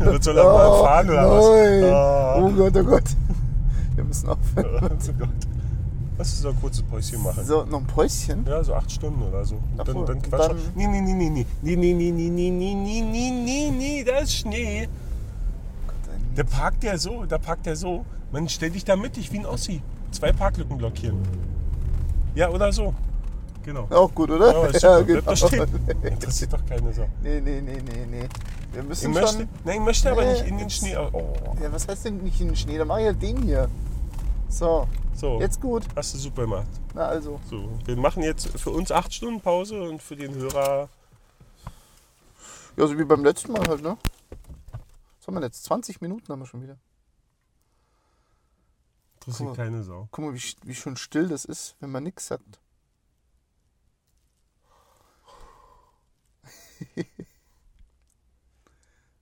Wird 0.00 0.24
soll 0.24 0.38
er 0.38 0.44
mal 0.44 0.82
fahren 0.82 1.10
oder 1.10 1.22
nein. 1.22 1.92
was? 1.92 2.42
Oh 2.42 2.56
Gott, 2.56 2.76
oh 2.76 2.84
Gott. 2.84 3.04
Wir 3.94 4.04
müssen 4.04 4.28
aufhören. 4.28 4.80
Oh 4.82 5.12
Gott. 5.18 5.28
Lass 6.16 6.28
uns 6.30 6.40
so 6.42 6.48
ein 6.50 6.60
kurzes 6.60 6.82
Päuschen 6.84 7.22
machen. 7.24 7.44
So, 7.44 7.64
noch 7.64 7.80
ein 7.80 7.86
Päuschen. 7.86 8.44
Ja, 8.46 8.62
so 8.62 8.74
acht 8.74 8.90
Stunden 8.90 9.20
oder 9.22 9.44
so. 9.44 9.56
Ach 9.78 9.84
dann, 9.84 9.94
so, 9.94 10.04
dann 10.04 10.16
und 10.16 10.22
Quatsch. 10.30 10.48
dann- 10.48 10.56
Nee, 10.76 10.86
nee, 10.86 11.00
nee, 11.00 11.12
nee, 11.12 11.28
nee. 11.30 11.46
Nee, 11.62 11.76
nee, 11.76 11.92
nee, 11.92 12.10
nee, 12.12 12.28
nee, 12.30 12.50
nee, 12.50 12.74
nee, 12.74 13.00
nee, 13.02 13.30
nee, 13.30 13.70
nee, 13.70 14.04
da 14.04 14.18
ist 14.18 14.32
Schnee. 14.34 14.88
Der 16.36 16.44
parkt 16.44 16.82
ja 16.84 16.98
so, 16.98 17.24
da 17.26 17.38
parkt 17.38 17.66
er 17.66 17.76
so. 17.76 18.04
Man 18.32 18.48
stell 18.48 18.70
dich 18.70 18.84
da 18.84 18.96
mittig 18.96 19.30
wie 19.32 19.38
ein 19.38 19.46
Ossi. 19.46 19.82
Zwei 20.10 20.32
Parklücken 20.32 20.76
blockieren. 20.78 21.18
Ja, 22.34 22.48
oder 22.50 22.72
so. 22.72 22.94
Genau. 23.64 23.86
Auch 23.90 24.12
gut, 24.14 24.30
oder? 24.30 24.52
Ja. 24.52 24.60
Bleibt 25.00 25.06
genau. 25.06 25.20
da 25.22 25.36
stehen. 25.36 25.66
Interessiert 26.02 26.52
doch 26.52 26.66
keine 26.66 26.92
Sau. 26.92 27.06
Nee, 27.22 27.40
nee, 27.40 27.60
nee, 27.62 27.78
nee, 27.82 28.06
nee. 28.10 28.28
Wir 28.72 28.82
Ich 28.82 28.88
müssen 28.88 29.12
möchte, 29.12 29.28
schon. 29.38 29.48
nein, 29.64 29.76
ich 29.76 29.82
möchte 29.84 30.10
aber 30.10 30.24
Nee, 30.24 30.32
nicht 30.32 30.42
in 30.42 30.58
den 30.58 30.58
jetzt- 30.68 30.72
Schnee. 30.76 30.96
Oh, 30.96 31.32
Ja, 31.62 31.72
was 31.72 31.88
heißt 31.88 32.04
denn 32.04 32.18
nicht 32.18 32.40
in 32.40 32.48
den 32.48 32.56
Schnee? 32.56 32.76
Dann 32.76 32.88
mach 32.88 32.98
ich 32.98 33.06
halt 33.06 33.22
den 33.22 33.40
hier. 33.42 33.68
So, 34.48 34.86
so, 35.14 35.40
jetzt 35.40 35.60
gut. 35.60 35.84
hast 35.96 36.14
du 36.14 36.18
super 36.18 36.42
gemacht. 36.42 36.66
Na 36.94 37.06
also. 37.06 37.40
So, 37.48 37.68
wir 37.86 37.96
machen 37.96 38.22
jetzt 38.22 38.48
für 38.58 38.70
uns 38.70 38.90
acht 38.92 39.14
Stunden 39.14 39.40
Pause 39.40 39.80
und 39.82 40.02
für 40.02 40.16
den 40.16 40.34
Hörer. 40.34 40.88
Ja, 42.76 42.86
so 42.86 42.98
wie 42.98 43.04
beim 43.04 43.24
letzten 43.24 43.52
Mal 43.52 43.62
halt, 43.66 43.82
ne? 43.82 43.96
Was 45.24 45.28
haben 45.28 45.40
wir 45.40 45.46
jetzt? 45.46 45.64
20 45.64 46.02
Minuten 46.02 46.30
haben 46.30 46.40
wir 46.40 46.46
schon 46.46 46.60
wieder. 46.60 46.76
Interessiert 49.14 49.48
Guck 49.48 49.56
keine 49.56 49.82
Sau. 49.82 50.06
Guck 50.10 50.22
mal, 50.22 50.34
wie, 50.34 50.54
wie 50.64 50.74
schön 50.74 50.98
still 50.98 51.28
das 51.28 51.46
ist, 51.46 51.76
wenn 51.80 51.90
man 51.90 52.02
nichts 52.02 52.26
sagt. 52.26 52.60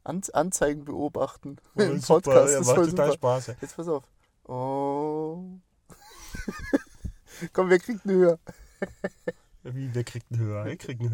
An 0.03 0.23
Anzeigen 0.33 0.85
beobachten. 0.85 1.59
Im 1.77 2.01
Super, 2.01 2.15
Podcast. 2.15 2.53
ja, 2.53 2.59
das 2.59 2.67
macht 2.67 2.91
total. 2.91 3.13
Spaß. 3.13 3.49
ey. 3.51 3.57
Jetzt 3.61 3.77
pass 3.77 3.87
auf. 3.87 4.03
Oh. 4.43 5.45
Komm, 7.53 7.71
wer 7.71 7.79
kriegt 7.79 8.05
eine 8.05 8.15
höher? 8.15 8.41
Wie, 9.63 9.95
wer 9.95 10.03
kriegt 10.03 10.33
einen 10.33 10.41
Hörer? 10.41 10.67
Er 10.67 10.77
kriegt 10.77 11.01
einen. 11.01 11.13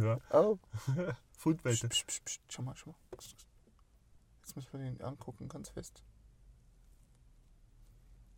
Psst, 1.91 2.07
psst, 2.07 2.25
psst. 2.25 2.41
Schau 2.49 2.63
mal, 2.63 2.75
schau 2.75 2.93
mal. 2.93 2.97
Jetzt 4.49 4.57
müssen 4.57 4.73
wir 4.73 4.91
den 4.91 5.03
angucken, 5.03 5.47
ganz 5.47 5.69
fest. 5.69 6.03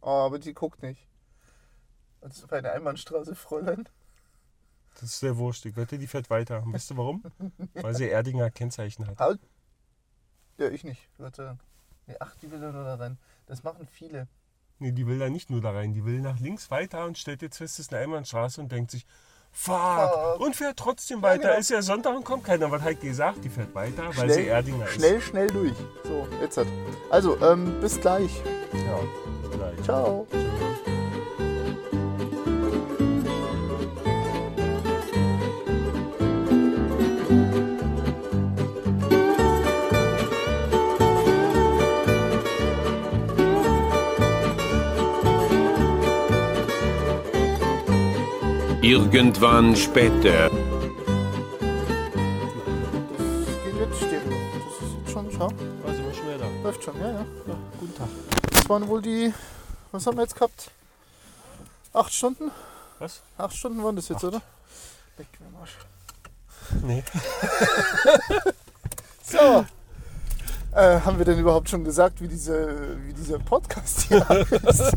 Oh, 0.00 0.08
aber 0.08 0.40
die 0.40 0.54
guckt 0.54 0.82
nicht. 0.82 1.06
Das 2.20 2.38
ist 2.38 2.52
eine 2.52 2.72
Einbahnstraße, 2.72 3.36
Fräulein. 3.36 3.88
Das 4.94 5.04
ist 5.04 5.20
sehr 5.20 5.36
wurscht. 5.36 5.64
Ich 5.66 5.76
wette, 5.76 5.98
die 5.98 6.08
fährt 6.08 6.28
weiter. 6.28 6.64
Weißt 6.66 6.90
du 6.90 6.96
warum? 6.96 7.22
Weil 7.74 7.94
sie 7.94 8.08
Erdinger 8.08 8.50
Kennzeichen 8.50 9.06
hat. 9.06 9.20
Halt. 9.20 9.40
Ja, 10.58 10.68
ich 10.68 10.82
nicht. 10.82 11.08
Warte. 11.16 11.56
Nee, 12.08 12.16
ach, 12.18 12.34
die 12.42 12.50
will 12.50 12.58
nur 12.58 12.72
da 12.72 12.96
rein. 12.96 13.16
Das 13.46 13.62
machen 13.62 13.86
viele. 13.86 14.26
Nee, 14.80 14.90
die 14.90 15.06
will 15.06 15.20
da 15.20 15.30
nicht 15.30 15.48
nur 15.48 15.60
da 15.60 15.70
rein. 15.70 15.92
Die 15.92 16.04
will 16.04 16.20
nach 16.22 16.40
links 16.40 16.72
weiter 16.72 17.04
und 17.04 17.18
stellt 17.18 17.40
jetzt 17.40 17.58
fest, 17.58 17.74
es 17.74 17.86
ist 17.86 17.94
eine 17.94 18.02
Einbahnstraße 18.02 18.60
und 18.60 18.72
denkt 18.72 18.90
sich, 18.90 19.06
fuck. 19.52 20.40
Und 20.40 20.56
fährt 20.56 20.76
trotzdem 20.78 21.22
weiter. 21.22 21.48
genau. 21.48 21.58
Ist 21.58 21.70
ja 21.70 21.82
Sonntag 21.82 22.16
und 22.16 22.24
kommt 22.24 22.44
keiner. 22.44 22.70
Was 22.70 22.82
hat 22.82 23.00
gesagt? 23.00 23.44
Die 23.44 23.48
fährt 23.48 23.74
weiter, 23.74 24.04
weil 24.06 24.12
Schnell, 24.12 24.30
sie 24.30 24.46
Erdinger 24.46 24.84
ist. 24.86 24.94
Schnell, 24.94 25.20
schnell 25.20 25.46
durch. 25.48 25.74
So, 26.04 26.26
jetzt 26.40 26.56
hat. 26.56 26.66
Also, 27.10 27.36
ähm, 27.40 27.80
bis 27.80 28.00
gleich. 28.00 28.42
Ja, 28.72 28.98
vielleicht. 29.50 29.84
Ciao. 29.84 30.26
Irgendwann 48.90 49.76
später. 49.76 50.50
Das 50.50 50.58
geht 53.62 53.76
jetzt 53.78 53.98
Stereo. 53.98 54.36
Das 54.52 54.88
ist 54.88 54.94
jetzt 54.98 55.12
schon, 55.12 55.30
schau. 55.30 55.48
Also, 55.86 56.00
wieder 56.02 56.38
da. 56.38 56.46
Läuft 56.64 56.82
schon, 56.82 56.98
ja, 57.00 57.06
ja. 57.06 57.18
Ja, 57.46 57.54
guten 57.78 57.94
Tag. 57.94 58.08
Das 58.50 58.68
waren 58.68 58.88
wohl 58.88 59.00
die. 59.00 59.32
Was 59.92 60.04
haben 60.08 60.16
wir 60.16 60.22
jetzt 60.22 60.34
gehabt? 60.34 60.72
Acht 61.92 62.12
Stunden? 62.12 62.50
Was? 62.98 63.22
Acht 63.38 63.54
Stunden 63.54 63.84
waren 63.84 63.94
das 63.94 64.08
jetzt, 64.08 64.24
Acht. 64.24 64.34
oder? 64.34 64.42
Leck 65.18 65.28
mir 65.38 65.46
am 65.46 65.56
Arsch. 65.60 65.76
Nee. 66.82 67.04
So. 69.22 69.64
Äh, 70.74 71.00
haben 71.02 71.18
wir 71.18 71.24
denn 71.24 71.38
überhaupt 71.38 71.68
schon 71.68 71.84
gesagt, 71.84 72.20
wie, 72.20 72.26
diese, 72.26 72.96
wie 73.06 73.12
dieser 73.12 73.38
Podcast 73.38 74.00
hier 74.08 74.28
ist? 74.66 74.96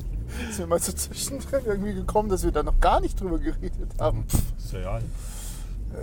Ist 0.50 0.60
mir 0.60 0.68
mal 0.68 0.80
so 0.80 0.92
zwischendrin 0.92 1.62
irgendwie 1.66 1.94
gekommen, 1.94 2.30
dass 2.30 2.44
wir 2.44 2.52
da 2.52 2.64
noch 2.64 2.80
gar 2.80 3.00
nicht 3.00 3.20
drüber 3.20 3.38
geredet 3.40 3.90
haben. 4.00 4.26
Ist 4.58 4.72
ja 4.74 4.80
egal. 4.80 5.02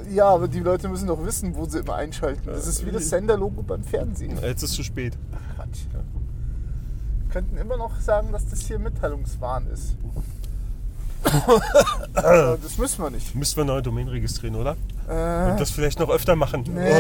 Äh, 0.07 0.15
Ja, 0.15 0.27
aber 0.29 0.49
die 0.49 0.61
Leute 0.61 0.89
müssen 0.89 1.07
doch 1.09 1.25
wissen, 1.25 1.55
wo 1.57 1.65
sie 1.67 1.79
immer 1.79 1.95
einschalten. 1.97 2.43
Das 2.47 2.67
ist 2.67 2.85
wie 2.87 2.91
das 2.91 3.09
Senderlogo 3.09 3.63
beim 3.63 3.83
Fernsehen. 3.85 4.39
Jetzt 4.43 4.63
ist 4.63 4.73
zu 4.75 4.83
spät. 4.83 5.17
Quatsch. 5.57 5.81
Wir 5.93 7.33
könnten 7.33 7.57
immer 7.59 7.77
noch 7.77 8.01
sagen, 8.01 8.33
dass 8.33 8.47
das 8.49 8.61
hier 8.61 8.79
Mitteilungswahn 8.79 9.67
ist. 9.73 9.95
Äh, 12.15 12.57
das 12.63 12.79
müssen 12.79 13.03
wir 13.03 13.11
nicht. 13.11 13.35
Müssten 13.35 13.59
wir 13.59 13.65
neue 13.65 13.83
Domain 13.83 14.09
registrieren, 14.09 14.57
oder? 14.57 14.77
Äh, 15.09 15.51
Und 15.53 15.61
das 15.61 15.71
vielleicht 15.71 15.99
noch 16.01 16.09
öfter 16.09 16.35
machen. 16.35 16.65
Nee. 16.75 16.91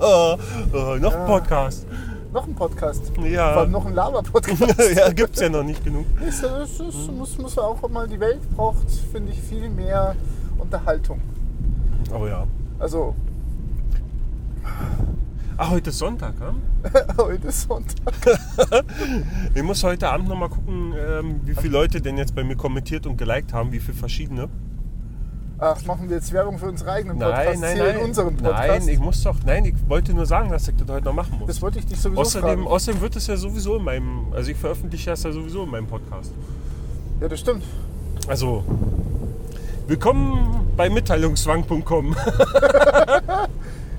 Oh, 0.00 0.36
oh, 0.72 0.96
noch 1.00 1.14
ein 1.14 1.26
Podcast. 1.26 1.86
Noch 2.32 2.46
ein 2.46 2.54
Podcast. 2.54 3.12
Vor 3.14 3.26
Ja. 3.26 3.54
allem 3.56 3.70
noch 3.70 3.86
ein 3.86 3.94
Laber-Podcast. 3.94 4.60
ja, 4.96 5.10
gibt's 5.12 5.40
ja 5.40 5.48
noch 5.48 5.62
nicht 5.62 5.84
genug. 5.84 6.06
Das, 6.24 6.40
das, 6.40 6.78
das 6.78 7.08
muss, 7.08 7.38
muss 7.38 7.58
auch 7.58 7.88
mal, 7.88 8.08
die 8.08 8.18
Welt 8.20 8.40
braucht, 8.56 8.90
finde 9.12 9.32
ich, 9.32 9.40
viel 9.40 9.68
mehr 9.68 10.14
Unterhaltung. 10.58 11.20
Oh 12.18 12.26
ja. 12.26 12.46
Also, 12.78 13.14
Ach, 15.58 15.70
heute 15.70 15.90
ist 15.90 15.98
Sonntag, 15.98 16.34
ja? 16.40 16.54
heute 17.18 17.48
ist 17.48 17.62
Sonntag. 17.68 18.14
Ich 19.54 19.62
muss 19.62 19.84
heute 19.84 20.08
Abend 20.08 20.28
noch 20.28 20.36
mal 20.38 20.48
gucken, 20.48 20.94
ähm, 20.96 21.40
wie 21.44 21.54
viele 21.54 21.72
Leute 21.74 22.00
denn 22.00 22.16
jetzt 22.16 22.34
bei 22.34 22.42
mir 22.42 22.56
kommentiert 22.56 23.06
und 23.06 23.16
geliked 23.18 23.52
haben, 23.52 23.70
wie 23.70 23.78
viele 23.78 23.96
verschiedene. 23.96 24.48
Ach, 25.64 25.80
machen 25.84 26.08
wir 26.08 26.16
jetzt 26.16 26.32
Werbung 26.32 26.58
für 26.58 26.66
unseren 26.66 26.88
eigenen 26.88 27.20
Podcast 27.20 27.46
Nein, 27.46 27.60
nein, 27.60 27.74
hier 27.76 27.84
nein. 27.84 27.98
in 27.98 28.04
unserem 28.04 28.36
Podcast? 28.36 28.68
Nein, 28.68 28.88
ich 28.88 28.98
muss 28.98 29.22
doch. 29.22 29.36
Nein, 29.46 29.64
ich 29.64 29.74
wollte 29.88 30.12
nur 30.12 30.26
sagen, 30.26 30.50
dass 30.50 30.66
ich 30.66 30.74
das 30.74 30.88
heute 30.88 31.04
noch 31.04 31.12
machen 31.12 31.38
muss. 31.38 31.46
das 31.46 31.62
wollte 31.62 31.78
ich 31.78 31.86
dich 31.86 32.00
sowieso 32.00 32.20
Außerdem, 32.20 32.62
fragen. 32.62 32.66
außerdem 32.66 33.00
wird 33.00 33.14
es 33.14 33.28
ja 33.28 33.36
sowieso 33.36 33.76
in 33.76 33.84
meinem, 33.84 34.26
also 34.32 34.50
ich 34.50 34.56
veröffentliche 34.56 35.10
das 35.10 35.22
ja 35.22 35.30
sowieso 35.30 35.62
in 35.62 35.70
meinem 35.70 35.86
Podcast. 35.86 36.32
Ja, 37.20 37.28
das 37.28 37.38
stimmt. 37.38 37.62
Also, 38.26 38.64
willkommen 39.86 40.72
bei 40.76 40.90
mitteilungszwang.com. 40.90 42.16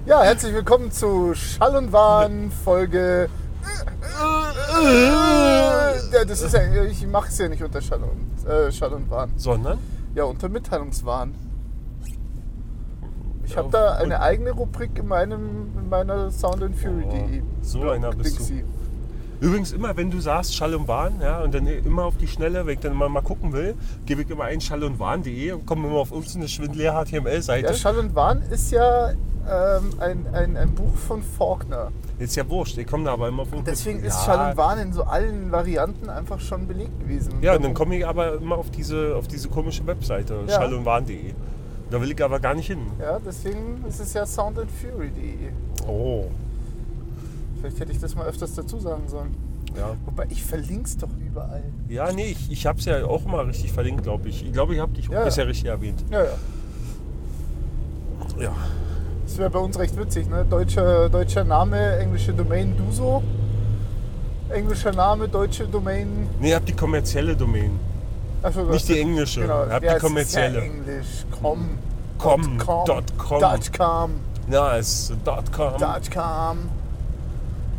Ja, 0.05 0.21
herzlich 0.21 0.53
willkommen 0.53 0.91
zu 0.91 1.33
Schall 1.33 1.77
und 1.77 1.93
Wahn, 1.93 2.51
Folge... 2.65 3.29
Ja, 6.11 6.25
das 6.27 6.41
ist 6.41 6.53
ja, 6.53 6.83
ich 6.83 7.07
mache 7.07 7.29
es 7.29 7.37
ja 7.37 7.47
nicht 7.47 7.63
unter 7.63 7.79
Schall 7.81 8.01
und, 8.03 8.45
äh, 8.45 8.69
Schall 8.69 8.91
und 8.91 9.09
Wahn. 9.09 9.31
Sondern? 9.37 9.79
Ja, 10.13 10.25
unter 10.25 10.49
Mitteilungswahn. 10.49 11.33
Ich 13.53 13.57
habe 13.59 13.69
da 13.69 13.93
eine 13.97 14.19
eigene 14.19 14.49
Rubrik 14.49 14.97
in, 14.97 15.07
meinem, 15.07 15.67
in 15.77 15.87
meiner 15.87 16.31
Sound 16.31 16.63
and 16.63 16.75
Fury.de. 16.75 17.41
Oh, 17.41 17.43
so 17.61 17.87
einer 17.91 18.09
bist 18.09 18.39
du. 18.39 18.43
Dingsy. 18.45 18.63
Übrigens 19.41 19.73
immer, 19.73 19.95
wenn 19.95 20.09
du 20.09 20.19
sagst 20.19 20.55
Schall 20.55 20.73
und 20.73 20.87
Wahn, 20.87 21.19
ja, 21.21 21.41
und 21.43 21.53
dann 21.53 21.67
immer 21.67 22.05
auf 22.05 22.17
die 22.17 22.25
Schnelle, 22.27 22.65
wenn 22.65 22.73
ich 22.73 22.79
dann 22.79 22.95
mal, 22.95 23.09
mal 23.09 23.21
gucken 23.21 23.53
will, 23.53 23.75
gebe 24.07 24.23
ich 24.23 24.29
immer 24.31 24.45
ein 24.45 24.59
schall 24.59 24.83
und 24.83 24.97
wahn.de 24.99 25.51
und 25.51 25.67
komme 25.67 25.87
immer 25.87 25.97
auf 25.97 26.11
irgendeine 26.11 26.47
schwindleere 26.47 27.05
HTML-Seite. 27.05 27.67
Ja, 27.67 27.73
Schall 27.75 27.99
und 27.99 28.15
Wahn 28.15 28.41
ist 28.49 28.71
ja 28.71 29.11
ähm, 29.11 29.17
ein, 29.99 30.25
ein, 30.33 30.57
ein 30.57 30.71
Buch 30.73 30.95
von 30.95 31.21
Faulkner. 31.21 31.91
Ist 32.17 32.35
ja 32.35 32.49
wurscht, 32.49 32.77
ich 32.79 32.87
komme 32.87 33.03
da 33.03 33.13
aber 33.13 33.27
immer 33.27 33.43
auf 33.43 33.49
irgendeine- 33.49 33.75
Deswegen 33.77 33.99
ist 34.03 34.15
ja, 34.17 34.33
Schall 34.33 34.49
und 34.51 34.57
Wahn 34.57 34.79
in 34.79 34.93
so 34.93 35.03
allen 35.03 35.51
Varianten 35.51 36.09
einfach 36.09 36.39
schon 36.39 36.65
belegt 36.67 36.99
gewesen. 37.01 37.33
Ja, 37.41 37.55
und 37.55 37.63
dann 37.63 37.75
komme 37.75 37.97
ich 37.97 38.07
aber 38.07 38.33
immer 38.35 38.57
auf 38.57 38.71
diese, 38.71 39.15
auf 39.15 39.27
diese 39.27 39.47
komische 39.49 39.85
Webseite, 39.85 40.39
Ja. 40.47 40.55
schall 40.55 40.73
und 40.73 40.85
wahn.de. 40.85 41.33
Da 41.93 42.01
will 42.01 42.09
ich 42.11 42.23
aber 42.23 42.39
gar 42.39 42.55
nicht 42.55 42.65
hin. 42.65 42.79
Ja, 42.99 43.19
deswegen 43.19 43.85
ist 43.87 43.99
es 43.99 44.15
ja 44.15 44.25
Sound 44.25 44.57
and 44.57 44.71
Fury.de. 44.71 45.51
Oh, 45.87 46.25
Vielleicht 47.61 47.79
hätte 47.79 47.91
ich 47.91 47.99
das 47.99 48.15
mal 48.15 48.25
öfters 48.25 48.55
dazu 48.55 48.79
sagen 48.79 49.03
sollen. 49.07 49.35
ja. 49.77 49.95
Wobei, 50.07 50.25
ich 50.29 50.43
verlinke 50.43 50.85
es 50.85 50.97
doch 50.97 51.09
überall. 51.23 51.61
Ja, 51.89 52.11
nee, 52.11 52.31
ich, 52.31 52.51
ich 52.51 52.65
habe 52.65 52.79
es 52.79 52.85
ja 52.85 53.05
auch 53.05 53.25
mal 53.25 53.45
richtig 53.45 53.71
verlinkt, 53.71 54.01
glaube 54.01 54.27
ich. 54.27 54.43
Ich 54.43 54.51
glaube, 54.51 54.73
ich 54.73 54.79
habe 54.81 54.91
dich 54.93 55.07
Ja. 55.07 55.23
bisher 55.23 55.45
richtig 55.47 55.65
erwähnt. 55.65 56.03
Ja, 56.09 56.23
ja. 56.23 56.31
Ja. 58.39 58.55
Das 59.27 59.37
wäre 59.37 59.51
bei 59.51 59.59
uns 59.59 59.77
recht 59.77 59.95
witzig, 59.95 60.27
ne? 60.27 60.45
Deutscher, 60.49 61.09
deutscher 61.09 61.43
Name, 61.43 61.97
englische 61.97 62.33
Domain 62.33 62.75
Duso. 62.75 63.21
Englischer 64.49 64.93
Name, 64.93 65.27
deutsche 65.29 65.67
Domain. 65.67 66.27
Nee, 66.41 66.49
ihr 66.49 66.55
habt 66.55 66.67
die 66.67 66.73
kommerzielle 66.73 67.35
Domain. 67.35 67.79
Achso, 68.43 68.63
Nicht 68.63 68.87
die 68.89 68.99
englische, 68.99 69.41
Genau. 69.41 69.65
ja, 69.65 69.79
die 69.79 69.99
kommerzielle. 69.99 70.59
Ist 70.59 70.65
ja 70.65 70.71
Englisch. 70.73 71.25
Com. 71.41 71.69
Com, 72.17 72.57
com, 72.57 72.85
dot 72.85 73.17
com. 73.17 73.39
Dotcom. 73.39 74.11
Ja, 74.51 74.77
es 74.77 75.09
ist 75.09 75.13
.com. 75.25 75.71
Dotcom. 75.79 76.57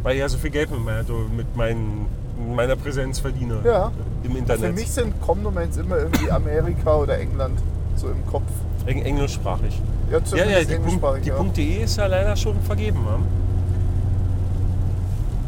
Weil 0.03 0.14
ich 0.14 0.20
ja 0.20 0.29
so 0.29 0.38
viel 0.38 0.50
Geld 0.50 0.70
mit 0.70 0.85
meiner, 0.85 1.03
mit 1.37 1.57
meinen, 1.57 2.07
meiner 2.55 2.77
Präsenz 2.77 3.20
verdiene 3.20 3.59
Ja. 3.64 3.90
im 4.22 4.37
Internet. 4.37 4.66
Für 4.66 4.72
mich 4.72 4.90
sind 4.90 5.20
Com-Domains 5.22 5.77
immer 5.77 5.98
irgendwie 5.98 6.31
Amerika 6.31 6.96
oder 6.96 7.18
England. 7.18 7.59
So 7.96 8.09
im 8.09 8.27
Kopf. 8.27 8.42
Eng 8.87 9.03
englischsprachig. 9.03 9.81
Ja, 10.11 10.18
Ja, 10.37 10.44
ja, 10.44 10.64
die, 10.64 10.74
Punkt, 10.98 11.24
die 11.24 11.29
ja. 11.31 11.42
.de 11.42 11.85
ist 11.85 11.96
ja 11.96 12.07
leider 12.07 12.37
schon 12.37 12.61
vergeben. 12.62 12.98
Ja? 13.07 13.18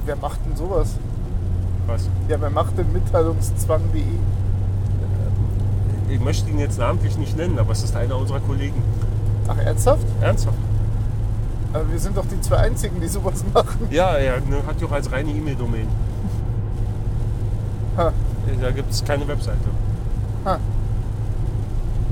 Wer 0.07 0.17
macht 0.17 0.39
denn 0.47 0.57
sowas? 0.57 0.95
Was? 1.87 2.09
Ja, 2.29 2.41
wer 2.41 2.51
macht 2.51 2.79
denn 2.79 2.91
Mitteilungszwang.de? 2.93 4.03
Ich 6.09 6.21
möchte 6.21 6.49
ihn 6.51 6.59
jetzt 6.59 6.79
namentlich 6.79 7.19
nicht 7.19 7.37
nennen, 7.37 7.59
aber 7.59 7.73
es 7.73 7.83
ist 7.83 7.97
einer 7.97 8.17
unserer 8.17 8.41
Kollegen. 8.41 8.83
Ach, 9.49 9.59
ernsthaft? 9.59 10.05
Ernsthaft? 10.21 10.57
Aber 11.73 11.91
wir 11.91 11.99
sind 11.99 12.17
doch 12.17 12.25
die 12.27 12.41
zwei 12.41 12.57
Einzigen, 12.59 13.01
die 13.01 13.09
sowas 13.09 13.45
machen. 13.53 13.89
Ja, 13.91 14.15
er 14.17 14.41
ne, 14.41 14.59
hat 14.67 14.81
ja 14.81 14.87
auch 14.87 14.93
als 14.93 15.11
reine 15.11 15.31
E-Mail-Domain. 15.31 15.89
Ha, 17.97 18.13
Da 18.61 18.71
gibt 18.71 18.91
es 18.93 19.05
keine 19.05 19.27
Webseite. 19.27 19.59
ha. 20.45 20.59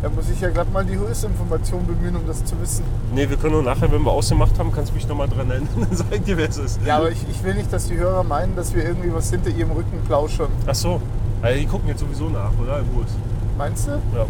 Da 0.02 0.10
muss 0.10 0.28
ich 0.28 0.38
ja 0.38 0.50
glatt 0.50 0.70
mal 0.70 0.84
die 0.84 0.98
US-Information 0.98 1.86
bemühen, 1.86 2.14
um 2.16 2.26
das 2.26 2.44
zu 2.44 2.60
wissen. 2.60 2.84
Nee, 3.14 3.26
wir 3.30 3.38
können 3.38 3.54
nur 3.54 3.62
nachher, 3.62 3.90
wenn 3.90 4.02
wir 4.02 4.10
ausgemacht 4.10 4.58
haben, 4.58 4.70
kannst 4.70 4.90
du 4.90 4.96
mich 4.96 5.08
nochmal 5.08 5.28
dran 5.28 5.48
erinnern. 5.50 5.68
Dann 5.88 5.96
sag 5.96 6.22
dir, 6.26 6.36
wer 6.36 6.48
es 6.50 6.58
ist. 6.58 6.80
Ja, 6.84 6.98
aber 6.98 7.10
ich, 7.10 7.24
ich 7.30 7.42
will 7.42 7.54
nicht, 7.54 7.72
dass 7.72 7.86
die 7.86 7.96
Hörer 7.96 8.22
meinen, 8.22 8.54
dass 8.54 8.74
wir 8.74 8.84
irgendwie 8.84 9.14
was 9.14 9.30
hinter 9.30 9.48
ihrem 9.48 9.70
Rücken 9.70 9.98
plauschern. 10.06 10.48
Ach 10.66 10.74
so. 10.74 11.00
Also 11.40 11.58
die 11.58 11.64
gucken 11.66 11.88
jetzt 11.88 12.00
sowieso 12.00 12.28
nach, 12.28 12.50
oder? 12.60 12.80
Im 12.80 12.88
Bus. 12.88 13.06
Meinst 13.56 13.86
du? 13.86 13.92
Ja. 13.92 14.26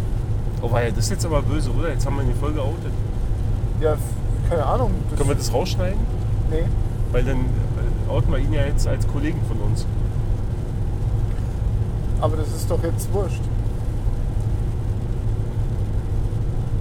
Oh, 0.62 0.70
weil 0.70 0.90
das 0.92 1.04
ist 1.04 1.10
jetzt 1.10 1.26
aber 1.26 1.42
böse, 1.42 1.70
oder? 1.70 1.90
Jetzt 1.90 2.06
haben 2.06 2.16
wir 2.16 2.24
die 2.24 2.38
Folge 2.38 2.60
outet. 2.60 2.92
Ja, 3.80 3.96
keine 4.48 4.64
Ahnung. 4.64 4.90
Können 5.16 5.28
wir 5.28 5.36
das 5.36 5.52
rausschneiden? 5.52 5.98
nee. 6.50 6.64
Weil 7.12 7.22
dann 7.24 7.38
äh, 7.38 8.10
outen 8.10 8.32
wir 8.32 8.38
ihn 8.38 8.52
ja 8.52 8.64
jetzt 8.66 8.88
als 8.88 9.06
Kollegen 9.06 9.40
von 9.46 9.58
uns. 9.58 9.86
Aber 12.20 12.36
das 12.36 12.48
ist 12.48 12.70
doch 12.70 12.82
jetzt 12.82 13.12
wurscht. 13.12 13.40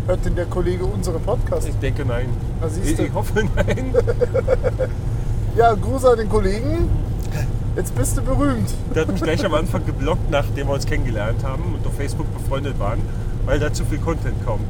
Hört 0.07 0.25
denn 0.25 0.35
der 0.35 0.45
Kollege 0.45 0.85
unseren 0.85 1.21
Podcast? 1.21 1.67
Ich 1.67 1.75
denke 1.75 2.03
nein. 2.03 2.29
Na, 2.59 2.67
siehst 2.67 2.99
Ich, 2.99 3.07
ich 3.07 3.13
hoffe 3.13 3.43
nein. 3.55 3.93
Ja, 5.55 5.73
Gruß 5.75 6.05
an 6.05 6.17
den 6.17 6.29
Kollegen. 6.29 6.89
Jetzt 7.75 7.95
bist 7.95 8.17
du 8.17 8.21
berühmt. 8.21 8.69
Der 8.93 9.01
hat 9.03 9.11
mich 9.11 9.21
gleich 9.21 9.43
am 9.45 9.53
Anfang 9.55 9.83
geblockt, 9.85 10.29
nachdem 10.29 10.67
wir 10.67 10.73
uns 10.75 10.85
kennengelernt 10.85 11.43
haben 11.43 11.73
und 11.75 11.85
auf 11.87 11.93
Facebook 11.95 12.31
befreundet 12.33 12.77
waren, 12.79 12.99
weil 13.45 13.59
da 13.59 13.73
zu 13.73 13.83
viel 13.85 13.97
Content 13.97 14.35
kommt. 14.45 14.65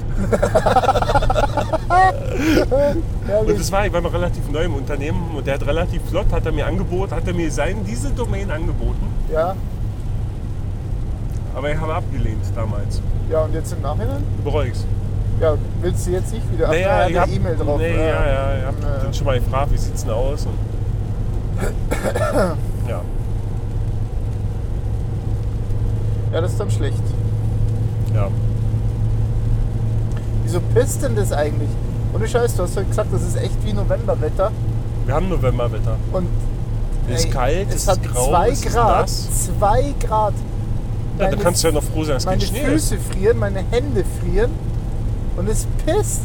Und 3.48 3.60
das 3.60 3.72
war, 3.72 3.86
ich 3.86 3.94
war 3.94 4.02
noch 4.02 4.13
relativ 4.13 4.50
neu 4.50 4.63
im 4.63 4.76
Unternehmen 4.76 5.36
und 5.36 5.46
der 5.46 5.56
hat 5.56 5.68
relativ 5.68 6.02
flott, 6.10 6.28
hat 6.32 6.46
er 6.46 6.52
mir 6.54 6.66
angeboten, 6.66 7.13
hat 7.13 7.28
er 7.28 7.34
mir 7.34 7.52
sein, 7.52 7.78
diese 7.86 8.10
Domain 8.12 8.50
angeboten, 8.50 9.06
Ja, 9.32 9.54
aber 11.56 11.72
ich 11.72 11.78
habe 11.80 11.94
abgelehnt 11.94 12.44
damals. 12.56 13.02
ja, 13.30 13.42
und 13.44 13.54
jetzt 13.54 13.74
im 13.74 13.82
Nachhinein? 13.82 14.24
Bereue 14.44 14.70
ich's. 14.70 14.86
Ja, 15.42 15.56
willst 15.82 16.08
du 16.08 16.12
jetzt 16.12 16.32
nicht 16.34 16.50
wieder? 16.52 16.66
Ach, 16.68 16.72
Naja, 16.72 17.08
ich 17.10 17.18
hab, 17.18 17.28
E-Mail 17.30 17.56
drauf. 17.58 17.78
Nee, 17.80 17.96
ja, 17.96 18.26
ja, 18.26 18.58
ich 18.60 18.66
hab 18.66 19.02
dann 19.04 19.13
schon 19.13 19.26
mal 19.26 19.39
gefragt, 19.39 19.72
wie 19.74 19.78
sieht's 19.78 20.04
denn 20.04 20.13
aus? 20.13 20.48
Ja. 22.88 23.02
Ja, 26.34 26.41
das 26.41 26.52
ist 26.52 26.60
dann 26.60 26.72
schlecht. 26.72 27.02
Ja. 28.13 28.28
Wieso 30.43 30.60
pisst 30.74 31.04
denn 31.04 31.15
das 31.15 31.32
eigentlich? 31.32 31.69
Ohne 32.13 32.28
Scheiß, 32.28 32.56
du 32.56 32.63
hast 32.63 32.76
heute 32.78 32.88
gesagt, 32.88 33.10
das 33.13 33.24
ist 33.24 33.38
echt 33.38 33.56
wie 33.65 33.74
Novemberwetter. 33.74 34.52
Wir 35.06 35.13
haben 35.15 35.30
Novemberwetter. 35.30 35.98
Und 36.12 36.28
Es 37.10 37.26
ist 37.26 37.32
kalt, 37.34 37.67
es 37.69 37.76
es 37.76 37.88
hat 37.88 38.04
ist 38.06 38.13
grau, 38.13 38.30
zwei 38.30 38.50
es 38.50 38.60
ist 38.65 38.74
Grad. 38.74 39.02
nass. 39.02 39.28
Zwei 39.46 39.93
Grad. 40.00 40.34
Ja, 41.19 41.26
da 41.26 41.32
Meine- 41.32 41.38
kannst 41.38 41.63
du 41.63 41.67
ja 41.67 41.74
noch 41.74 41.84
froh 41.84 42.04
sein, 42.04 42.17
kein 42.17 42.26
Meine 42.26 42.41
Schnee 42.41 42.60
ist. 42.62 42.89
Füße 42.89 42.98
frieren, 43.12 43.38
meine 43.39 43.60
Hände 43.72 44.04
frieren. 44.22 44.52
Und 45.38 45.50
es 45.50 45.67
pisst. 45.86 46.22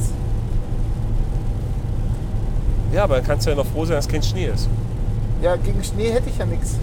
Ja, 2.92 3.05
aber 3.05 3.16
dann 3.16 3.25
kannst 3.27 3.47
du 3.47 3.51
ja 3.51 3.57
noch 3.57 3.66
froh 3.66 3.85
sein, 3.85 3.97
dass 3.97 4.09
kein 4.09 4.23
Schnee 4.23 4.47
ist. 4.47 4.68
Ja, 5.42 5.57
gegen 5.57 5.83
Schnee 5.85 6.11
hätte 6.11 6.29
ich 6.31 6.38
ja 6.38 6.46
nichts. 6.46 6.77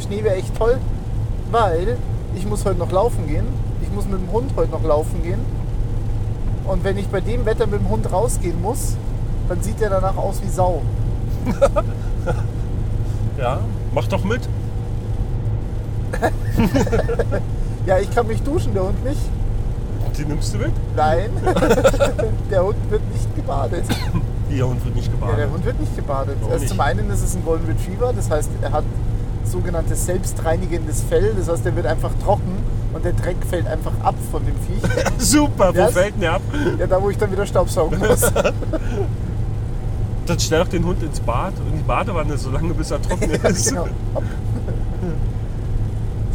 Schnee 0.00 0.24
wäre 0.24 0.36
echt 0.36 0.56
toll, 0.56 0.78
weil 1.50 1.96
ich 2.34 2.46
muss 2.46 2.64
heute 2.64 2.78
noch 2.78 2.90
laufen 2.90 3.26
gehen. 3.26 3.46
Ich 3.82 3.90
muss 3.92 4.06
mit 4.06 4.20
dem 4.20 4.30
Hund 4.32 4.50
heute 4.56 4.72
noch 4.72 4.82
laufen 4.82 5.22
gehen. 5.22 5.40
Und 6.66 6.82
wenn 6.84 6.98
ich 6.98 7.06
bei 7.08 7.20
dem 7.20 7.46
Wetter 7.46 7.66
mit 7.66 7.80
dem 7.80 7.88
Hund 7.88 8.10
rausgehen 8.10 8.60
muss, 8.60 8.96
dann 9.48 9.62
sieht 9.62 9.80
er 9.80 9.90
danach 9.90 10.16
aus 10.16 10.42
wie 10.42 10.48
Sau. 10.48 10.82
Ja, 13.38 13.60
mach 13.94 14.08
doch 14.08 14.24
mit. 14.24 14.40
Ja, 17.86 17.98
ich 17.98 18.10
kann 18.10 18.26
mich 18.26 18.42
duschen, 18.42 18.74
der 18.74 18.82
Hund 18.82 19.04
nicht. 19.04 19.20
Die 20.18 20.24
nimmst 20.24 20.54
du 20.54 20.58
mit? 20.58 20.72
Nein, 20.96 21.30
der 22.50 22.64
Hund 22.64 22.76
wird 22.90 23.02
nicht 23.12 23.36
gebadet. 23.36 23.84
Ihr 24.50 24.66
Hund 24.66 24.84
wird 24.84 24.94
nicht 24.96 25.06
Ja, 25.08 25.12
gebadet. 25.12 25.38
der 25.38 25.50
Hund 25.50 25.64
wird 25.64 25.80
nicht 25.80 25.96
gebadet. 25.96 26.36
Warum 26.40 26.52
Also 26.52 26.62
nicht? 26.64 26.70
Zum 26.70 26.80
einen 26.80 27.10
ist 27.10 27.22
es 27.22 27.34
ein 27.34 27.44
Golden 27.44 27.66
Retriever, 27.66 28.12
das 28.14 28.30
heißt, 28.30 28.50
er 28.62 28.72
hat 28.72 28.84
sogenanntes 29.44 30.06
selbstreinigendes 30.06 31.02
Fell. 31.02 31.32
Das 31.36 31.48
heißt, 31.48 31.64
der 31.64 31.74
wird 31.76 31.86
einfach 31.86 32.10
trocken 32.24 32.56
und 32.92 33.04
der 33.04 33.12
Dreck 33.12 33.36
fällt 33.48 33.66
einfach 33.68 33.92
ab 34.02 34.14
von 34.30 34.42
dem 34.44 34.54
Viech. 34.56 34.82
Super, 35.18 35.72
wo 35.74 35.78
Was? 35.80 35.92
fällt 35.92 36.14
denn 36.14 36.20
der 36.22 36.32
ab? 36.34 36.42
Ja, 36.78 36.86
da 36.86 37.00
wo 37.02 37.10
ich 37.10 37.18
dann 37.18 37.30
wieder 37.32 37.46
staubsaugen 37.46 37.98
muss. 37.98 38.20
Dann 40.26 40.40
stell 40.40 40.58
doch 40.58 40.68
den 40.68 40.84
Hund 40.84 41.00
ins 41.04 41.20
Bad 41.20 41.52
und 41.60 41.68
in 41.72 41.76
die 41.78 41.84
Badewanne, 41.84 42.36
solange 42.36 42.74
bis 42.74 42.90
er 42.90 43.00
trocken 43.00 43.30
ist. 43.44 43.68
genau. 43.68 43.86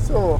So. 0.07 0.39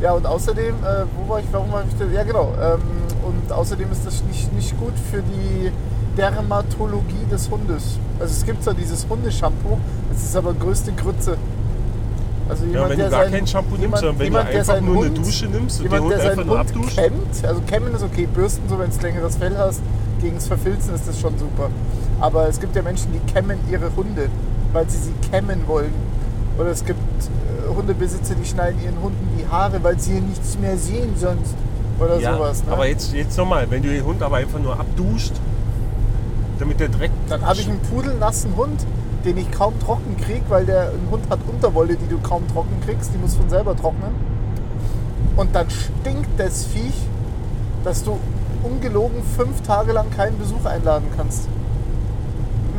Ja, 0.00 0.12
und 0.12 0.26
außerdem, 0.26 0.74
äh, 0.76 1.04
wo 1.16 1.28
war 1.30 1.40
ich, 1.40 1.46
warum 1.52 1.72
war 1.72 1.84
ich 1.86 1.94
da? 1.98 2.04
Ja, 2.06 2.22
genau. 2.22 2.52
Ähm, 2.60 2.80
und 3.26 3.52
außerdem 3.52 3.90
ist 3.92 4.06
das 4.06 4.22
nicht, 4.24 4.52
nicht 4.54 4.78
gut 4.78 4.92
für 5.10 5.22
die 5.22 5.70
Dermatologie 6.16 7.26
des 7.30 7.50
Hundes. 7.50 7.98
Also 8.18 8.32
es 8.32 8.44
gibt 8.44 8.62
zwar 8.62 8.74
dieses 8.74 9.06
Hundeshampoo, 9.08 9.78
es 10.14 10.22
ist 10.24 10.36
aber 10.36 10.54
größte 10.54 10.92
Grütze. 10.92 11.36
Also 12.48 12.64
Ja, 12.66 12.88
wenn 12.88 12.98
du 12.98 13.10
gar 13.10 13.24
kein 13.26 13.46
Shampoo 13.46 13.76
nimmst, 13.76 13.98
sondern 13.98 14.18
wenn 14.20 14.32
du 14.32 14.38
der 14.38 14.46
einfach 14.48 14.64
seinen 14.74 14.86
nur 14.86 14.96
eine 15.04 15.06
Hund- 15.14 15.18
Dusche 15.18 15.46
nimmst 15.46 15.80
und 15.80 15.84
den 15.86 15.92
jemand, 15.92 16.02
Hund 16.04 16.12
der 16.12 16.18
einfach 16.30 16.36
seinen 16.36 16.46
nur 16.46 16.58
Hund 16.58 16.68
abduscht. 16.70 16.96
kämmt, 16.96 17.44
also 17.44 17.60
kämmen 17.66 17.94
ist 17.94 18.02
okay, 18.04 18.26
bürsten 18.32 18.68
so, 18.68 18.78
wenn 18.78 18.90
du 18.90 19.02
längeres 19.02 19.36
Fell 19.36 19.56
hast, 19.58 19.80
gegen 20.22 20.36
das 20.36 20.46
Verfilzen 20.46 20.94
ist 20.94 21.08
das 21.08 21.20
schon 21.20 21.36
super. 21.38 21.70
Aber 22.20 22.48
es 22.48 22.60
gibt 22.60 22.74
ja 22.76 22.82
Menschen, 22.82 23.08
die 23.12 23.32
kämmen 23.32 23.58
ihre 23.70 23.94
Hunde, 23.96 24.28
weil 24.72 24.88
sie 24.88 24.98
sie 24.98 25.12
kämmen 25.30 25.66
wollen. 25.66 25.92
Oder 26.58 26.70
es 26.70 26.84
gibt 26.84 26.98
äh, 27.00 27.74
Hundebesitzer, 27.74 28.34
die 28.36 28.46
schneiden 28.48 28.80
ihren 28.82 29.02
Hunden 29.02 29.28
die 29.36 29.46
Haare, 29.46 29.82
weil 29.82 29.98
sie 29.98 30.12
hier 30.12 30.20
nichts 30.22 30.56
mehr 30.58 30.78
sehen 30.78 31.14
sonst. 31.16 31.54
Oder 31.98 32.18
Ja, 32.20 32.34
sowas. 32.36 32.64
Ne? 32.64 32.72
aber 32.72 32.86
jetzt, 32.86 33.12
jetzt 33.12 33.36
nochmal, 33.36 33.66
wenn 33.70 33.82
du 33.82 33.88
den 33.88 34.04
Hund 34.04 34.22
aber 34.22 34.36
einfach 34.36 34.58
nur 34.60 34.78
abduscht, 34.78 35.32
damit 36.58 36.80
der 36.80 36.88
Dreck. 36.88 37.10
Dann 37.28 37.44
habe 37.44 37.60
ich 37.60 37.68
einen 37.68 37.80
pudelnassen 37.80 38.56
Hund, 38.56 38.86
den 39.24 39.36
ich 39.36 39.50
kaum 39.50 39.78
trocken 39.80 40.16
kriege, 40.16 40.44
weil 40.48 40.64
der 40.64 40.90
ein 40.90 41.10
Hund 41.10 41.24
hat 41.28 41.40
Unterwolle, 41.48 41.96
die 41.96 42.08
du 42.08 42.18
kaum 42.18 42.46
trocken 42.48 42.80
kriegst, 42.84 43.12
die 43.12 43.18
muss 43.18 43.34
von 43.34 43.48
selber 43.48 43.76
trocknen. 43.76 44.12
Und 45.36 45.54
dann 45.54 45.68
stinkt 45.68 46.38
das 46.38 46.64
Viech, 46.64 46.94
dass 47.84 48.02
du 48.04 48.18
ungelogen 48.62 49.22
fünf 49.36 49.60
Tage 49.62 49.92
lang 49.92 50.10
keinen 50.10 50.38
Besuch 50.38 50.64
einladen 50.64 51.06
kannst. 51.16 51.48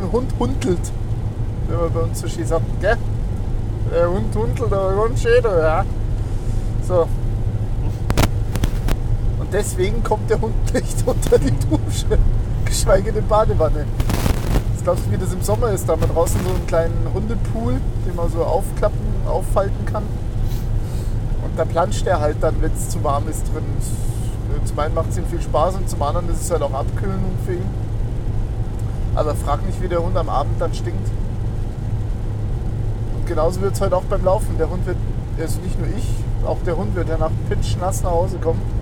Ein 0.02 0.12
Hund 0.12 0.32
huntelt, 0.38 0.92
wenn 1.68 1.78
man 1.78 1.92
bei 1.92 2.00
uns 2.00 2.20
so 2.20 2.28
schön 2.28 2.46
sagt, 2.46 2.64
gell? 2.80 2.96
Der 3.92 4.10
Hund 4.10 4.34
huntelt, 4.34 4.72
aber 4.72 5.06
ganz 5.06 5.22
schön, 5.22 5.42
ja. 5.44 5.84
So. 6.86 7.08
Und 9.38 9.52
deswegen 9.52 10.02
kommt 10.02 10.28
der 10.28 10.40
Hund 10.40 10.54
nicht 10.74 10.96
unter 11.06 11.38
die 11.38 11.52
Dusche, 11.52 12.18
geschweige 12.68 13.12
denn 13.12 13.26
Badewanne. 13.26 13.86
Was 14.74 14.84
glaubst 14.84 15.06
du, 15.06 15.12
wie 15.12 15.18
das 15.18 15.32
im 15.32 15.42
Sommer 15.42 15.70
ist? 15.70 15.88
Da 15.88 15.92
haben 15.92 16.02
wir 16.02 16.08
draußen 16.08 16.40
so 16.44 16.50
einen 16.50 16.66
kleinen 16.66 17.08
Hundepool, 17.12 17.80
den 18.06 18.14
man 18.14 18.30
so 18.30 18.44
aufklappen, 18.44 18.98
auffalten 19.26 19.84
kann. 19.86 20.04
Und 21.44 21.58
da 21.58 21.64
planscht 21.64 22.06
er 22.06 22.20
halt 22.20 22.36
dann, 22.40 22.60
wenn 22.60 22.72
es 22.72 22.90
zu 22.90 23.02
warm 23.02 23.28
ist 23.28 23.44
drin. 23.52 23.64
Zum 24.64 24.78
einen 24.78 24.94
macht 24.94 25.10
es 25.10 25.18
ihm 25.18 25.26
viel 25.26 25.40
Spaß 25.40 25.76
und 25.76 25.88
zum 25.88 26.02
anderen 26.02 26.28
ist 26.28 26.42
es 26.42 26.50
halt 26.50 26.62
auch 26.62 26.72
Abkühlung 26.72 27.32
für 27.46 27.54
ihn. 27.54 27.70
Aber 29.14 29.34
frag 29.34 29.64
nicht, 29.66 29.80
wie 29.82 29.88
der 29.88 30.02
Hund 30.02 30.16
am 30.16 30.28
Abend 30.28 30.60
dann 30.60 30.74
stinkt. 30.74 31.08
Und 33.16 33.26
genauso 33.26 33.60
wird 33.62 33.74
es 33.74 33.80
heute 33.80 33.96
auch 33.96 34.04
beim 34.04 34.24
Laufen. 34.24 34.58
Der 34.58 34.68
Hund 34.68 34.84
wird, 34.86 34.96
also 35.40 35.58
nicht 35.60 35.78
nur 35.78 35.88
ich, 35.88 36.06
auch 36.46 36.58
der 36.66 36.76
Hund 36.76 36.94
wird 36.94 37.08
danach 37.08 37.30
pitschnass 37.48 38.02
nach 38.02 38.10
Hause 38.10 38.38
kommen. 38.38 38.77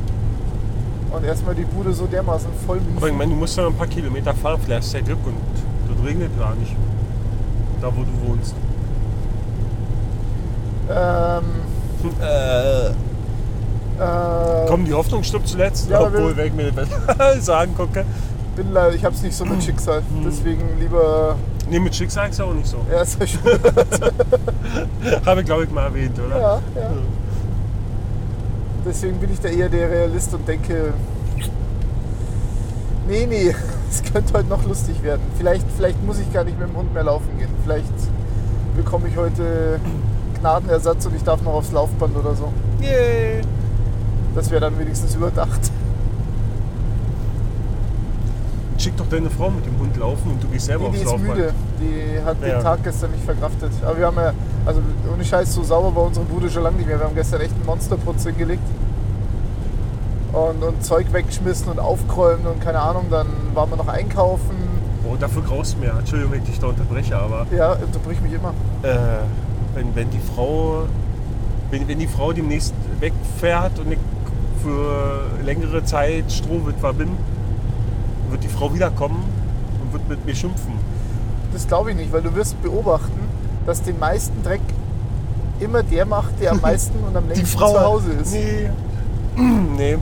Und 1.17 1.25
erstmal 1.25 1.55
die 1.55 1.65
Bude 1.65 1.93
so 1.95 2.07
dermaßen 2.07 2.51
voll 2.67 2.79
Aber 2.97 3.09
ich 3.09 3.15
meine, 3.15 3.31
du 3.31 3.37
musst 3.39 3.57
ja 3.57 3.63
noch 3.63 3.71
ein 3.71 3.77
paar 3.77 3.87
Kilometer 3.87 4.35
fahren, 4.35 4.61
vielleicht 4.63 4.83
hast 4.83 4.93
du 4.93 4.99
ja 4.99 5.05
Glück 5.05 5.19
und 5.27 5.35
das 5.89 6.07
regnet 6.07 6.39
gar 6.39 6.55
nicht. 6.57 6.77
Da 7.81 7.89
wo 7.89 8.03
du 8.03 8.29
wohnst. 8.29 8.55
Ähm, 10.91 11.45
Äh, 12.23 12.89
äh, 13.99 14.67
komm, 14.69 14.85
die 14.85 14.93
Hoffnung 14.93 15.23
stirbt 15.23 15.49
zuletzt, 15.49 15.89
Ja, 15.89 16.03
obwohl 16.03 16.37
wenn 16.37 16.49
ich 16.49 16.53
mir 16.53 16.71
das 16.71 16.87
sagen 17.45 17.75
gucke. 17.75 18.05
bin 18.55 18.73
leider, 18.73 18.95
ich 18.95 19.05
hab's 19.05 19.23
nicht 19.23 19.35
so 19.35 19.45
mit 19.47 19.63
Schicksal. 19.65 20.01
Hm. 20.01 20.25
Deswegen 20.25 20.79
lieber. 20.79 21.37
Nee, 21.69 21.81
mit 21.81 21.97
Schicksal 21.97 22.29
ist 22.29 22.39
ja 22.39 22.45
auch 22.45 22.53
nicht 22.53 22.67
so. 22.67 22.77
Ja, 22.93 23.01
ist 23.01 23.19
ja 23.19 23.27
schön. 23.27 23.41
Habe 25.27 25.41
ich 25.41 25.47
glaube 25.47 25.65
ich 25.65 25.71
mal 25.71 25.85
erwähnt, 25.85 26.17
oder? 26.25 26.39
Ja, 26.39 26.61
ja. 26.77 26.91
Deswegen 28.87 29.19
bin 29.19 29.33
ich 29.33 29.41
da 29.41 29.49
eher 29.49 29.69
der 29.69 29.91
Realist 29.91 30.33
und 30.35 30.47
denke, 30.47 30.93
nee, 33.09 33.27
nee, 33.27 33.55
es 33.91 34.03
könnte 34.13 34.33
heute 34.35 34.49
noch 34.49 34.65
lustig 34.67 35.03
werden. 35.03 35.23
Vielleicht, 35.37 35.67
vielleicht 35.77 36.03
muss 36.05 36.19
ich 36.21 36.33
gar 36.33 36.45
nicht 36.45 36.59
mit 36.59 36.69
dem 36.69 36.77
Hund 36.77 36.95
mehr 36.95 37.03
laufen 37.05 37.37
gehen. 37.39 37.49
Vielleicht 37.65 37.93
bekomme 38.77 39.09
ich 39.09 39.17
heute 39.17 39.81
Gnadenersatz 40.41 41.07
und 41.07 41.17
ich 41.17 41.25
darf 41.25 41.43
noch 41.43 41.55
aufs 41.55 41.73
Laufband 41.73 42.17
oder 42.17 42.35
so. 42.35 42.53
Yay. 42.81 43.41
Das 44.35 44.51
wäre 44.51 44.61
dann 44.61 44.79
wenigstens 44.79 45.15
überdacht. 45.15 45.73
schick 48.79 48.97
doch 48.99 49.09
deine 49.09 49.31
Frau 49.31 49.51
mit 49.51 49.67
dem 49.67 49.77
Hund 49.81 49.97
laufen 49.97 50.33
und 50.33 50.43
du 50.45 50.49
gehst 50.49 50.67
selber 50.67 50.91
Nee, 50.91 50.99
die 50.99 51.07
aufs 51.07 51.07
ist 51.07 51.11
Laufband. 51.13 51.39
müde. 51.39 51.53
Die 51.81 52.25
hat 52.25 52.37
Ja. 52.43 52.55
den 52.55 52.63
Tag 52.63 52.85
gestern 52.85 53.11
nicht 53.11 53.25
verkraftet. 53.25 53.71
Aber 53.85 53.99
wir 53.99 54.07
haben 54.07 54.17
ja, 54.17 54.33
also 54.67 54.81
ohne 55.13 55.25
Scheiß, 55.25 55.55
so 55.55 55.63
sauber 55.63 55.95
war 55.95 56.05
unsere 56.05 56.27
Bude 56.27 56.51
schon 56.51 56.63
lange 56.65 56.77
nicht 56.77 56.87
mehr. 56.87 56.99
Wir 56.99 57.07
haben 57.07 57.15
gestern 57.15 57.41
echt 57.41 57.55
einen 57.55 57.67
Monsterputz 57.67 58.25
hingelegt. 58.25 58.63
Und, 60.33 60.63
und 60.63 60.85
Zeug 60.85 61.07
weggeschmissen 61.13 61.69
und 61.71 61.79
aufgeräumt 61.79 62.47
und 62.47 62.61
keine 62.61 62.81
Ahnung. 62.81 63.07
Dann 63.11 63.27
waren 63.55 63.71
wir 63.71 63.77
noch 63.77 63.89
einkaufen. 63.89 64.57
Oh, 65.09 65.17
dafür 65.19 65.43
graust 65.43 65.75
du 65.77 65.79
mir. 65.81 65.95
Entschuldigung, 65.99 66.33
wenn 66.33 66.43
ich 66.43 66.51
dich 66.51 66.59
da 66.59 66.67
unterbreche, 66.67 67.17
aber 67.17 67.47
Ja, 67.57 67.73
unterbrich 67.73 68.21
mich 68.21 68.33
immer. 68.33 68.53
äh, 68.83 68.97
wenn, 69.75 69.95
wenn 69.95 70.11
die 70.11 70.19
Frau 70.35 70.83
wenn, 71.71 71.89
wenn 71.89 71.99
die 71.99 72.07
Frau 72.07 72.33
demnächst 72.33 72.75
wegfährt 73.01 73.79
und 73.79 73.93
ich 73.93 73.99
für 74.63 75.23
längere 75.45 75.85
Zeit 75.85 76.31
Strohwitwer 76.31 76.93
bin, 76.93 77.11
wird 78.31 78.43
die 78.45 78.49
Frau 78.49 78.73
wiederkommen 78.75 79.25
und 79.83 79.93
wird 79.93 80.09
mit 80.09 80.25
mir 80.27 80.35
schimpfen. 80.35 80.73
Das 81.53 81.67
glaube 81.67 81.91
ich 81.91 81.97
nicht, 81.97 82.13
weil 82.13 82.23
du 82.23 82.35
wirst 82.35 82.61
beobachten, 82.63 83.19
dass 83.67 83.83
den 83.83 83.99
meisten 83.99 84.43
Dreck 84.43 84.61
immer 85.61 85.83
der 85.83 86.07
macht, 86.07 86.41
der 86.41 86.53
am 86.53 86.61
meisten 86.63 86.99
und 87.05 87.17
am 87.17 87.29
längsten 87.29 87.47
zu 87.59 87.81
Hause 87.81 88.13
ist. 88.13 88.33
Nee. 88.33 88.71
nee. 89.77 89.99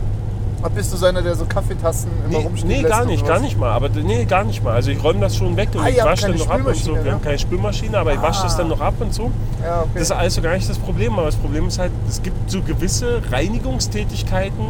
Bist 0.74 0.92
du 0.94 0.96
so 0.96 1.04
einer, 1.04 1.20
der 1.20 1.34
so 1.34 1.44
Kaffeetassen 1.44 2.10
immer 2.26 2.38
Nee, 2.38 2.44
rumstehen 2.44 2.68
nee 2.82 2.82
gar 2.88 3.04
nicht, 3.04 3.26
gar 3.26 3.38
nicht 3.38 3.58
mal. 3.58 3.70
Aber 3.72 3.90
nee, 3.90 4.24
gar 4.24 4.44
nicht 4.44 4.64
mal. 4.64 4.72
Also 4.72 4.90
ich 4.90 5.02
räume 5.04 5.20
das 5.20 5.36
schon 5.36 5.56
weg 5.58 5.68
und 5.74 5.82
Ah, 5.82 5.88
ich 5.90 6.02
wasche 6.02 6.28
dann 6.28 6.38
noch 6.38 6.48
ab 6.48 6.66
und 6.66 6.74
so. 6.76 6.92
Wir 6.94 7.12
haben 7.12 7.18
ne? 7.18 7.20
keine 7.22 7.38
Spülmaschine, 7.38 7.98
aber 7.98 8.14
ich 8.14 8.22
wasche 8.22 8.44
das 8.44 8.54
Ah. 8.54 8.58
dann 8.58 8.68
noch 8.68 8.80
ab 8.80 8.94
und 8.98 9.12
so. 9.12 9.30
Ja, 9.62 9.80
okay. 9.82 9.90
Das 9.94 10.02
ist 10.04 10.10
alles 10.12 10.34
so 10.34 10.40
gar 10.40 10.54
nicht 10.54 10.68
das 10.68 10.78
Problem. 10.78 11.12
Aber 11.12 11.26
das 11.26 11.36
Problem 11.36 11.68
ist 11.68 11.78
halt, 11.78 11.92
es 12.08 12.22
gibt 12.22 12.50
so 12.50 12.62
gewisse 12.62 13.20
Reinigungstätigkeiten, 13.30 14.64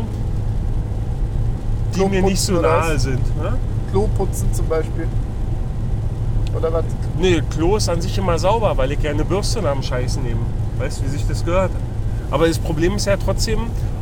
die 1.95 2.01
mir 2.01 2.09
Kloputzen 2.09 2.25
nicht 2.25 2.41
so 2.41 2.61
nahe 2.61 2.99
sind. 2.99 3.37
Ne? 3.41 3.53
Klo 3.93 4.09
putzen 4.19 4.53
zum 4.53 4.67
Beispiel. 4.67 5.07
Oder 6.57 6.73
was? 6.73 6.85
Nee, 7.19 7.43
Klo 7.51 7.77
ist 7.77 7.89
an 7.89 8.01
sich 8.01 8.19
immer 8.19 8.39
sauber, 8.39 8.77
weil 8.77 8.93
ich 8.93 9.01
gerne 9.01 9.25
Bürste 9.25 9.63
nach 9.63 9.73
dem 9.73 9.83
Scheißen 9.83 10.23
nehme. 10.23 10.41
Weißt 10.79 11.01
du, 11.01 11.05
wie 11.05 11.09
sich 11.09 11.27
das 11.27 11.45
gehört? 11.45 11.71
Aber 12.31 12.49
das 12.49 12.59
Problem 12.59 12.97
ist 12.97 13.07
ja 13.07 13.17
trotzdem, 13.17 13.61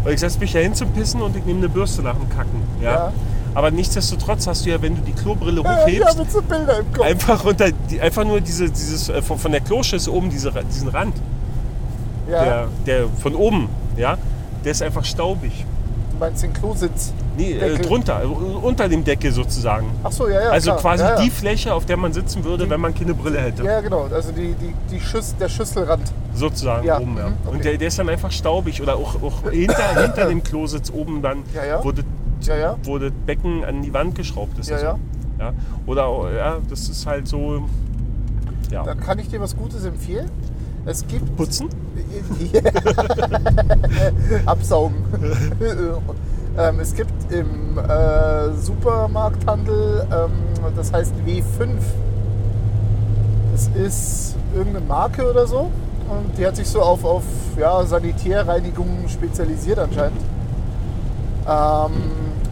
ich 0.09 0.20
setze 0.20 0.38
mich 0.38 0.53
ja 0.55 0.61
hin 0.61 0.75
zum 0.75 0.90
Pissen 0.92 1.20
und 1.20 1.37
ich 1.37 1.44
nehme 1.44 1.59
eine 1.59 1.68
Bürste 1.68 2.03
nach 2.03 2.16
dem 2.16 2.29
Kacken. 2.31 2.62
Ja? 2.81 2.92
Ja. 2.92 3.12
Aber 3.55 3.70
nichtsdestotrotz 3.70 4.46
hast 4.46 4.64
du 4.64 4.70
ja, 4.70 4.81
wenn 4.81 4.96
du 4.96 5.03
die 5.03 5.12
Klobrille 5.12 5.62
Ja, 5.62 5.75
ich 5.75 5.83
hochhebst, 5.83 6.09
habe 6.09 6.22
jetzt 6.22 6.33
so 6.33 6.42
Bilder 6.42 6.79
im 6.79 6.92
Kopf. 6.92 7.05
einfach, 7.05 7.44
unter, 7.44 7.70
die, 7.70 8.01
einfach 8.01 8.25
nur 8.25 8.40
diese, 8.40 8.70
dieses, 8.70 9.11
äh, 9.11 9.20
von, 9.20 9.38
von 9.38 9.53
der 9.53 9.61
Kloschüssel 9.61 10.12
oben, 10.12 10.31
diese, 10.31 10.51
diesen 10.70 10.88
Rand, 10.88 11.14
ja, 12.31 12.44
der, 12.44 12.68
der 12.87 13.09
von 13.20 13.35
oben, 13.35 13.68
ja, 13.96 14.16
der 14.64 14.72
ist 14.72 14.83
einfach 14.83 15.05
staubig. 15.05 15.66
du 16.12 16.18
meinst 16.18 16.42
den 16.42 16.55
Klositz. 16.55 17.12
Nee, 17.37 17.53
äh, 17.53 17.79
drunter, 17.79 18.23
äh, 18.23 18.27
unter 18.27 18.88
dem 18.88 19.05
Deckel 19.05 19.33
sozusagen. 19.33 19.87
Ach 20.03 20.12
so, 20.12 20.29
ja, 20.29 20.42
ja. 20.42 20.51
also 20.51 20.71
klar. 20.71 20.81
quasi 20.81 21.05
ja, 21.05 21.11
ja. 21.11 21.23
die 21.23 21.31
Fläche, 21.31 21.75
auf 21.75 21.87
der 21.87 21.97
man 21.97 22.12
sitzen 22.12 22.45
würde, 22.45 22.68
wenn 22.68 22.81
man 22.81 22.95
keine 22.95 23.14
Brille 23.14 23.40
hätte. 23.40 23.64
Ja, 23.64 23.81
genau. 23.81 24.09
Also 24.12 24.33
die, 24.33 24.55
die, 24.55 24.75
die 24.90 25.01
Schüss, 25.01 25.35
der 25.38 25.49
Schüsselrand. 25.49 26.12
sozusagen 26.35 26.87
Ja, 26.87 26.99
oben. 26.99 27.16
Ja. 27.16 27.29
mhm, 27.29 27.35
okay. 27.45 27.55
Und 27.55 27.64
der, 27.64 27.79
der 27.79 27.88
ist 27.88 27.99
dann 27.99 28.09
einfach 28.09 28.31
staubig 28.31 28.83
oder 28.83 28.97
auch, 28.97 29.23
auch 29.23 29.51
hinter, 29.51 29.95
hinter 30.03 30.29
dem 30.29 30.42
Klositz 30.42 30.90
oben 30.90 31.23
dann, 31.23 31.45
Ja, 31.55 31.64
ja. 31.64 31.85
Wo, 32.83 32.99
das, 32.99 33.12
Becken 33.25 33.64
an 33.64 33.83
die 33.83 33.95
Wand 33.95 34.14
geschraubt 34.14 34.59
ist. 34.59 34.68
Ja, 34.68 34.77
also. 34.77 34.87
ja. 34.87 34.99
ja. 35.38 35.53
Oder 35.87 36.35
ja, 36.37 36.59
das 36.68 36.88
ist 36.88 37.07
halt 37.07 37.29
so. 37.29 37.62
Ja. 38.71 38.83
Dann 38.83 38.99
kann 39.01 39.18
ich 39.18 39.29
dir 39.29 39.40
was 39.40 39.57
Gutes 39.57 39.85
empfehlen. 39.85 40.29
Es 40.85 41.07
gibt 41.07 41.37
Putzen? 41.37 41.68
Absaugen. 44.47 44.97
Ähm, 46.58 46.80
es 46.80 46.94
gibt 46.94 47.32
im 47.32 47.78
äh, 47.78 48.50
Supermarkthandel, 48.52 50.06
ähm, 50.10 50.32
das 50.76 50.92
heißt 50.92 51.14
W5. 51.26 51.68
Das 53.52 53.70
ist 53.74 54.36
irgendeine 54.54 54.84
Marke 54.86 55.30
oder 55.30 55.46
so. 55.46 55.70
Und 56.08 56.36
die 56.36 56.44
hat 56.46 56.56
sich 56.56 56.68
so 56.68 56.82
auf, 56.82 57.04
auf 57.04 57.22
ja, 57.58 57.84
Sanitärreinigung 57.84 59.06
spezialisiert 59.08 59.78
anscheinend. 59.78 60.20
Ähm, 61.48 61.92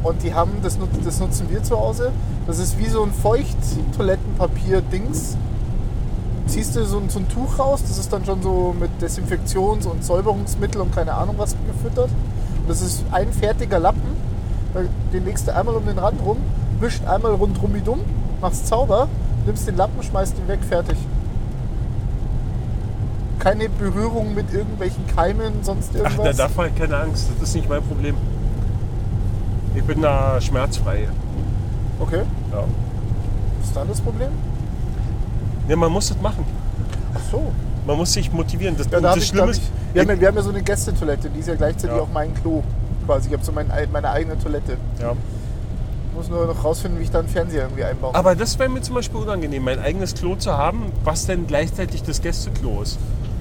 und 0.03 0.23
die 0.23 0.33
haben, 0.33 0.53
das, 0.63 0.79
das 1.05 1.21
nutzen 1.21 1.51
wir 1.51 1.63
zu 1.63 1.79
Hause. 1.79 2.11
Das 2.47 2.59
ist 2.59 2.79
wie 2.79 2.87
so 2.87 3.03
ein 3.03 3.13
Feucht-Toilettenpapier-Dings 3.13 5.37
ziehst 6.51 6.75
du 6.75 6.85
so 6.85 6.99
ein, 6.99 7.09
so 7.09 7.21
ein 7.21 7.29
Tuch 7.29 7.59
raus, 7.59 7.83
das 7.87 7.99
ist 7.99 8.13
dann 8.13 8.25
schon 8.25 8.43
so 8.43 8.75
mit 8.79 8.91
Desinfektions- 9.01 9.87
und 9.87 10.05
Säuberungsmittel 10.05 10.81
und 10.81 10.95
keine 10.95 11.15
Ahnung 11.15 11.37
was 11.39 11.55
gefüttert. 11.67 12.11
Das 12.71 12.83
ist 12.83 13.03
ein 13.11 13.33
fertiger 13.33 13.81
Lappen, 13.81 14.01
den 15.13 15.25
legst 15.25 15.49
du 15.49 15.53
einmal 15.57 15.75
um 15.75 15.85
den 15.85 15.99
Rand 15.99 16.25
rum, 16.25 16.37
wischt 16.79 17.05
einmal 17.05 17.33
rundrum 17.35 17.75
wie 17.75 17.81
dumm, 17.81 17.99
machst 18.41 18.69
sauber, 18.69 19.09
nimmst 19.45 19.67
den 19.67 19.77
Lappen, 19.77 20.01
schmeißt 20.01 20.37
ihn 20.39 20.47
weg, 20.47 20.61
fertig. 20.63 20.97
Keine 23.41 23.69
Berührung 23.71 24.37
mit 24.37 24.55
irgendwelchen 24.55 25.05
Keimen, 25.09 25.65
sonst 25.65 25.91
Ach, 25.95 25.97
irgendwas. 26.13 26.37
da 26.37 26.45
darf 26.45 26.57
man 26.57 26.73
keine 26.77 26.97
Angst, 26.97 27.27
das 27.41 27.49
ist 27.49 27.57
nicht 27.57 27.69
mein 27.69 27.83
Problem. 27.83 28.15
Ich 29.75 29.83
bin 29.83 30.01
da 30.01 30.41
schmerzfrei. 30.41 31.09
okay, 31.99 32.23
Ja. 32.53 32.65
ist 33.65 33.75
dann 33.75 33.89
das 33.89 34.01
Problem? 34.01 34.29
ja, 35.67 35.75
man 35.75 35.91
muss 35.91 36.09
das 36.11 36.21
machen. 36.21 36.45
Ach 37.17 37.21
so. 37.33 37.51
Man 37.85 37.97
muss 37.97 38.13
sich 38.13 38.31
motivieren. 38.33 38.77
Das, 38.77 38.87
Ja, 38.93 39.01
da 39.01 39.17
das 39.17 39.27
Schlimme 39.27 39.51
ist, 39.51 39.63
wir, 39.93 40.03
haben 40.03 40.09
ja, 40.11 40.21
wir 40.21 40.29
haben 40.29 40.37
ja 40.37 40.43
so 40.43 40.51
eine 40.51 40.63
Gästetoilette, 40.63 41.31
die 41.31 41.41
ist 41.41 41.49
ja 41.49 41.55
gleichzeitig 41.55 41.97
Ja. 41.97 42.03
auch 42.03 42.09
mein 42.13 42.35
Klo. 42.35 42.63
Quasi. 43.07 43.29
Ich 43.29 43.35
habe 43.35 43.45
so 43.45 43.53
mein, 43.53 43.67
meine 43.93 44.11
eigene 44.11 44.39
Toilette. 44.39 44.77
ja. 45.01 45.13
Ich 46.13 46.17
muss 46.17 46.29
nur 46.29 46.45
noch 46.45 46.65
rausfinden, 46.65 46.99
wie 46.99 47.05
ich 47.05 47.11
da 47.11 47.21
einen 47.21 47.29
Fernseher 47.29 47.63
irgendwie 47.63 47.85
einbaue. 47.85 48.15
Aber 48.15 48.35
das 48.35 48.59
wäre 48.59 48.69
mir 48.69 48.83
zum 48.83 48.97
Beispiel 48.97 49.21
unangenehm, 49.21 49.63
mein 49.63 49.79
eigenes 49.79 50.13
Klo 50.15 50.35
zu 50.35 50.53
haben, 50.53 50.87
was 51.05 51.27
denn 51.27 51.47
gleichzeitig 51.47 52.03
das 52.03 52.21
Gästeklo 52.21 52.83
ist. 52.83 52.99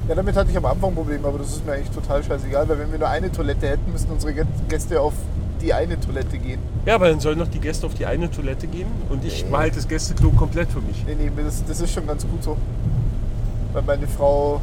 Ja, 0.07 0.13
damit 0.15 0.35
hatte 0.35 0.51
ich 0.51 0.57
am 0.57 0.65
Anfang 0.65 0.93
Probleme, 0.93 1.27
aber 1.27 1.39
das 1.39 1.47
ist 1.49 1.65
mir 1.65 1.73
eigentlich 1.73 1.89
total 1.89 2.23
scheißegal, 2.23 2.69
weil 2.69 2.77
wenn 2.79 2.91
wir 2.91 2.99
nur 2.99 3.09
eine 3.09 3.31
Toilette 3.31 3.67
hätten, 3.67 3.91
müssten 3.91 4.11
unsere 4.11 4.33
Gä- 4.33 4.45
Gäste 4.69 5.01
auf 5.01 5.13
die 5.61 5.73
eine 5.73 5.99
Toilette 5.99 6.37
gehen. 6.37 6.59
Ja, 6.85 6.95
aber 6.95 7.09
dann 7.09 7.19
sollen 7.19 7.39
doch 7.39 7.47
die 7.47 7.59
Gäste 7.59 7.87
auf 7.87 7.95
die 7.95 8.05
eine 8.05 8.29
Toilette 8.31 8.67
gehen 8.67 8.87
und 9.09 9.25
ich 9.25 9.45
behalte 9.45 9.75
das 9.77 9.87
Gästeklo 9.87 10.29
komplett 10.31 10.71
für 10.71 10.81
mich. 10.81 11.03
Nee, 11.07 11.15
nee, 11.19 11.31
das, 11.43 11.63
das 11.67 11.81
ist 11.81 11.91
schon 11.91 12.05
ganz 12.07 12.21
gut 12.25 12.43
so. 12.43 12.55
Weil 13.73 13.81
meine 13.83 14.07
Frau, 14.07 14.61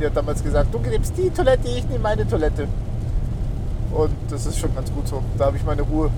die 0.00 0.06
hat 0.06 0.16
damals 0.16 0.42
gesagt, 0.42 0.72
du 0.72 0.78
nimmst 0.78 1.16
die 1.16 1.30
Toilette, 1.30 1.68
ich 1.68 1.86
nehme 1.88 2.00
meine 2.00 2.26
Toilette. 2.26 2.68
Und 3.92 4.10
das 4.30 4.46
ist 4.46 4.58
schon 4.58 4.74
ganz 4.74 4.92
gut 4.92 5.08
so. 5.08 5.22
Da 5.38 5.46
habe 5.46 5.56
ich 5.56 5.64
meine 5.64 5.82
Ruhe. 5.82 6.10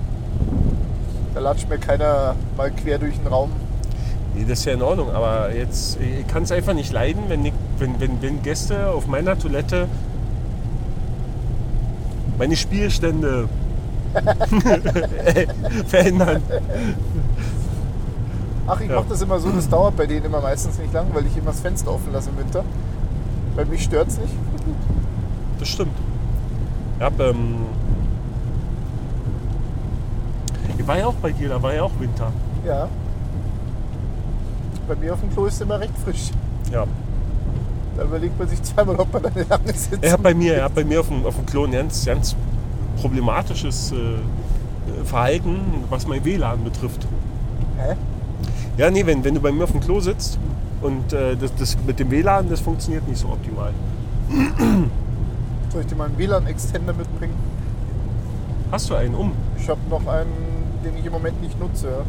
Da 1.35 1.41
latscht 1.41 1.69
mir 1.69 1.79
keiner 1.79 2.35
mal 2.57 2.71
quer 2.71 2.99
durch 2.99 3.17
den 3.17 3.27
Raum. 3.29 3.51
Nee, 4.35 4.45
das 4.49 4.61
ist 4.61 4.65
ja 4.65 4.73
in 4.75 4.83
Ordnung, 4.83 5.11
aber 5.11 5.55
jetzt, 5.55 5.99
ich 6.01 6.27
kann 6.27 6.43
es 6.43 6.53
einfach 6.53 6.75
nicht 6.75 6.93
leiden, 6.93 7.23
wenn, 7.29 7.45
ich, 7.45 7.53
wenn, 7.79 8.01
wenn, 8.01 8.21
wenn 8.21 8.43
Gäste 8.43 8.91
auf 8.91 9.07
meiner 9.07 9.39
Toilette 9.39 9.87
meine 12.39 12.57
Spielstände 12.57 13.49
verändern. 15.87 16.43
Ach, 18.67 18.81
ich 18.81 18.89
Ja. 18.89 18.97
mache 18.97 19.09
das 19.09 19.23
immer 19.23 19.39
so, 19.41 19.51
das 19.51 19.69
dauert 19.69 19.97
bei 19.97 20.07
denen 20.07 20.27
immer 20.27 20.41
meistens 20.41 20.79
nicht 20.79 20.93
lang, 20.93 21.07
weil 21.15 21.27
ich 21.27 21.37
immer 21.37 21.51
das 21.53 21.61
Fenster 21.61 21.93
offen 21.93 22.13
lasse 22.13 22.31
im 22.31 22.39
Winter. 22.39 22.65
Bei 23.59 23.65
mich 23.65 23.83
stört 23.83 24.07
es 24.07 24.19
nicht. 24.19 24.33
Das 25.59 25.67
stimmt. 25.67 25.91
Ich, 26.97 27.03
hab, 27.03 27.19
ähm, 27.19 27.57
ich 30.79 30.87
war 30.87 30.97
ja 30.97 31.07
auch 31.09 31.15
bei 31.15 31.33
dir, 31.33 31.49
da 31.49 31.61
war 31.61 31.75
ja 31.75 31.83
auch 31.83 31.91
Winter. 31.99 32.31
Ja. 32.65 32.89
Bei 34.87 34.95
mir 34.95 35.13
auf 35.13 35.19
dem 35.19 35.33
Klo 35.33 35.47
ist 35.47 35.55
es 35.55 35.61
immer 35.63 35.81
recht 35.81 35.93
frisch. 36.05 36.31
Ja. 36.71 36.87
Da 37.97 38.05
überlegt 38.05 38.39
man 38.39 38.47
sich 38.47 38.63
zweimal, 38.63 38.95
ob 38.95 39.13
man 39.13 39.25
da 39.25 39.29
eine 39.31 39.43
lange 39.43 39.73
sitzt. 39.73 40.05
Er 40.05 40.13
hat 40.13 40.23
bei 40.23 40.35
mir, 40.35 40.55
er 40.55 40.65
hat 40.67 40.77
bei 40.77 40.85
mir 40.85 41.01
auf 41.01 41.09
dem, 41.09 41.27
auf 41.27 41.35
dem 41.35 41.47
Klo 41.47 41.65
ein 41.65 41.73
ganz, 41.73 42.07
ganz 42.07 42.37
problematisches 43.01 43.91
äh, 43.91 45.05
Verhalten, 45.05 45.59
was 45.91 46.07
mein 46.07 46.25
WLAN 46.25 46.63
betrifft. 46.63 47.09
Hä? 47.77 47.97
Ja, 48.77 48.89
nee, 48.89 49.05
wenn, 49.05 49.25
wenn 49.25 49.35
du 49.35 49.41
bei 49.41 49.51
mir 49.51 49.65
auf 49.65 49.73
dem 49.73 49.81
Klo 49.81 49.99
sitzt 49.99 50.39
und 50.83 51.13
äh, 51.13 51.37
das, 51.37 51.55
das 51.57 51.77
mit 51.87 51.99
dem 51.99 52.11
WLAN, 52.11 52.49
das 52.49 52.61
funktioniert 52.61 53.07
nicht 53.09 53.19
so 53.21 53.29
optimal. 53.29 53.73
Soll 55.73 55.81
ich 55.83 55.87
dir 55.87 55.97
mal 55.97 56.07
einen 56.07 56.19
WLAN-Extender 56.19 56.93
mitbringen? 56.95 57.35
Hast 58.71 58.91
du 58.91 58.95
einen 58.95 59.15
um? 59.15 59.33
Ich 59.59 59.69
habe 59.69 59.81
noch 59.89 60.07
einen, 60.07 60.31
den 60.85 60.97
ich 60.97 61.07
im 61.07 61.13
Moment 61.13 61.41
nicht 61.43 61.59
nutze. 61.59 61.89
Ja. 61.89 62.03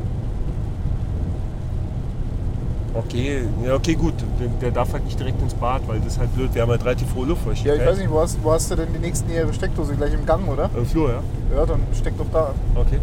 Okay, 2.94 3.44
ja, 3.64 3.76
okay, 3.76 3.94
gut. 3.94 4.14
Der, 4.40 4.48
der 4.48 4.72
darf 4.72 4.92
halt 4.94 5.06
nicht 5.06 5.20
direkt 5.20 5.42
ins 5.42 5.54
Bad, 5.54 5.88
weil 5.88 6.00
das 6.00 6.14
ist 6.14 6.20
halt 6.20 6.34
blöd. 6.36 6.54
Wir 6.54 6.64
haben 6.64 6.70
halt 6.70 6.84
relativ 6.84 7.14
hohe 7.14 7.22
Ja, 7.24 7.30
Luftfeuchtigkeit. 7.30 7.80
ich 7.82 7.88
weiß 7.88 7.98
nicht, 8.00 8.10
wo 8.12 8.20
hast, 8.20 8.44
wo 8.44 8.52
hast 8.52 8.72
du 8.72 8.76
denn 8.76 8.88
die 8.94 9.00
nächsten 9.00 9.32
Jahre 9.32 9.54
Steckdose? 9.54 9.94
Gleich 9.94 10.14
im 10.14 10.26
Gang, 10.26 10.48
oder? 10.48 10.70
Im 10.76 10.86
Flur, 10.86 11.10
ja. 11.10 11.56
Ja, 11.56 11.66
dann 11.66 11.82
steck 11.94 12.18
doch 12.18 12.26
da 12.34 12.48
an. 12.48 12.56
Okay. 12.76 13.00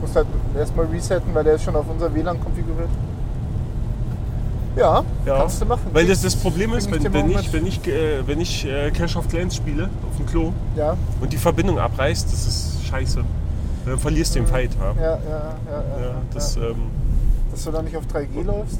Musst 0.00 0.16
halt 0.16 0.26
erstmal 0.56 0.86
resetten, 0.86 1.34
weil 1.34 1.44
der 1.44 1.54
ist 1.54 1.64
schon 1.64 1.76
auf 1.76 1.84
unser 1.90 2.12
WLAN 2.14 2.40
konfiguriert. 2.40 2.88
Ja, 4.78 5.04
Ja. 5.26 5.38
kannst 5.38 5.60
du 5.60 5.66
machen. 5.66 5.82
Weil 5.92 6.06
das, 6.06 6.22
das 6.22 6.36
Problem 6.36 6.72
ist, 6.74 6.90
wenn, 6.90 7.12
wenn 7.12 7.30
ich, 7.30 7.52
wenn 7.52 7.66
ich, 7.66 7.86
äh, 7.86 8.26
wenn 8.26 8.40
ich 8.40 8.64
äh, 8.66 8.90
Clash 8.90 9.16
of 9.16 9.28
Clans 9.28 9.56
spiele 9.56 9.90
auf 10.08 10.16
dem 10.16 10.26
Klo 10.26 10.52
Ja, 10.76 10.96
und 11.20 11.32
die 11.32 11.36
Verbindung 11.36 11.78
abreißt, 11.78 12.32
das 12.32 12.46
ist 12.46 12.86
scheiße. 12.86 13.24
Dann 13.86 13.98
verlierst 13.98 14.34
du 14.34 14.40
den 14.40 14.46
Fight. 14.48 14.70
Ja. 14.78 14.92
Ja, 14.94 15.02
ja, 15.02 15.18
ja. 15.18 16.02
ja, 16.02 16.14
das, 16.32 16.56
ähm, 16.56 16.74
Dass 17.50 17.64
du 17.64 17.70
da 17.70 17.82
nicht 17.82 17.96
auf 17.96 18.04
3G 18.06 18.44
läufst? 18.44 18.78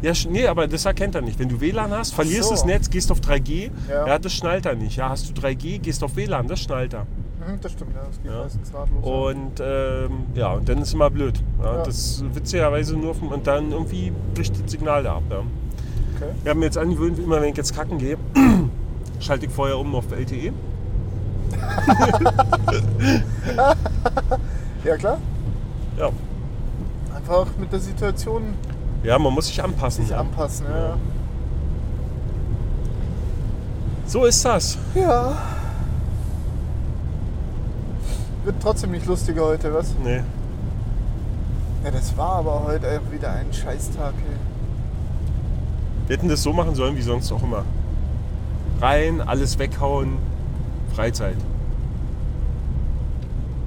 ja, 0.00 0.12
nee, 0.30 0.46
aber 0.46 0.68
das 0.68 0.84
erkennt 0.84 1.14
er 1.16 1.22
nicht. 1.22 1.38
Wenn 1.40 1.48
du 1.48 1.60
WLAN 1.60 1.90
hast, 1.90 2.14
verlierst 2.14 2.44
so. 2.48 2.54
das 2.54 2.64
Netz, 2.64 2.88
gehst 2.88 3.10
auf 3.10 3.20
3G, 3.20 3.70
Ja. 3.88 4.06
ja. 4.06 4.18
das 4.18 4.32
schnallt 4.32 4.64
er 4.66 4.76
nicht. 4.76 4.96
Ja, 4.96 5.08
hast 5.08 5.28
du 5.28 5.40
3G, 5.40 5.80
gehst 5.80 6.02
auf 6.04 6.14
WLAN, 6.16 6.46
das 6.46 6.60
schnallt 6.60 6.94
er. 6.94 7.06
Mhm, 7.38 7.60
das 7.60 7.72
stimmt, 7.72 7.94
ja. 7.94 8.00
Das 8.06 8.20
geht 8.22 8.30
Ja. 8.32 8.42
meistens 8.42 8.74
ratlos. 8.74 9.04
ja. 9.04 9.10
Und 9.12 9.60
ähm, 9.60 10.10
ja, 10.34 10.52
und 10.54 10.68
dann 10.68 10.78
ist 10.78 10.92
immer 10.94 11.10
blöd. 11.10 11.42
Ja, 11.62 11.76
Ja. 11.76 11.82
Das 11.84 12.24
witzigerweise 12.34 12.96
nur 12.96 13.14
vom, 13.14 13.28
und 13.28 13.46
dann 13.46 13.70
irgendwie 13.72 14.12
bricht 14.34 14.62
das 14.62 14.70
Signal 14.70 15.02
da 15.04 15.16
ab. 15.16 15.22
Ja. 15.30 15.38
Okay. 15.38 16.30
Wir 16.42 16.50
haben 16.50 16.58
mir 16.58 16.64
jetzt 16.66 16.78
angewöhnt, 16.78 17.18
immer 17.18 17.40
wenn 17.40 17.50
ich 17.50 17.56
jetzt 17.56 17.74
kacken 17.76 17.98
gehe, 17.98 18.16
schalte 19.20 19.46
ich 19.46 19.52
vorher 19.52 19.78
um 19.78 19.94
auf 19.94 20.10
LTE. 20.10 20.52
Ja, 24.84 24.96
klar. 24.96 25.18
Ja. 25.98 26.10
Einfach 27.14 27.46
mit 27.58 27.72
der 27.72 27.80
Situation 27.80 28.54
ja, 29.02 29.18
man 29.18 29.32
muss 29.32 29.46
sich 29.46 29.62
anpassen. 29.62 30.04
sich 30.06 30.14
anpassen. 30.14 30.66
Ja. 30.68 30.96
So 34.06 34.24
ist 34.24 34.44
das. 34.44 34.76
ja. 34.94 35.36
Wird 38.48 38.62
trotzdem 38.62 38.92
nicht 38.92 39.04
lustiger 39.04 39.42
heute, 39.44 39.74
was? 39.74 39.94
Nee. 40.02 40.22
Ja, 41.84 41.90
das 41.90 42.16
war 42.16 42.36
aber 42.36 42.64
heute 42.64 42.98
wieder 43.10 43.30
ein 43.30 43.52
Scheißtag. 43.52 44.14
Ey. 44.14 44.36
Wir 46.06 46.16
hätten 46.16 46.30
das 46.30 46.42
so 46.42 46.54
machen 46.54 46.74
sollen 46.74 46.96
wie 46.96 47.02
sonst 47.02 47.30
auch 47.30 47.42
immer. 47.42 47.66
Rein, 48.80 49.20
alles 49.20 49.58
weghauen, 49.58 50.16
Freizeit. 50.96 51.36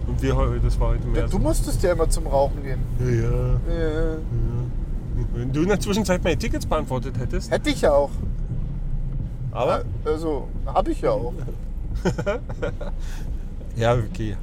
Und 0.08 0.20
wir 0.20 0.36
heute, 0.36 0.60
das 0.62 0.80
war 0.80 0.88
heute 0.90 1.06
mehr 1.06 1.22
Ja, 1.22 1.28
du 1.28 1.38
musstest 1.38 1.84
ja 1.84 1.92
immer 1.92 2.10
zum 2.10 2.26
Rauchen 2.26 2.64
gehen. 2.64 2.80
Ja, 3.02 3.06
ja, 3.08 3.22
Ja. 3.22 4.14
ja. 4.14 4.18
Wenn 5.36 5.54
du 5.54 5.62
in 5.62 5.68
der 5.68 5.80
Zwischenzeit 5.80 6.24
meine 6.24 6.40
Tickets 6.40 6.66
beantwortet 6.66 7.20
hättest. 7.20 7.52
Hätte 7.52 7.70
ich 7.70 7.82
ja 7.82 7.92
auch. 7.92 8.10
Aber? 9.52 9.84
Also, 10.06 10.48
habe 10.66 10.90
ich 10.92 11.02
ja 11.02 11.12
auch. 11.12 11.34
Ja, 13.76 13.94
okay. 13.94 14.36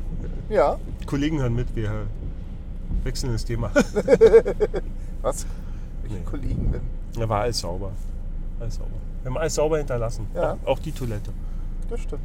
Ja. 0.49 0.79
Kollegen 1.07 1.41
hören 1.41 1.55
mit, 1.55 1.75
wir 1.77 1.91
wechseln 3.05 3.33
das 3.33 3.45
Thema. 3.45 3.71
Was? 5.23 5.47
Welche 6.03 6.17
Nee. 6.17 6.23
Kollegen 6.25 6.73
denn? 6.73 6.81
Da 7.15 7.29
war 7.29 7.43
alles 7.43 7.59
sauber. 7.59 7.91
Alles 8.61 8.77
sauber. 8.77 8.91
Wir 9.23 9.31
haben 9.31 9.37
alles 9.39 9.55
sauber 9.55 9.79
hinterlassen. 9.79 10.27
Ja. 10.35 10.57
Auch, 10.65 10.73
auch 10.73 10.79
die 10.79 10.93
Toilette. 10.93 11.31
Das 11.91 12.01
stimmt. 12.01 12.23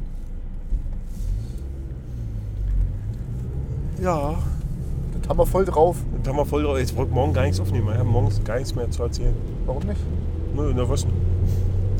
Ja. 4.00 4.34
Das 5.20 5.28
haben 5.28 5.38
wir 5.38 5.46
voll 5.46 5.64
drauf. 5.64 5.96
Da 6.22 6.30
haben 6.30 6.36
wir 6.38 6.46
voll 6.46 6.62
drauf. 6.62 6.78
Jetzt 6.78 6.96
wollte 6.96 7.10
ich 7.10 7.14
morgen 7.14 7.32
gar 7.32 7.42
nichts 7.42 7.60
aufnehmen. 7.60 7.88
Ich 7.92 7.98
habe 7.98 8.08
morgens 8.08 8.42
gar 8.44 8.56
nichts 8.56 8.74
mehr 8.74 8.90
zu 8.90 9.02
erzählen. 9.02 9.34
Warum 9.66 9.82
nicht? 9.84 10.00
Nö, 10.54 10.72
na 10.74 10.88
was? 10.88 11.06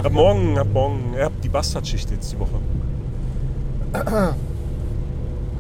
Ab 0.03 0.13
morgen, 0.13 0.59
ab 0.59 0.67
morgen, 0.73 1.15
ihr 1.17 1.25
habt 1.25 1.43
die 1.43 1.49
Bastardschicht 1.49 2.11
jetzt 2.11 2.33
die 2.33 2.39
Woche. 2.39 2.51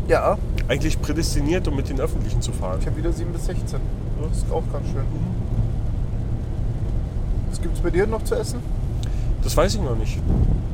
Ja. 0.08 0.36
Eigentlich 0.66 1.00
prädestiniert, 1.00 1.68
um 1.68 1.76
mit 1.76 1.88
den 1.88 2.00
Öffentlichen 2.00 2.40
zu 2.40 2.52
fahren. 2.52 2.78
Ich 2.80 2.86
habe 2.86 2.96
wieder 2.96 3.12
7 3.12 3.32
bis 3.32 3.46
16. 3.46 3.80
Das 4.22 4.38
ist 4.38 4.50
auch 4.50 4.62
ganz 4.72 4.86
schön. 4.88 5.04
Was 7.50 7.60
gibt 7.60 7.76
es 7.76 7.82
bei 7.82 7.90
dir 7.90 8.06
noch 8.06 8.24
zu 8.24 8.34
essen? 8.34 8.60
Das 9.42 9.56
weiß 9.56 9.74
ich 9.74 9.80
noch 9.82 9.96
nicht. 9.96 10.18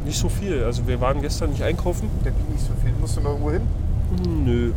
Nicht 0.04 0.18
so 0.18 0.28
viel. 0.28 0.62
Also 0.62 0.86
wir 0.86 1.00
waren 1.00 1.20
gestern 1.20 1.50
nicht 1.50 1.62
einkaufen. 1.62 2.08
Ja, 2.24 2.30
wie 2.30 2.52
nicht 2.52 2.64
so 2.64 2.72
viel. 2.82 2.92
Musst 3.00 3.16
du 3.16 3.20
noch 3.20 3.30
irgendwo 3.30 3.50
hin? 3.50 3.62
Nö. 4.44 4.72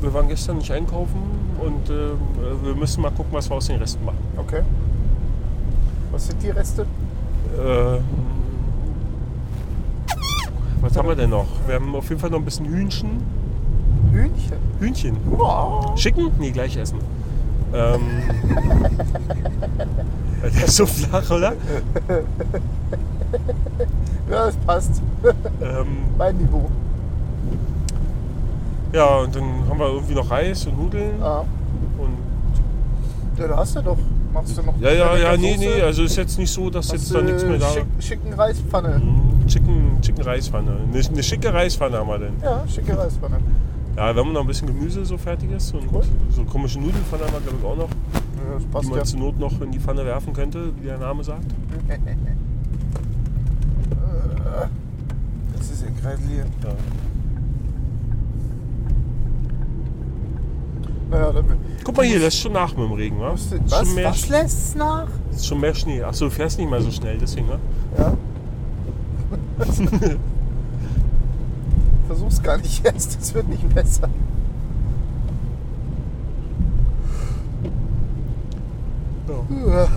Wir 0.00 0.14
waren 0.14 0.28
gestern 0.28 0.58
nicht 0.58 0.70
einkaufen 0.70 1.20
und 1.60 1.90
ähm, 1.90 2.18
wir 2.62 2.74
müssen 2.74 3.02
mal 3.02 3.10
gucken, 3.10 3.32
was 3.32 3.50
wir 3.50 3.56
aus 3.56 3.66
den 3.66 3.78
Resten 3.78 4.04
machen. 4.04 4.18
Okay. 4.36 4.62
Was 6.12 6.28
sind 6.28 6.42
die 6.42 6.50
Reste? 6.50 6.86
Ähm, 7.58 8.02
was 10.80 10.96
haben 10.96 11.08
wir 11.08 11.16
denn 11.16 11.30
noch? 11.30 11.46
Wir 11.66 11.76
haben 11.76 11.94
auf 11.94 12.08
jeden 12.08 12.20
Fall 12.20 12.30
noch 12.30 12.38
ein 12.38 12.44
bisschen 12.44 12.66
Hühnchen. 12.66 13.22
Hühnchen. 14.12 14.56
Hühnchen. 14.80 15.16
Wow. 15.30 15.98
Schicken? 15.98 16.30
Nee, 16.38 16.50
gleich 16.50 16.76
essen. 16.76 16.98
Ähm, 17.74 18.00
das 20.42 20.54
ist 20.54 20.76
so 20.76 20.86
flach, 20.86 21.30
oder? 21.30 21.52
Ja, 24.30 24.46
das 24.46 24.56
passt. 24.56 25.02
Ähm, 25.62 25.86
Mein 26.18 26.36
Niveau. 26.36 26.68
ja, 28.92 29.16
und 29.20 29.34
dann 29.34 29.44
haben 29.68 29.78
wir 29.78 29.86
irgendwie 29.86 30.14
noch 30.14 30.30
Reis 30.30 30.66
und 30.66 30.78
Nudeln. 30.78 31.22
Ah. 31.22 31.44
Und, 31.98 32.16
Ja, 33.38 33.48
da 33.48 33.56
hast 33.56 33.76
du 33.76 33.80
doch. 33.82 33.96
Machst 34.34 34.58
du 34.58 34.62
noch 34.62 34.74
ja, 34.80 34.92
ja, 34.92 35.16
ja, 35.16 35.36
nee, 35.38 35.56
nee, 35.56 35.80
also 35.80 36.02
ist 36.02 36.16
jetzt 36.16 36.38
nicht 36.38 36.52
so, 36.52 36.68
dass 36.68 36.86
Hast 36.86 36.92
jetzt 36.92 37.14
da 37.14 37.22
nichts 37.22 37.42
mehr 37.42 37.56
da 37.58 37.68
Schick, 37.70 37.86
schicken 38.00 38.32
Reispfanne. 38.34 38.98
Mhm, 38.98 39.27
Chicken, 39.48 39.98
Chicken 40.02 40.22
Reispfanne. 40.22 40.70
Eine, 40.92 40.98
eine 41.06 41.22
schicke 41.22 41.52
Reispfanne 41.52 41.96
haben 41.98 42.08
wir 42.08 42.18
denn. 42.18 42.34
Ja, 42.42 42.64
schicke 42.68 42.96
Reispfanne. 42.96 43.38
Ja, 43.96 44.14
wir 44.14 44.22
haben 44.22 44.32
noch 44.32 44.42
ein 44.42 44.46
bisschen 44.46 44.68
Gemüse 44.68 45.04
so 45.04 45.16
fertig 45.18 45.50
ist 45.50 45.74
und 45.74 45.92
Cool. 45.92 46.02
so 46.30 46.44
komische 46.44 46.78
Nudelpfanne 46.78 47.24
haben 47.24 47.32
wir 47.32 47.40
glaube 47.40 47.56
ich 47.60 47.64
auch 47.64 47.76
noch, 47.76 47.88
Ja, 47.88 48.54
das 48.54 48.62
die 48.62 48.68
passt 48.68 48.88
man 48.90 48.98
ja. 48.98 49.04
zur 49.04 49.18
Not 49.18 49.38
noch 49.40 49.60
in 49.60 49.72
die 49.72 49.80
Pfanne 49.80 50.04
werfen 50.04 50.32
könnte, 50.32 50.72
wie 50.80 50.86
der 50.86 50.98
Name 50.98 51.24
sagt. 51.24 51.46
Das 55.56 55.70
ist 55.70 55.82
ja 55.82 55.88
gerade 56.00 56.18
hier. 56.28 56.44
Ja. 56.62 56.74
Naja, 61.10 61.32
dann 61.32 61.44
Guck 61.84 61.96
mal 61.96 62.04
hier, 62.06 62.18
das 62.20 62.34
ist 62.34 62.40
schon 62.40 62.52
nach 62.52 62.76
mit 62.76 62.84
dem 62.84 62.92
Regen, 62.92 63.18
wa? 63.18 63.32
was, 63.32 63.48
schon 63.86 63.94
mehr, 63.94 64.10
was 64.10 64.28
lässt 64.28 64.76
nach? 64.76 65.08
ist 65.30 65.46
schon 65.46 65.58
mehr 65.60 65.74
Schnee. 65.74 66.02
Achso, 66.02 66.26
du 66.26 66.30
fährst 66.30 66.58
nicht 66.58 66.70
mal 66.70 66.82
so 66.82 66.90
schnell, 66.90 67.16
deswegen, 67.18 67.46
ne? 67.46 67.58
Ja. 67.96 68.12
Versuch's 72.06 72.42
gar 72.42 72.56
nicht 72.58 72.84
erst, 72.84 73.18
das 73.20 73.34
wird 73.34 73.48
nicht 73.48 73.68
besser. 73.74 74.08
Ja, 79.66 79.88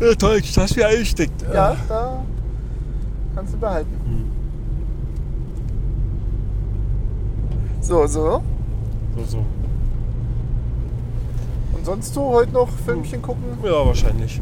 Ja, 0.00 0.14
toll, 0.14 0.40
das 0.40 0.56
hast 0.56 0.76
mir 0.76 0.86
eingesteckt. 0.86 1.42
ja 1.52 1.76
da 1.88 2.22
kannst 3.34 3.54
du 3.54 3.58
behalten. 3.58 3.90
Hm. 4.04 4.24
So, 7.80 8.06
so. 8.06 8.42
So, 9.16 9.24
so. 9.24 9.38
Und 11.76 11.84
sonst 11.84 12.14
so 12.14 12.22
heute 12.32 12.52
noch 12.52 12.68
Filmchen 12.68 13.22
gucken? 13.22 13.44
Ja, 13.62 13.86
wahrscheinlich. 13.86 14.40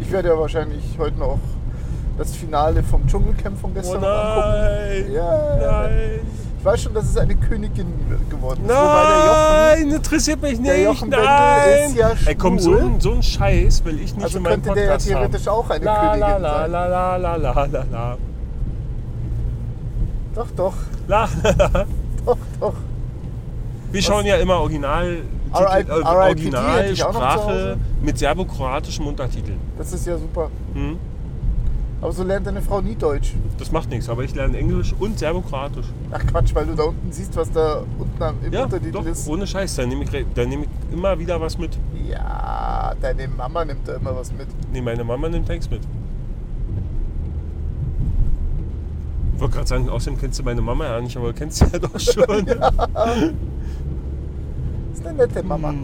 Ich 0.00 0.10
werde 0.10 0.28
ja 0.28 0.38
wahrscheinlich 0.38 0.82
heute 0.98 1.18
noch 1.18 1.38
das 2.18 2.34
Finale 2.36 2.82
vom 2.82 3.06
Dschungelcamp 3.06 3.58
von 3.60 3.70
Oh 3.70 3.74
gestern 3.74 4.04
angucken. 4.04 4.50
nein! 4.50 5.12
Ja. 5.12 5.56
Nein! 5.82 6.20
Ich 6.58 6.64
weiß 6.64 6.82
schon, 6.82 6.94
dass 6.94 7.06
es 7.06 7.16
eine 7.16 7.34
Königin 7.34 7.86
geworden 8.30 8.60
ist. 8.62 8.68
Der 8.68 8.76
Jochen, 8.76 9.82
Nein, 9.88 9.90
interessiert 9.96 10.40
mich 10.42 10.58
nicht! 10.60 10.70
der 10.70 10.82
Jochen 10.82 11.08
nein! 11.08 11.88
ist 11.88 11.96
ja 11.96 12.12
Ey, 12.26 12.34
komm, 12.36 12.58
so, 12.60 12.70
schwul. 12.72 12.82
ein- 12.82 13.00
so 13.00 13.12
ein 13.12 13.22
Scheiß 13.22 13.84
will 13.84 13.98
ich 14.00 14.14
nicht 14.14 14.22
also 14.22 14.36
in 14.38 14.44
meinem 14.44 14.62
könnte 14.62 14.74
der 14.74 14.84
ja 14.84 14.90
Podcast 14.92 15.08
theoretisch 15.08 15.46
haben. 15.46 15.54
auch 15.56 15.70
eine 15.70 15.84
la, 15.84 16.00
Königin 16.00 16.20
la, 16.20 16.36
la, 16.36 16.52
sein. 16.60 16.70
la, 16.70 16.86
la, 16.86 17.16
la, 17.16 17.36
la, 17.36 17.64
la, 17.66 17.84
la. 17.90 18.16
Doch, 20.34 20.46
doch, 20.56 20.74
La, 21.08 21.28
doch, 22.24 22.36
doch. 22.60 22.74
Wir 23.90 24.00
schauen 24.02 24.24
ja 24.24 24.36
immer 24.36 24.54
Original, 24.60 25.16
äh, 25.52 25.90
Originalsprache 25.92 27.76
mit 28.00 28.16
serbokroatischen 28.18 29.04
Untertiteln. 29.06 29.58
Das 29.76 29.92
ist 29.92 30.06
ja 30.06 30.16
super. 30.16 30.48
Hm? 30.74 30.96
Aber 32.02 32.12
so 32.12 32.22
lernt 32.24 32.46
deine 32.48 32.60
Frau 32.60 32.80
nie 32.80 32.96
Deutsch. 32.96 33.32
Das 33.58 33.70
macht 33.70 33.88
nichts, 33.88 34.08
aber 34.08 34.24
ich 34.24 34.34
lerne 34.34 34.58
Englisch 34.58 34.92
und 34.98 35.20
serbokroatisch. 35.20 35.86
Ach 36.10 36.26
Quatsch, 36.26 36.52
weil 36.52 36.66
du 36.66 36.74
da 36.74 36.82
unten 36.82 37.12
siehst, 37.12 37.36
was 37.36 37.48
da 37.52 37.84
unten 37.96 38.20
am- 38.22 38.34
im 38.44 38.52
Ja, 38.52 38.64
Untertitel 38.64 38.90
doch, 38.90 39.06
ist. 39.06 39.28
ohne 39.28 39.46
Scheiß. 39.46 39.76
Da 39.76 39.86
nehme 39.86 40.02
ich, 40.02 40.10
da 40.34 40.44
nehme 40.44 40.64
ich 40.64 40.68
immer 40.92 41.16
wieder 41.18 41.40
was 41.40 41.56
mit. 41.58 41.78
Ja, 42.08 42.92
deine 43.00 43.28
Mama 43.28 43.64
nimmt 43.64 43.86
da 43.86 43.94
immer 43.94 44.16
was 44.16 44.32
mit. 44.32 44.48
Nee, 44.72 44.80
meine 44.80 45.04
Mama 45.04 45.28
nimmt 45.28 45.46
Tanks 45.46 45.70
mit. 45.70 45.80
Ich 49.34 49.40
wollte 49.40 49.54
gerade 49.54 49.68
sagen, 49.68 49.88
außerdem 49.88 50.18
kennst 50.18 50.38
du 50.40 50.42
meine 50.42 50.60
Mama 50.60 50.84
ja 50.86 51.00
nicht, 51.00 51.16
aber 51.16 51.28
du 51.28 51.34
kennst 51.38 51.58
sie 51.58 51.66
ja 51.72 51.78
doch 51.78 51.98
schon. 52.00 52.46
Ist 54.92 55.06
eine 55.06 55.16
nette 55.18 55.42
Mama, 55.44 55.70
Hm. 55.70 55.78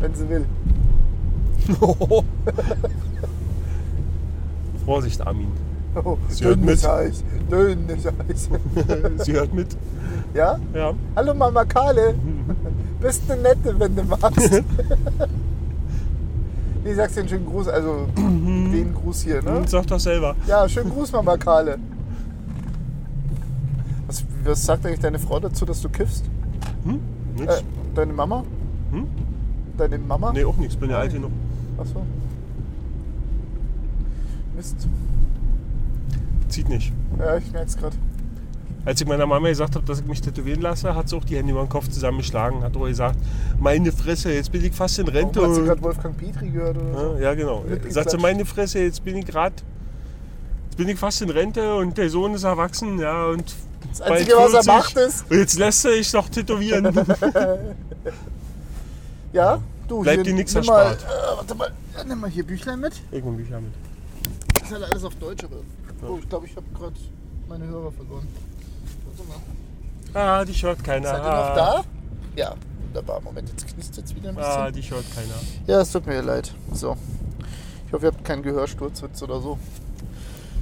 wenn 0.00 0.14
sie 0.14 0.28
will. 0.28 0.46
Vorsicht, 4.84 5.26
Armin. 5.26 5.48
Oh, 5.94 6.18
Sie 6.28 6.44
hört 6.44 6.60
mit. 6.60 6.84
Eis, 6.84 7.22
dünnes 7.50 8.06
Eis. 8.06 8.48
Sie 9.24 9.32
hört 9.32 9.54
mit. 9.54 9.76
ja? 10.34 10.58
Ja. 10.74 10.92
Hallo 11.14 11.34
Mama 11.34 11.64
Karle. 11.64 12.14
Bist 13.00 13.30
eine 13.30 13.42
nette, 13.42 13.78
wenn 13.78 13.94
du 13.94 14.02
magst. 14.02 14.50
nee, 16.84 16.94
sagst 16.94 17.16
den 17.16 17.28
schönen 17.28 17.46
Gruß, 17.46 17.68
also 17.68 18.08
den 18.16 18.94
Gruß 18.94 19.22
hier, 19.22 19.42
ne? 19.42 19.58
Und 19.58 19.70
sag 19.70 19.86
doch 19.86 20.00
selber. 20.00 20.34
Ja, 20.46 20.68
schönen 20.68 20.90
Gruß, 20.90 21.12
Mama 21.12 21.36
Karle. 21.36 21.78
Was 24.44 24.64
sagt 24.66 24.84
eigentlich 24.84 25.00
deine 25.00 25.18
Frau 25.18 25.38
dazu, 25.40 25.64
dass 25.64 25.80
du 25.80 25.88
kiffst? 25.88 26.24
Hm? 26.84 27.00
Nix. 27.38 27.60
Äh, 27.60 27.62
deine 27.94 28.12
Mama? 28.12 28.44
Hm? 28.90 29.06
Deine 29.78 29.98
Mama? 29.98 30.32
Nee, 30.32 30.44
auch 30.44 30.56
nichts. 30.56 30.76
Bin 30.76 30.90
ja 30.90 30.98
alt 30.98 31.12
genug. 31.12 31.30
Achso. 31.78 32.02
Mist. 34.56 34.76
Zieht 36.48 36.68
nicht. 36.68 36.92
Ja, 37.18 37.36
ich 37.36 37.50
merk's 37.52 37.76
gerade. 37.76 37.96
Als 38.84 39.00
ich 39.00 39.06
meiner 39.06 39.26
Mama 39.26 39.48
gesagt 39.48 39.76
habe, 39.76 39.86
dass 39.86 40.00
ich 40.00 40.06
mich 40.06 40.20
tätowieren 40.20 40.60
lasse, 40.60 40.94
hat 40.94 41.08
sie 41.08 41.16
auch 41.16 41.24
die 41.24 41.36
Hände 41.36 41.52
über 41.52 41.62
den 41.62 41.70
Kopf 41.70 41.88
zusammengeschlagen. 41.88 42.62
Hat 42.62 42.76
auch 42.76 42.84
gesagt, 42.84 43.18
meine 43.58 43.90
Fresse, 43.92 44.30
jetzt 44.32 44.52
bin 44.52 44.62
ich 44.62 44.74
fast 44.74 44.98
in 44.98 45.08
Rente. 45.08 45.40
Warum 45.40 45.52
hat 45.54 45.60
sie 45.60 45.66
gerade 45.66 45.82
Wolfgang 45.82 46.16
Petri 46.18 46.50
gehört 46.50 46.76
oder 46.76 47.14
so? 47.14 47.16
Ja, 47.18 47.32
genau. 47.34 47.64
Sagt 47.88 48.10
sie, 48.10 48.18
meine 48.18 48.44
Fresse, 48.44 48.80
jetzt 48.80 49.02
bin 49.02 49.16
ich 49.16 49.24
gerade, 49.24 49.54
jetzt 50.66 50.76
bin 50.76 50.86
ich 50.88 50.98
fast 50.98 51.22
in 51.22 51.30
Rente 51.30 51.74
und 51.76 51.96
der 51.96 52.10
Sohn 52.10 52.34
ist 52.34 52.44
erwachsen, 52.44 52.98
ja, 52.98 53.24
und 53.28 53.54
Das 53.90 54.02
Einzige, 54.02 54.32
was 54.36 54.52
er 54.52 54.62
40. 54.64 54.66
macht, 54.66 54.96
ist. 54.98 55.30
Und 55.30 55.38
jetzt 55.38 55.58
lässt 55.58 55.84
er 55.86 55.92
sich 55.92 56.12
noch 56.12 56.28
tätowieren. 56.28 56.86
Ja, 59.32 59.60
du, 59.88 60.02
Bleibt 60.02 60.26
dir 60.26 60.34
nichts 60.34 60.54
nimm 60.54 60.66
mal, 60.66 60.92
erspart. 60.92 61.02
äh, 61.10 61.36
Warte 61.38 61.54
mal, 61.56 61.72
nimm 62.06 62.20
mal 62.20 62.30
hier 62.30 62.44
Büchlein 62.46 62.78
mit. 62.78 62.92
Irgendwann 63.10 63.36
Bücher 63.36 63.60
mit. 63.60 63.72
Das 64.64 64.72
ist 64.72 64.80
halt 64.80 64.92
alles 64.92 65.04
auf 65.04 65.14
Deutsch, 65.16 65.44
aber. 65.44 65.56
Oh, 66.08 66.18
ich 66.18 66.26
glaube, 66.26 66.46
ich 66.46 66.56
habe 66.56 66.64
gerade 66.72 66.94
meine 67.50 67.66
Hörer 67.66 67.92
verloren. 67.92 68.26
Warte 69.04 69.28
mal. 69.28 70.18
Ah, 70.22 70.42
dich 70.42 70.62
hört 70.62 70.82
keiner. 70.82 71.06
Seid 71.06 71.22
ihr 71.22 71.26
ah, 71.30 71.48
noch 71.48 71.54
da? 71.54 71.84
Ja, 72.34 72.54
wunderbar. 72.86 73.20
Moment, 73.20 73.50
jetzt 73.50 73.66
knistert 73.66 74.06
es 74.06 74.14
wieder 74.14 74.30
ein 74.30 74.34
bisschen. 74.36 74.50
Ah, 74.50 74.70
dich 74.70 74.90
hört 74.90 75.04
keiner. 75.14 75.34
Ja, 75.66 75.82
es 75.82 75.92
tut 75.92 76.06
mir 76.06 76.22
leid. 76.22 76.54
So. 76.72 76.96
Ich 77.86 77.92
hoffe, 77.92 78.06
ihr 78.06 78.12
habt 78.12 78.24
keinen 78.24 78.42
Gehörsturzwitz 78.42 79.22
oder 79.22 79.38
so. 79.42 79.58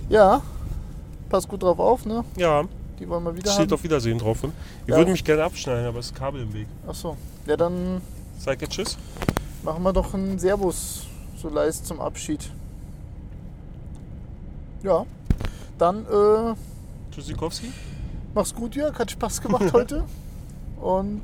Ja, 0.08 0.42
pass 1.28 1.46
gut 1.46 1.62
drauf 1.62 1.78
auf, 1.78 2.04
ne? 2.04 2.24
Ja, 2.36 2.64
Die 2.98 3.08
wollen 3.08 3.22
wir 3.22 3.36
wieder 3.36 3.52
steht 3.52 3.66
haben. 3.66 3.74
auf 3.74 3.84
Wiedersehen 3.84 4.18
drauf. 4.18 4.42
Und 4.42 4.52
ich 4.84 4.90
Ja. 4.90 4.96
würde 4.96 5.12
mich 5.12 5.22
gerne 5.22 5.44
abschneiden, 5.44 5.86
aber 5.86 6.00
es 6.00 6.06
ist 6.06 6.16
Kabel 6.16 6.42
im 6.42 6.52
Weg. 6.52 6.66
Achso. 6.88 7.16
Ja, 7.46 7.56
dann 7.56 8.00
Sag 8.36 8.60
jetzt 8.62 8.72
Tschüss. 8.72 8.98
machen 9.62 9.84
wir 9.84 9.92
doch 9.92 10.12
einen 10.12 10.40
Servus 10.40 11.04
so 11.36 11.48
leist 11.48 11.86
zum 11.86 12.00
Abschied. 12.00 12.50
Ja. 14.82 15.04
Dann 15.78 16.04
äh, 16.06 16.54
Tschüssikowski. 17.12 17.72
mach's 18.34 18.54
gut, 18.54 18.74
Jörg. 18.74 18.98
Hat 18.98 19.10
Spaß 19.10 19.40
gemacht 19.40 19.72
heute. 19.72 20.04
Und 20.80 21.22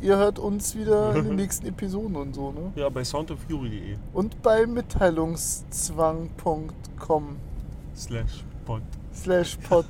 ihr 0.00 0.16
hört 0.16 0.38
uns 0.38 0.74
wieder 0.76 1.14
in 1.16 1.24
den 1.24 1.36
nächsten 1.36 1.66
Episoden 1.66 2.16
und 2.16 2.34
so, 2.34 2.50
ne? 2.52 2.72
Ja, 2.74 2.88
bei 2.88 3.04
soundoffury.de 3.04 3.96
Und 4.12 4.42
bei 4.42 4.66
mitteilungszwang.com 4.66 7.36
slash 7.96 8.44
pod. 8.64 8.82
slash 9.14 9.56
pod. 9.68 9.86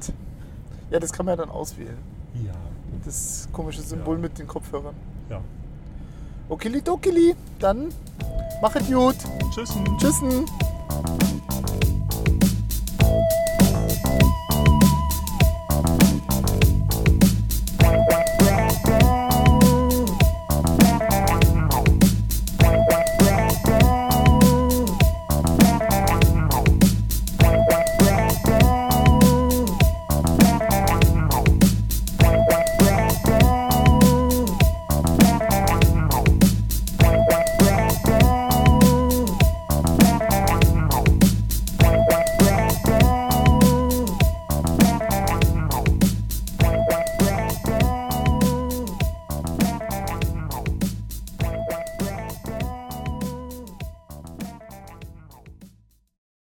Ja, 0.91 0.99
das 1.01 1.13
kann 1.13 1.27
man 1.27 1.39
ja 1.39 1.45
dann 1.45 1.51
auswählen. 1.55 1.97
Ja. 2.45 2.53
Das 3.05 3.49
komische 3.53 3.83
Symbol 3.83 4.17
Ja. 4.17 4.21
mit 4.23 4.39
den 4.39 4.47
Kopfhörern. 4.47 4.95
Ja. 5.31 5.41
Okilidokili, 6.49 7.35
dann 7.59 7.89
machet 8.63 8.87
gut. 8.87 9.17
Tschüss. 9.53 9.75
Tschüssen. 9.99 10.47
Thank 13.17 14.23
you 14.23 14.46